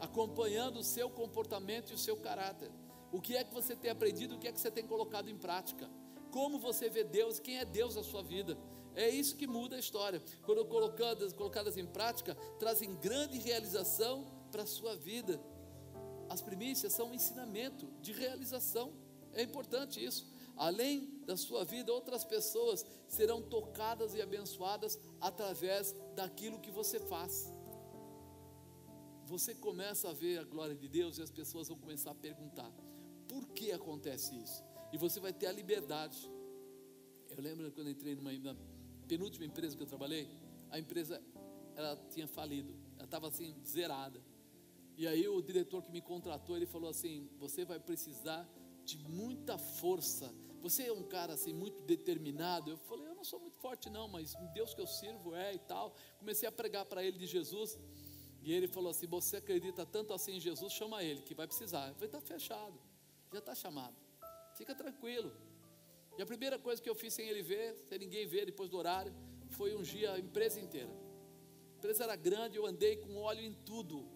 acompanhando 0.00 0.78
o 0.78 0.84
seu 0.84 1.10
comportamento 1.10 1.90
e 1.90 1.94
o 1.94 1.98
seu 1.98 2.16
caráter. 2.16 2.70
O 3.10 3.20
que 3.20 3.36
é 3.36 3.44
que 3.44 3.52
você 3.52 3.76
tem 3.76 3.90
aprendido? 3.90 4.36
O 4.36 4.38
que 4.38 4.48
é 4.48 4.52
que 4.52 4.60
você 4.60 4.70
tem 4.70 4.86
colocado 4.86 5.28
em 5.28 5.36
prática? 5.36 5.90
Como 6.30 6.58
você 6.58 6.88
vê 6.88 7.04
Deus? 7.04 7.38
Quem 7.38 7.58
é 7.58 7.64
Deus 7.64 7.94
na 7.94 8.02
sua 8.02 8.22
vida? 8.22 8.56
É 8.94 9.08
isso 9.08 9.36
que 9.36 9.46
muda 9.46 9.76
a 9.76 9.78
história. 9.78 10.22
Quando 10.42 10.64
colocadas, 10.64 11.32
colocadas 11.32 11.76
em 11.76 11.86
prática, 11.86 12.34
trazem 12.58 12.94
grande 12.96 13.38
realização 13.38 14.26
para 14.50 14.62
a 14.62 14.66
sua 14.66 14.96
vida. 14.96 15.40
As 16.32 16.40
primícias 16.40 16.94
são 16.94 17.10
um 17.10 17.14
ensinamento 17.14 17.86
de 18.00 18.10
realização. 18.10 18.94
É 19.34 19.42
importante 19.42 20.02
isso. 20.02 20.26
Além 20.56 21.20
da 21.26 21.36
sua 21.36 21.62
vida, 21.62 21.92
outras 21.92 22.24
pessoas 22.24 22.86
serão 23.06 23.42
tocadas 23.42 24.14
e 24.14 24.22
abençoadas 24.22 24.98
através 25.20 25.94
daquilo 26.16 26.58
que 26.58 26.70
você 26.70 26.98
faz. 27.00 27.52
Você 29.26 29.54
começa 29.54 30.08
a 30.08 30.14
ver 30.14 30.38
a 30.38 30.44
glória 30.44 30.74
de 30.74 30.88
Deus 30.88 31.18
e 31.18 31.22
as 31.22 31.30
pessoas 31.30 31.68
vão 31.68 31.76
começar 31.76 32.12
a 32.12 32.14
perguntar: 32.14 32.72
por 33.28 33.48
que 33.48 33.70
acontece 33.70 34.34
isso? 34.34 34.64
E 34.90 34.96
você 34.96 35.20
vai 35.20 35.34
ter 35.34 35.48
a 35.48 35.52
liberdade. 35.52 36.18
Eu 37.28 37.42
lembro 37.42 37.70
quando 37.72 37.90
entrei 37.90 38.14
numa 38.14 38.32
na 38.32 38.56
penúltima 39.06 39.44
empresa 39.44 39.76
que 39.76 39.82
eu 39.82 39.86
trabalhei, 39.86 40.26
a 40.70 40.78
empresa 40.78 41.22
ela 41.76 41.94
tinha 42.08 42.26
falido, 42.26 42.74
ela 42.96 43.04
estava 43.04 43.28
assim 43.28 43.54
zerada. 43.66 44.31
E 44.96 45.06
aí 45.06 45.26
o 45.28 45.40
diretor 45.40 45.82
que 45.82 45.90
me 45.90 46.00
contratou, 46.00 46.56
ele 46.56 46.66
falou 46.66 46.90
assim: 46.90 47.28
"Você 47.38 47.64
vai 47.64 47.80
precisar 47.80 48.48
de 48.84 48.98
muita 48.98 49.56
força. 49.56 50.34
Você 50.60 50.84
é 50.84 50.92
um 50.92 51.02
cara 51.02 51.32
assim 51.34 51.52
muito 51.52 51.82
determinado". 51.82 52.70
Eu 52.70 52.76
falei: 52.76 53.06
"Eu 53.08 53.14
não 53.14 53.24
sou 53.24 53.40
muito 53.40 53.58
forte 53.58 53.88
não, 53.88 54.08
mas 54.08 54.34
Deus 54.52 54.74
que 54.74 54.80
eu 54.80 54.86
sirvo 54.86 55.34
é 55.34 55.54
e 55.54 55.58
tal". 55.58 55.94
Comecei 56.18 56.48
a 56.48 56.52
pregar 56.52 56.84
para 56.86 57.04
ele 57.04 57.18
de 57.18 57.26
Jesus. 57.26 57.78
E 58.42 58.52
ele 58.52 58.68
falou 58.68 58.90
assim: 58.90 59.06
Você 59.06 59.36
acredita 59.36 59.86
tanto 59.86 60.12
assim 60.12 60.36
em 60.36 60.40
Jesus? 60.40 60.72
Chama 60.72 61.02
ele, 61.02 61.22
que 61.22 61.34
vai 61.34 61.46
precisar. 61.46 61.88
Eu 61.88 61.94
falei: 61.94 62.08
Está 62.08 62.20
fechado, 62.20 62.78
já 63.32 63.38
está 63.38 63.54
chamado. 63.54 63.96
Fica 64.54 64.74
tranquilo. 64.74 65.32
E 66.18 66.22
a 66.22 66.26
primeira 66.26 66.58
coisa 66.58 66.82
que 66.82 66.90
eu 66.90 66.94
fiz 66.94 67.14
sem 67.14 67.26
ele 67.28 67.42
ver, 67.42 67.74
sem 67.88 67.98
ninguém 67.98 68.26
ver 68.26 68.44
depois 68.44 68.68
do 68.68 68.76
horário, 68.76 69.14
foi 69.50 69.74
ungir 69.74 70.10
a 70.10 70.18
empresa 70.18 70.60
inteira. 70.60 70.92
A 71.74 71.78
empresa 71.78 72.04
era 72.04 72.16
grande, 72.16 72.56
eu 72.56 72.66
andei 72.66 72.96
com 72.96 73.16
óleo 73.16 73.42
em 73.42 73.54
tudo, 73.64 74.06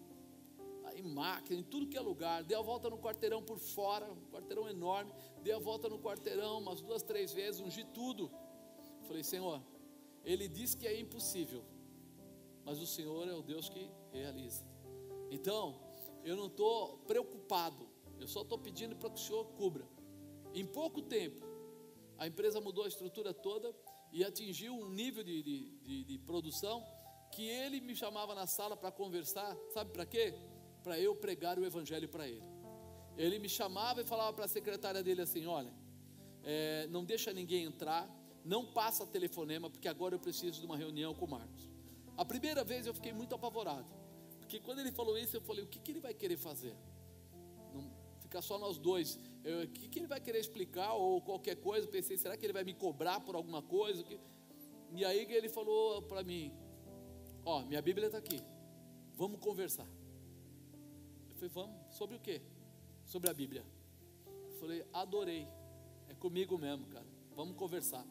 em 0.97 1.03
máquina, 1.03 1.59
em 1.59 1.63
tudo 1.63 1.87
que 1.87 1.97
é 1.97 2.01
lugar. 2.01 2.43
Dei 2.43 2.57
a 2.57 2.61
volta 2.61 2.89
no 2.89 2.97
quarteirão 2.97 3.41
por 3.43 3.59
fora, 3.59 4.11
um 4.11 4.25
quarteirão 4.31 4.67
enorme. 4.67 5.13
Dei 5.43 5.53
a 5.53 5.59
volta 5.59 5.87
no 5.87 5.99
quarteirão 5.99 6.59
umas 6.59 6.81
duas, 6.81 7.03
três 7.03 7.33
vezes, 7.33 7.61
ungi 7.61 7.83
tudo. 7.85 8.31
Falei, 9.03 9.23
Senhor, 9.23 9.61
ele 10.25 10.47
disse 10.47 10.75
que 10.75 10.87
é 10.87 10.99
impossível, 10.99 11.63
mas 12.65 12.79
o 12.79 12.87
Senhor 12.87 13.27
é 13.27 13.33
o 13.33 13.41
Deus 13.41 13.69
que 13.69 13.89
realiza. 14.11 14.65
Então, 15.29 15.79
eu 16.23 16.35
não 16.35 16.47
estou 16.47 16.97
preocupado, 16.99 17.87
eu 18.19 18.27
só 18.27 18.41
estou 18.41 18.57
pedindo 18.57 18.95
para 18.95 19.09
que 19.09 19.19
o 19.19 19.23
Senhor 19.23 19.45
cubra. 19.55 19.87
Em 20.53 20.65
pouco 20.65 21.01
tempo, 21.01 21.45
a 22.17 22.27
empresa 22.27 22.59
mudou 22.59 22.83
a 22.83 22.87
estrutura 22.87 23.33
toda 23.33 23.73
e 24.11 24.23
atingiu 24.23 24.73
um 24.73 24.89
nível 24.89 25.23
de, 25.23 25.43
de, 25.43 25.77
de, 25.79 26.03
de 26.03 26.17
produção 26.19 26.83
que 27.31 27.47
ele 27.47 27.79
me 27.79 27.95
chamava 27.95 28.33
na 28.33 28.47
sala 28.47 28.75
para 28.75 28.91
conversar, 28.91 29.55
sabe 29.73 29.91
para 29.91 30.05
quê? 30.05 30.33
Para 30.87 30.97
eu 30.97 31.13
pregar 31.13 31.59
o 31.59 31.65
evangelho 31.65 32.07
para 32.07 32.25
ele. 32.29 32.47
Ele 33.17 33.39
me 33.39 33.49
chamava 33.49 33.99
e 34.01 34.05
falava 34.05 34.31
para 34.31 34.45
a 34.45 34.47
secretária 34.47 35.03
dele 35.03 35.21
assim: 35.21 35.45
olha, 35.45 35.73
é, 36.45 36.87
não 36.87 37.03
deixa 37.03 37.33
ninguém 37.33 37.65
entrar, 37.65 38.09
não 38.45 38.65
passa 38.65 39.05
telefonema, 39.05 39.69
porque 39.69 39.89
agora 39.89 40.15
eu 40.15 40.19
preciso 40.27 40.61
de 40.61 40.65
uma 40.65 40.77
reunião 40.77 41.13
com 41.13 41.25
o 41.25 41.29
Marcos. 41.29 41.69
A 42.15 42.23
primeira 42.23 42.63
vez 42.63 42.87
eu 42.87 42.93
fiquei 42.93 43.11
muito 43.11 43.35
apavorado, 43.35 43.91
porque 44.39 44.61
quando 44.61 44.79
ele 44.79 44.93
falou 44.93 45.17
isso, 45.17 45.35
eu 45.35 45.41
falei: 45.41 45.65
o 45.65 45.67
que, 45.67 45.77
que 45.77 45.91
ele 45.91 45.99
vai 45.99 46.13
querer 46.13 46.37
fazer? 46.37 46.73
Não 47.73 47.91
ficar 48.21 48.41
só 48.41 48.57
nós 48.57 48.77
dois. 48.77 49.19
Eu, 49.43 49.63
o 49.63 49.67
que, 49.67 49.89
que 49.89 49.99
ele 49.99 50.07
vai 50.07 50.21
querer 50.21 50.39
explicar 50.39 50.93
ou 50.93 51.21
qualquer 51.21 51.57
coisa? 51.57 51.85
pensei: 51.85 52.17
será 52.17 52.37
que 52.37 52.45
ele 52.45 52.53
vai 52.53 52.63
me 52.63 52.73
cobrar 52.73 53.19
por 53.19 53.35
alguma 53.35 53.61
coisa? 53.61 54.05
E 54.95 55.03
aí 55.03 55.27
ele 55.33 55.49
falou 55.49 56.01
para 56.03 56.23
mim: 56.23 56.53
Ó, 57.43 57.63
minha 57.63 57.81
Bíblia 57.81 58.05
está 58.05 58.19
aqui, 58.19 58.39
vamos 59.17 59.41
conversar. 59.41 59.96
Falei: 61.37 61.49
vamos, 61.49 61.95
sobre 61.95 62.15
o 62.15 62.19
que? 62.19 62.41
Sobre 63.05 63.29
a 63.29 63.33
Bíblia. 63.33 63.63
Eu 64.25 64.59
falei: 64.59 64.85
adorei, 64.91 65.47
é 66.09 66.15
comigo 66.15 66.57
mesmo, 66.57 66.87
cara, 66.87 67.05
vamos 67.35 67.55
conversar. 67.55 68.05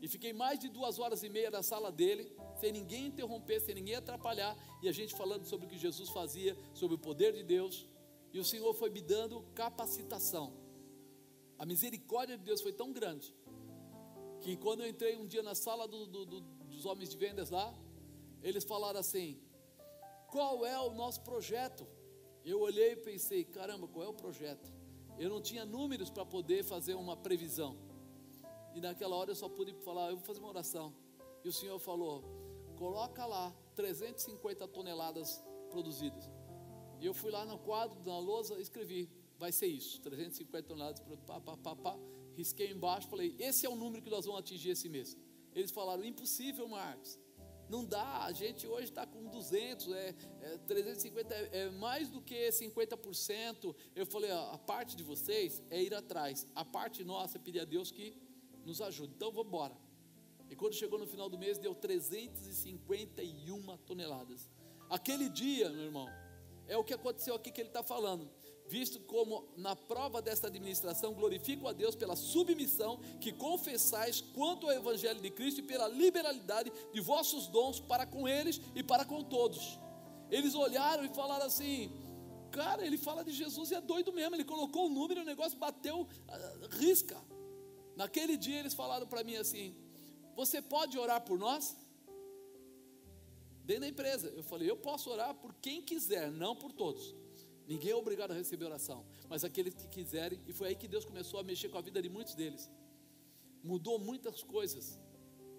E 0.00 0.06
fiquei 0.08 0.32
mais 0.32 0.58
de 0.60 0.68
duas 0.68 0.98
horas 0.98 1.22
e 1.22 1.28
meia 1.30 1.50
na 1.50 1.62
sala 1.62 1.90
dele, 1.90 2.30
sem 2.60 2.70
ninguém 2.70 3.06
interromper, 3.06 3.60
sem 3.60 3.74
ninguém 3.74 3.94
atrapalhar, 3.94 4.54
e 4.82 4.88
a 4.88 4.92
gente 4.92 5.14
falando 5.14 5.46
sobre 5.46 5.66
o 5.66 5.68
que 5.70 5.78
Jesus 5.78 6.10
fazia, 6.10 6.56
sobre 6.74 6.96
o 6.96 6.98
poder 6.98 7.32
de 7.32 7.42
Deus, 7.42 7.88
e 8.30 8.38
o 8.38 8.44
Senhor 8.44 8.74
foi 8.74 8.90
me 8.90 9.00
dando 9.00 9.40
capacitação. 9.54 10.52
A 11.58 11.64
misericórdia 11.64 12.36
de 12.36 12.44
Deus 12.44 12.60
foi 12.60 12.74
tão 12.74 12.92
grande, 12.92 13.34
que 14.42 14.54
quando 14.58 14.82
eu 14.82 14.88
entrei 14.88 15.16
um 15.16 15.26
dia 15.26 15.42
na 15.42 15.54
sala 15.54 15.88
do, 15.88 16.06
do, 16.06 16.26
do, 16.26 16.40
dos 16.42 16.84
homens 16.84 17.08
de 17.08 17.16
vendas 17.16 17.48
lá, 17.48 17.74
eles 18.42 18.64
falaram 18.64 19.00
assim: 19.00 19.40
qual 20.28 20.66
é 20.66 20.78
o 20.78 20.92
nosso 20.92 21.22
projeto? 21.22 21.86
Eu 22.46 22.60
olhei 22.60 22.92
e 22.92 22.96
pensei: 22.96 23.44
caramba, 23.44 23.88
qual 23.88 24.04
é 24.04 24.08
o 24.08 24.14
projeto? 24.14 24.72
Eu 25.18 25.28
não 25.28 25.40
tinha 25.42 25.64
números 25.64 26.10
para 26.10 26.24
poder 26.24 26.62
fazer 26.62 26.94
uma 26.94 27.16
previsão. 27.16 27.76
E 28.72 28.80
naquela 28.80 29.16
hora 29.16 29.32
eu 29.32 29.34
só 29.34 29.48
pude 29.48 29.74
falar: 29.84 30.10
eu 30.10 30.16
vou 30.16 30.24
fazer 30.24 30.38
uma 30.38 30.50
oração. 30.50 30.94
E 31.42 31.48
o 31.48 31.52
Senhor 31.52 31.78
falou: 31.80 32.22
coloca 32.76 33.26
lá 33.26 33.52
350 33.74 34.68
toneladas 34.68 35.42
produzidas. 35.70 36.30
E 37.00 37.04
eu 37.04 37.12
fui 37.12 37.32
lá 37.32 37.44
no 37.44 37.58
quadro, 37.58 37.98
na 38.04 38.18
lousa, 38.20 38.60
escrevi: 38.60 39.10
vai 39.36 39.50
ser 39.50 39.66
isso, 39.66 40.00
350 40.00 40.68
toneladas, 40.68 41.00
pá, 41.26 41.40
pá, 41.40 41.56
pá, 41.56 41.74
pá. 41.74 41.98
risquei 42.36 42.70
embaixo, 42.70 43.08
falei: 43.08 43.34
esse 43.40 43.66
é 43.66 43.68
o 43.68 43.74
número 43.74 44.00
que 44.00 44.10
nós 44.10 44.24
vamos 44.24 44.38
atingir 44.38 44.70
esse 44.70 44.88
mês. 44.88 45.16
Eles 45.52 45.72
falaram: 45.72 46.04
impossível, 46.04 46.68
Marcos. 46.68 47.18
Não 47.68 47.84
dá, 47.84 48.24
a 48.24 48.32
gente 48.32 48.66
hoje 48.66 48.84
está 48.84 49.04
com 49.04 49.24
200, 49.24 49.92
é, 49.92 50.14
é 50.40 50.56
350 50.58 51.34
é, 51.34 51.50
é, 51.52 51.68
mais 51.70 52.08
do 52.08 52.22
que 52.22 52.48
50%. 52.48 53.74
Eu 53.94 54.06
falei: 54.06 54.30
ó, 54.30 54.52
a 54.52 54.58
parte 54.58 54.96
de 54.96 55.02
vocês 55.02 55.60
é 55.68 55.82
ir 55.82 55.92
atrás, 55.94 56.46
a 56.54 56.64
parte 56.64 57.02
nossa 57.02 57.38
é 57.38 57.40
pedir 57.40 57.58
a 57.60 57.64
Deus 57.64 57.90
que 57.90 58.16
nos 58.64 58.80
ajude. 58.80 59.14
Então 59.16 59.32
vamos 59.32 59.48
embora. 59.48 59.76
E 60.48 60.54
quando 60.54 60.74
chegou 60.74 60.96
no 60.98 61.06
final 61.06 61.28
do 61.28 61.36
mês, 61.36 61.58
deu 61.58 61.74
351 61.74 63.76
toneladas. 63.78 64.48
Aquele 64.88 65.28
dia, 65.28 65.68
meu 65.70 65.82
irmão, 65.82 66.08
é 66.68 66.76
o 66.76 66.84
que 66.84 66.94
aconteceu 66.94 67.34
aqui 67.34 67.50
que 67.50 67.60
ele 67.60 67.68
está 67.68 67.82
falando. 67.82 68.30
Visto 68.68 68.98
como 69.00 69.48
na 69.56 69.76
prova 69.76 70.20
desta 70.20 70.48
administração 70.48 71.14
glorifico 71.14 71.68
a 71.68 71.72
Deus 71.72 71.94
pela 71.94 72.16
submissão 72.16 72.98
que 73.20 73.32
confessais 73.32 74.20
quanto 74.20 74.66
ao 74.66 74.72
Evangelho 74.72 75.20
de 75.20 75.30
Cristo 75.30 75.60
e 75.60 75.62
pela 75.62 75.86
liberalidade 75.86 76.72
de 76.92 77.00
vossos 77.00 77.46
dons 77.46 77.78
para 77.78 78.04
com 78.04 78.26
eles 78.26 78.60
e 78.74 78.82
para 78.82 79.04
com 79.04 79.22
todos. 79.22 79.78
Eles 80.30 80.54
olharam 80.54 81.04
e 81.04 81.08
falaram 81.08 81.46
assim: 81.46 81.92
Cara, 82.50 82.84
ele 82.84 82.98
fala 82.98 83.22
de 83.22 83.32
Jesus 83.32 83.70
e 83.70 83.74
é 83.74 83.80
doido 83.80 84.12
mesmo. 84.12 84.34
Ele 84.34 84.44
colocou 84.44 84.86
o 84.86 84.88
número 84.88 85.20
e 85.20 85.22
o 85.22 85.26
negócio 85.26 85.58
bateu, 85.58 86.00
uh, 86.00 86.68
risca. 86.70 87.16
Naquele 87.94 88.36
dia 88.36 88.58
eles 88.58 88.74
falaram 88.74 89.06
para 89.06 89.22
mim 89.22 89.36
assim: 89.36 89.76
Você 90.34 90.60
pode 90.60 90.98
orar 90.98 91.20
por 91.20 91.38
nós? 91.38 91.76
Dentro 93.64 93.82
da 93.82 93.88
empresa. 93.88 94.28
Eu 94.28 94.42
falei: 94.42 94.68
Eu 94.68 94.76
posso 94.76 95.08
orar 95.10 95.34
por 95.34 95.54
quem 95.54 95.80
quiser, 95.82 96.32
não 96.32 96.56
por 96.56 96.72
todos. 96.72 97.14
Ninguém 97.66 97.90
é 97.90 97.96
obrigado 97.96 98.30
a 98.30 98.34
receber 98.34 98.64
oração, 98.64 99.04
mas 99.28 99.44
aqueles 99.44 99.74
que 99.74 99.88
quiserem. 99.88 100.40
E 100.46 100.52
foi 100.52 100.68
aí 100.68 100.76
que 100.76 100.86
Deus 100.86 101.04
começou 101.04 101.40
a 101.40 101.42
mexer 101.42 101.68
com 101.68 101.78
a 101.78 101.80
vida 101.80 102.00
de 102.00 102.08
muitos 102.08 102.34
deles. 102.34 102.70
Mudou 103.62 103.98
muitas 103.98 104.42
coisas. 104.42 104.98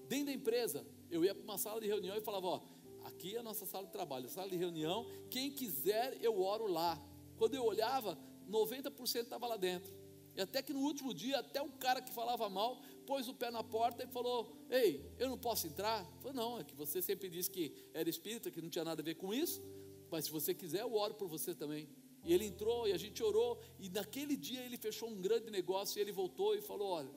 Dentro 0.08 0.28
da 0.28 0.32
empresa, 0.32 0.86
eu 1.12 1.26
ia 1.26 1.36
para 1.36 1.43
uma 1.43 1.58
sala 1.58 1.82
de 1.82 1.88
reunião 1.88 2.16
e 2.16 2.22
falava: 2.22 2.47
Ó, 2.47 2.62
aqui 3.03 3.36
é 3.36 3.39
a 3.39 3.43
nossa 3.43 3.66
sala 3.66 3.86
de 3.86 3.91
trabalho, 3.91 4.30
sala 4.30 4.49
de 4.49 4.55
reunião. 4.55 5.05
Quem 5.30 5.51
quiser, 5.51 6.18
eu 6.22 6.41
oro 6.41 6.68
lá. 6.68 6.97
Quando 7.38 7.55
eu 7.55 7.66
olhava, 7.66 8.18
90% 8.49 9.24
estava 9.24 9.45
lá 9.45 9.58
dentro. 9.58 9.93
E 10.38 10.41
até 10.41 10.62
que 10.62 10.72
no 10.72 10.80
último 10.80 11.14
dia, 11.14 11.39
até 11.39 11.62
um 11.62 11.72
cara 11.72 12.01
que 12.01 12.14
falava 12.14 12.47
mal, 12.47 12.80
pôs 13.05 13.28
o 13.28 13.34
pé 13.34 13.51
na 13.51 13.64
porta 13.64 14.03
e 14.03 14.08
falou: 14.08 14.55
Ei, 14.70 15.03
eu 15.18 15.28
não 15.28 15.38
posso 15.38 15.68
entrar? 15.68 16.03
Eu 16.03 16.22
falei, 16.22 16.38
não, 16.38 16.60
é 16.60 16.64
que 16.64 16.76
você 16.76 17.01
sempre 17.01 17.28
disse 17.28 17.49
que 17.49 17.74
era 17.93 18.08
espírita, 18.08 18.49
que 18.49 18.62
não 18.62 18.70
tinha 18.70 18.86
nada 18.86 19.01
a 19.01 19.03
ver 19.05 19.16
com 19.16 19.34
isso, 19.34 19.62
mas 20.10 20.26
se 20.26 20.32
você 20.32 20.53
quiser, 20.53 20.82
eu 20.82 20.93
oro 20.93 21.14
por 21.14 21.28
você 21.28 21.53
também. 21.53 21.89
E 22.24 22.34
ele 22.34 22.45
entrou 22.45 22.88
e 22.88 22.93
a 22.93 22.97
gente 22.97 23.24
orou, 23.24 23.60
e 23.80 23.89
naquele 23.89 24.36
dia 24.36 24.62
ele 24.62 24.78
fechou 24.78 25.10
um 25.10 25.22
grande 25.22 25.49
negócio 25.49 25.97
e 25.97 26.01
ele 26.01 26.12
voltou 26.12 26.55
e 26.55 26.62
falou: 26.62 26.89
Olha, 26.89 27.12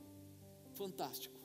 fantástico, 0.75 1.41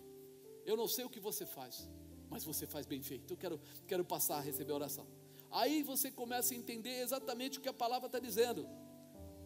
eu 0.66 0.78
não 0.78 0.88
sei 0.88 1.06
o 1.06 1.10
que 1.10 1.20
você 1.20 1.46
faz, 1.46 1.90
mas 2.30 2.44
você 2.44 2.68
faz 2.68 2.86
bem 2.86 3.02
feito, 3.02 3.34
eu 3.34 3.38
quero, 3.38 3.60
quero 3.88 4.06
passar 4.06 4.38
a 4.38 4.42
receber 4.42 4.72
a 4.72 4.76
oração. 4.76 5.08
Aí 5.52 5.84
você 5.84 6.12
começa 6.12 6.54
a 6.54 6.58
entender 6.58 7.02
exatamente 7.02 7.58
o 7.58 7.62
que 7.62 7.70
a 7.70 7.74
palavra 7.74 8.08
está 8.08 8.20
dizendo. 8.20 8.68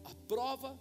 A 0.04 0.14
prova 0.26 0.78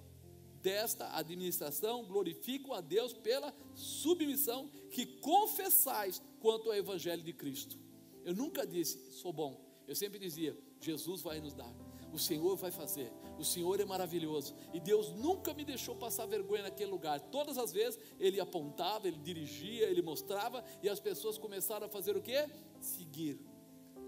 desta 0.61 1.15
administração 1.15 2.05
glorificam 2.05 2.73
a 2.73 2.81
Deus 2.81 3.13
pela 3.13 3.53
submissão 3.73 4.69
que 4.91 5.05
confessais 5.05 6.21
quanto 6.39 6.69
ao 6.69 6.75
Evangelho 6.75 7.23
de 7.23 7.33
Cristo. 7.33 7.77
Eu 8.23 8.33
nunca 8.33 8.65
disse, 8.65 9.11
sou 9.13 9.31
bom. 9.31 9.63
Eu 9.87 9.95
sempre 9.95 10.19
dizia, 10.19 10.57
Jesus 10.79 11.21
vai 11.21 11.39
nos 11.39 11.53
dar. 11.53 11.73
O 12.11 12.17
Senhor 12.17 12.55
vai 12.55 12.71
fazer. 12.71 13.11
O 13.37 13.45
Senhor 13.45 13.79
é 13.79 13.85
maravilhoso. 13.85 14.55
E 14.73 14.79
Deus 14.79 15.11
nunca 15.11 15.53
me 15.53 15.63
deixou 15.63 15.95
passar 15.95 16.25
vergonha 16.25 16.63
naquele 16.63 16.89
lugar. 16.89 17.19
Todas 17.19 17.57
as 17.57 17.71
vezes 17.71 17.99
ele 18.19 18.39
apontava, 18.39 19.07
ele 19.07 19.17
dirigia, 19.17 19.87
ele 19.87 20.01
mostrava 20.01 20.63
e 20.81 20.89
as 20.89 20.99
pessoas 20.99 21.37
começaram 21.37 21.85
a 21.85 21.89
fazer 21.89 22.17
o 22.17 22.21
quê? 22.21 22.49
Seguir. 22.79 23.39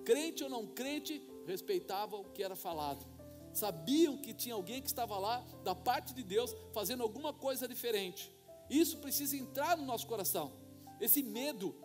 Crente 0.03 0.43
ou 0.43 0.49
não 0.49 0.65
crente, 0.65 1.21
respeitavam 1.45 2.21
o 2.21 2.29
que 2.31 2.43
era 2.43 2.55
falado. 2.55 3.05
Sabiam 3.53 4.17
que 4.17 4.33
tinha 4.33 4.55
alguém 4.55 4.81
que 4.81 4.87
estava 4.87 5.17
lá 5.19 5.45
da 5.63 5.75
parte 5.75 6.13
de 6.13 6.23
Deus 6.23 6.55
fazendo 6.73 7.03
alguma 7.03 7.33
coisa 7.33 7.67
diferente. 7.67 8.31
Isso 8.69 8.97
precisa 8.97 9.35
entrar 9.35 9.77
no 9.77 9.85
nosso 9.85 10.07
coração. 10.07 10.53
Esse 10.99 11.21
medo, 11.21 11.75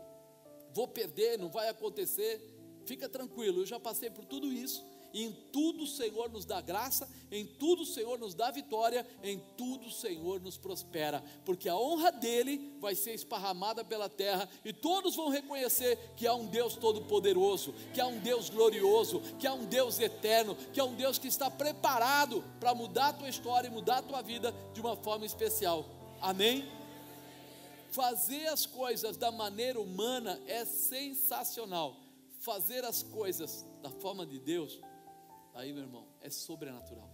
vou 0.72 0.86
perder, 0.86 1.38
não 1.38 1.48
vai 1.48 1.68
acontecer. 1.68 2.55
Fica 2.86 3.08
tranquilo, 3.08 3.60
eu 3.60 3.66
já 3.66 3.78
passei 3.78 4.10
por 4.10 4.24
tudo 4.24 4.52
isso 4.52 4.84
em 5.18 5.32
tudo 5.52 5.84
o 5.84 5.86
Senhor 5.86 6.30
nos 6.30 6.44
dá 6.44 6.60
graça, 6.60 7.08
em 7.30 7.46
tudo 7.46 7.82
o 7.82 7.86
Senhor 7.86 8.18
nos 8.18 8.34
dá 8.34 8.50
vitória, 8.50 9.06
em 9.22 9.38
tudo 9.56 9.86
o 9.86 9.90
Senhor 9.90 10.40
nos 10.40 10.58
prospera, 10.58 11.24
porque 11.44 11.68
a 11.68 11.76
honra 11.76 12.12
dele 12.12 12.76
vai 12.80 12.94
ser 12.94 13.14
esparramada 13.14 13.84
pela 13.84 14.08
terra 14.08 14.48
e 14.64 14.72
todos 14.72 15.16
vão 15.16 15.28
reconhecer 15.28 15.98
que 16.16 16.26
há 16.26 16.34
um 16.34 16.46
Deus 16.46 16.76
todo-poderoso, 16.76 17.74
que 17.94 18.00
há 18.00 18.06
um 18.06 18.18
Deus 18.18 18.50
glorioso, 18.50 19.20
que 19.38 19.46
há 19.46 19.54
um 19.54 19.64
Deus 19.64 19.98
eterno, 19.98 20.54
que 20.72 20.80
há 20.80 20.84
um 20.84 20.94
Deus 20.94 21.18
que 21.18 21.28
está 21.28 21.50
preparado 21.50 22.44
para 22.60 22.74
mudar 22.74 23.08
a 23.08 23.12
tua 23.14 23.28
história 23.28 23.68
e 23.68 23.70
mudar 23.70 23.98
a 23.98 24.02
tua 24.02 24.22
vida 24.22 24.54
de 24.74 24.80
uma 24.80 24.96
forma 24.96 25.24
especial. 25.24 25.86
Amém? 26.20 26.68
Fazer 27.90 28.48
as 28.48 28.66
coisas 28.66 29.16
da 29.16 29.30
maneira 29.30 29.80
humana 29.80 30.38
é 30.46 30.66
sensacional. 30.66 32.05
Fazer 32.48 32.82
as 32.84 33.02
coisas 33.02 33.66
da 33.82 33.90
forma 33.90 34.24
de 34.24 34.38
Deus 34.38 34.80
Aí, 35.56 35.72
meu 35.72 35.84
irmão, 35.84 36.06
é 36.20 36.28
sobrenatural. 36.28 37.10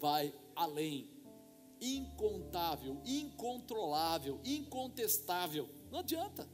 Vai 0.00 0.34
além. 0.56 1.08
Incontável, 1.80 3.00
incontrolável, 3.04 4.40
incontestável. 4.44 5.68
Não 5.88 6.00
adianta. 6.00 6.48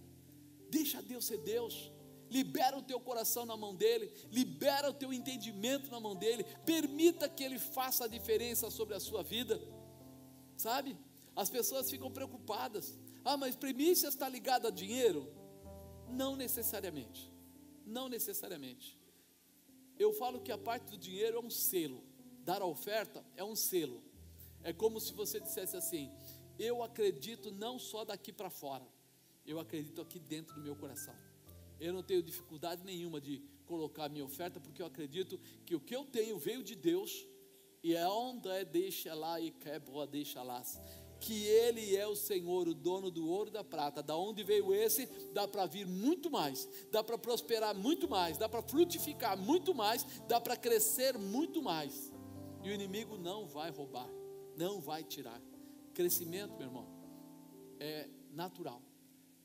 Deixa 0.68 1.00
Deus 1.00 1.24
ser 1.24 1.38
Deus. 1.38 1.90
Libera 2.30 2.76
o 2.76 2.82
teu 2.82 3.00
coração 3.00 3.46
na 3.46 3.56
mão 3.56 3.74
dele, 3.74 4.12
libera 4.30 4.90
o 4.90 4.92
teu 4.92 5.10
entendimento 5.12 5.90
na 5.90 6.00
mão 6.00 6.14
dele, 6.14 6.44
permita 6.66 7.28
que 7.28 7.42
ele 7.42 7.58
faça 7.58 8.04
a 8.04 8.08
diferença 8.08 8.70
sobre 8.70 8.94
a 8.94 9.00
sua 9.00 9.22
vida. 9.22 9.58
Sabe? 10.54 10.98
As 11.34 11.48
pessoas 11.48 11.90
ficam 11.90 12.10
preocupadas. 12.10 12.98
Ah, 13.24 13.38
mas 13.38 13.56
primícia 13.56 14.08
está 14.08 14.28
ligada 14.28 14.68
a 14.68 14.70
dinheiro? 14.70 15.32
Não 16.10 16.36
necessariamente. 16.36 17.32
Não 17.86 18.08
necessariamente. 18.08 18.98
Eu 19.98 20.12
falo 20.12 20.40
que 20.40 20.50
a 20.50 20.58
parte 20.58 20.90
do 20.90 20.98
dinheiro 20.98 21.36
é 21.38 21.40
um 21.40 21.50
selo. 21.50 22.02
Dar 22.44 22.62
a 22.62 22.66
oferta 22.66 23.24
é 23.36 23.44
um 23.44 23.56
selo. 23.56 24.02
É 24.62 24.72
como 24.72 25.00
se 25.00 25.12
você 25.12 25.40
dissesse 25.40 25.76
assim: 25.76 26.10
Eu 26.58 26.82
acredito 26.82 27.50
não 27.50 27.78
só 27.78 28.04
daqui 28.04 28.32
para 28.32 28.50
fora, 28.50 28.86
eu 29.46 29.58
acredito 29.58 30.00
aqui 30.00 30.18
dentro 30.18 30.54
do 30.54 30.62
meu 30.62 30.74
coração. 30.74 31.14
Eu 31.78 31.92
não 31.92 32.02
tenho 32.02 32.22
dificuldade 32.22 32.84
nenhuma 32.84 33.20
de 33.20 33.42
colocar 33.66 34.04
a 34.04 34.08
minha 34.08 34.24
oferta, 34.24 34.60
porque 34.60 34.82
eu 34.82 34.86
acredito 34.86 35.38
que 35.66 35.74
o 35.74 35.80
que 35.80 35.94
eu 35.94 36.04
tenho 36.04 36.38
veio 36.38 36.62
de 36.62 36.74
Deus, 36.74 37.26
e 37.82 37.94
é 37.94 38.08
onde 38.08 38.48
é 38.48 38.64
deixa 38.64 39.14
lá 39.14 39.40
e 39.40 39.50
quebra 39.50 40.06
deixa 40.06 40.42
lá 40.42 40.62
que 41.24 41.46
Ele 41.46 41.96
é 41.96 42.06
o 42.06 42.14
Senhor, 42.14 42.68
o 42.68 42.74
dono 42.74 43.10
do 43.10 43.26
ouro 43.26 43.48
e 43.48 43.52
da 43.52 43.64
prata. 43.64 44.02
Da 44.02 44.14
onde 44.14 44.44
veio 44.44 44.74
esse, 44.74 45.06
dá 45.32 45.48
para 45.48 45.64
vir 45.64 45.86
muito 45.86 46.30
mais, 46.30 46.68
dá 46.92 47.02
para 47.02 47.16
prosperar 47.16 47.74
muito 47.74 48.06
mais, 48.06 48.36
dá 48.36 48.46
para 48.46 48.60
frutificar 48.60 49.34
muito 49.34 49.74
mais, 49.74 50.04
dá 50.28 50.38
para 50.38 50.54
crescer 50.54 51.16
muito 51.16 51.62
mais. 51.62 52.12
E 52.62 52.68
o 52.68 52.74
inimigo 52.74 53.16
não 53.16 53.46
vai 53.46 53.70
roubar, 53.70 54.08
não 54.54 54.82
vai 54.82 55.02
tirar. 55.02 55.40
Crescimento, 55.94 56.58
meu 56.58 56.66
irmão, 56.66 56.86
é 57.80 58.06
natural. 58.30 58.82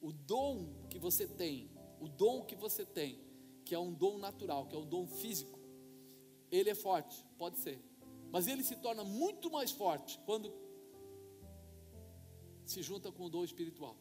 O 0.01 0.11
dom 0.11 0.73
que 0.89 0.99
você 0.99 1.27
tem, 1.27 1.71
o 2.01 2.09
dom 2.09 2.43
que 2.43 2.57
você 2.57 2.85
tem, 2.85 3.21
que 3.63 3.73
é 3.73 3.79
um 3.79 3.93
dom 3.93 4.17
natural, 4.17 4.67
que 4.67 4.75
é 4.75 4.79
um 4.79 4.85
dom 4.85 5.07
físico, 5.07 5.57
ele 6.51 6.71
é 6.71 6.75
forte, 6.75 7.23
pode 7.37 7.57
ser, 7.57 7.81
mas 8.31 8.47
ele 8.47 8.63
se 8.65 8.75
torna 8.75 9.03
muito 9.03 9.49
mais 9.49 9.71
forte 9.71 10.19
quando 10.25 10.51
se 12.69 12.83
junta 12.83 13.11
com 13.11 13.25
o 13.25 13.29
dom 13.29 13.43
espiritual. 13.43 13.97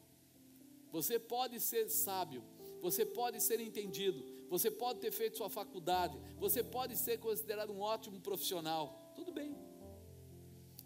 Você 0.92 1.18
pode 1.18 1.58
ser 1.58 1.88
sábio, 1.88 2.42
você 2.82 3.04
pode 3.04 3.40
ser 3.40 3.60
entendido, 3.60 4.22
você 4.48 4.70
pode 4.70 5.00
ter 5.00 5.10
feito 5.10 5.38
sua 5.38 5.48
faculdade, 5.48 6.18
você 6.38 6.62
pode 6.62 6.94
ser 6.96 7.18
considerado 7.18 7.72
um 7.72 7.80
ótimo 7.80 8.20
profissional, 8.20 9.12
tudo 9.14 9.32
bem. 9.32 9.56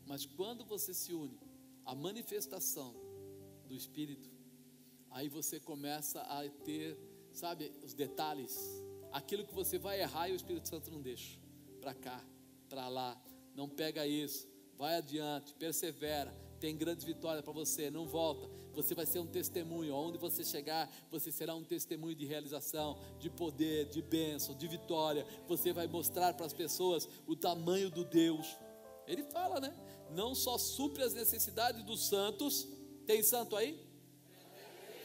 Mas 0.07 0.25
quando 0.25 0.65
você 0.65 0.95
se 0.95 1.13
une 1.13 1.39
à 1.85 1.95
manifestação 1.95 2.95
do 3.67 3.75
Espírito, 3.75 4.31
aí 5.11 5.29
você 5.29 5.59
começa 5.59 6.21
a 6.21 6.49
ter, 6.49 6.97
sabe, 7.33 7.73
os 7.83 7.95
detalhes, 7.95 8.57
aquilo 9.11 9.45
que 9.45 9.55
você 9.55 9.77
vai 9.77 10.01
errar 10.01 10.29
e 10.29 10.33
o 10.33 10.37
Espírito 10.37 10.69
Santo 10.69 10.89
não 10.91 11.03
deixa, 11.03 11.37
para 11.81 11.95
cá, 11.95 12.25
para 12.69 12.89
lá, 12.89 13.21
não 13.57 13.69
pega 13.69 14.07
isso, 14.07 14.49
vai 14.77 14.97
adiante, 14.97 15.55
persevera, 15.55 16.33
tem 16.63 16.77
grandes 16.77 17.05
vitórias 17.05 17.45
para 17.45 17.53
você, 17.53 17.91
não 17.91 18.07
volta. 18.07 18.49
Você 18.73 18.95
vai 18.95 19.05
ser 19.05 19.19
um 19.19 19.27
testemunho. 19.27 19.97
Onde 19.97 20.17
você 20.17 20.45
chegar, 20.45 20.89
você 21.11 21.33
será 21.33 21.57
um 21.57 21.65
testemunho 21.65 22.15
de 22.15 22.25
realização, 22.25 22.97
de 23.19 23.29
poder, 23.29 23.87
de 23.87 24.01
bênção, 24.01 24.55
de 24.55 24.69
vitória. 24.69 25.27
Você 25.49 25.73
vai 25.73 25.89
mostrar 25.89 26.35
para 26.35 26.47
as 26.47 26.53
pessoas 26.53 27.09
o 27.27 27.35
tamanho 27.35 27.91
do 27.91 28.05
Deus. 28.05 28.47
Ele 29.09 29.25
fala, 29.25 29.59
né? 29.59 29.77
Não 30.13 30.37
só 30.37 30.57
supre 30.57 31.03
as 31.03 31.13
necessidades 31.13 31.83
dos 31.83 32.07
santos. 32.07 32.69
Tem 33.07 33.25
santo 33.25 33.57
aí? 33.57 33.85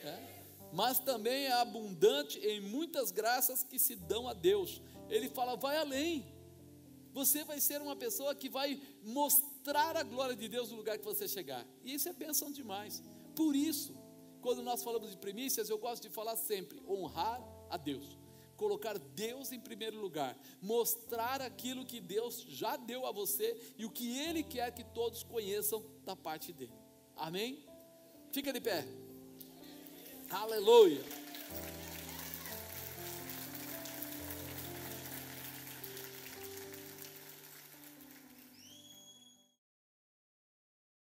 É. 0.04 0.44
Mas 0.72 1.00
também 1.00 1.46
é 1.46 1.54
abundante 1.54 2.38
em 2.38 2.62
muitas 2.62 3.10
graças 3.10 3.64
que 3.64 3.80
se 3.80 3.96
dão 3.96 4.28
a 4.28 4.34
Deus. 4.36 4.80
Ele 5.10 5.28
fala, 5.28 5.56
vai 5.56 5.78
além 5.78 6.38
você 7.18 7.44
vai 7.44 7.60
ser 7.60 7.82
uma 7.82 7.96
pessoa 7.96 8.36
que 8.36 8.48
vai 8.48 8.80
mostrar 9.68 9.98
a 9.98 10.04
glória 10.04 10.36
de 10.36 10.48
Deus 10.48 10.72
no 10.72 10.78
lugar 10.78 10.98
que 10.98 11.04
você 11.04 11.28
chegar. 11.28 11.66
E 11.84 11.94
isso 11.94 12.08
é 12.08 12.14
bênção 12.14 12.50
demais. 12.50 13.04
Por 13.36 13.54
isso, 13.54 13.94
quando 14.42 14.64
nós 14.64 14.82
falamos 14.82 15.12
de 15.12 15.18
primícias, 15.18 15.70
eu 15.70 15.78
gosto 15.78 16.04
de 16.04 16.10
falar 16.10 16.38
sempre: 16.38 16.82
honrar 16.88 17.42
a 17.70 17.76
Deus, 17.76 18.18
colocar 18.56 18.98
Deus 18.98 19.52
em 19.52 19.60
primeiro 19.60 20.00
lugar, 20.00 20.38
mostrar 20.62 21.42
aquilo 21.42 21.86
que 21.86 22.00
Deus 22.00 22.46
já 22.48 22.78
deu 22.78 23.06
a 23.06 23.12
você 23.12 23.74
e 23.78 23.86
o 23.86 23.92
que 23.92 24.18
Ele 24.18 24.42
quer 24.42 24.74
que 24.74 24.86
todos 24.86 25.22
conheçam 25.22 25.84
da 26.06 26.16
parte 26.16 26.54
dele. 26.54 26.74
Amém? 27.18 27.62
Fica 28.32 28.54
de 28.54 28.62
pé. 28.62 28.86
Aleluia. 30.30 31.27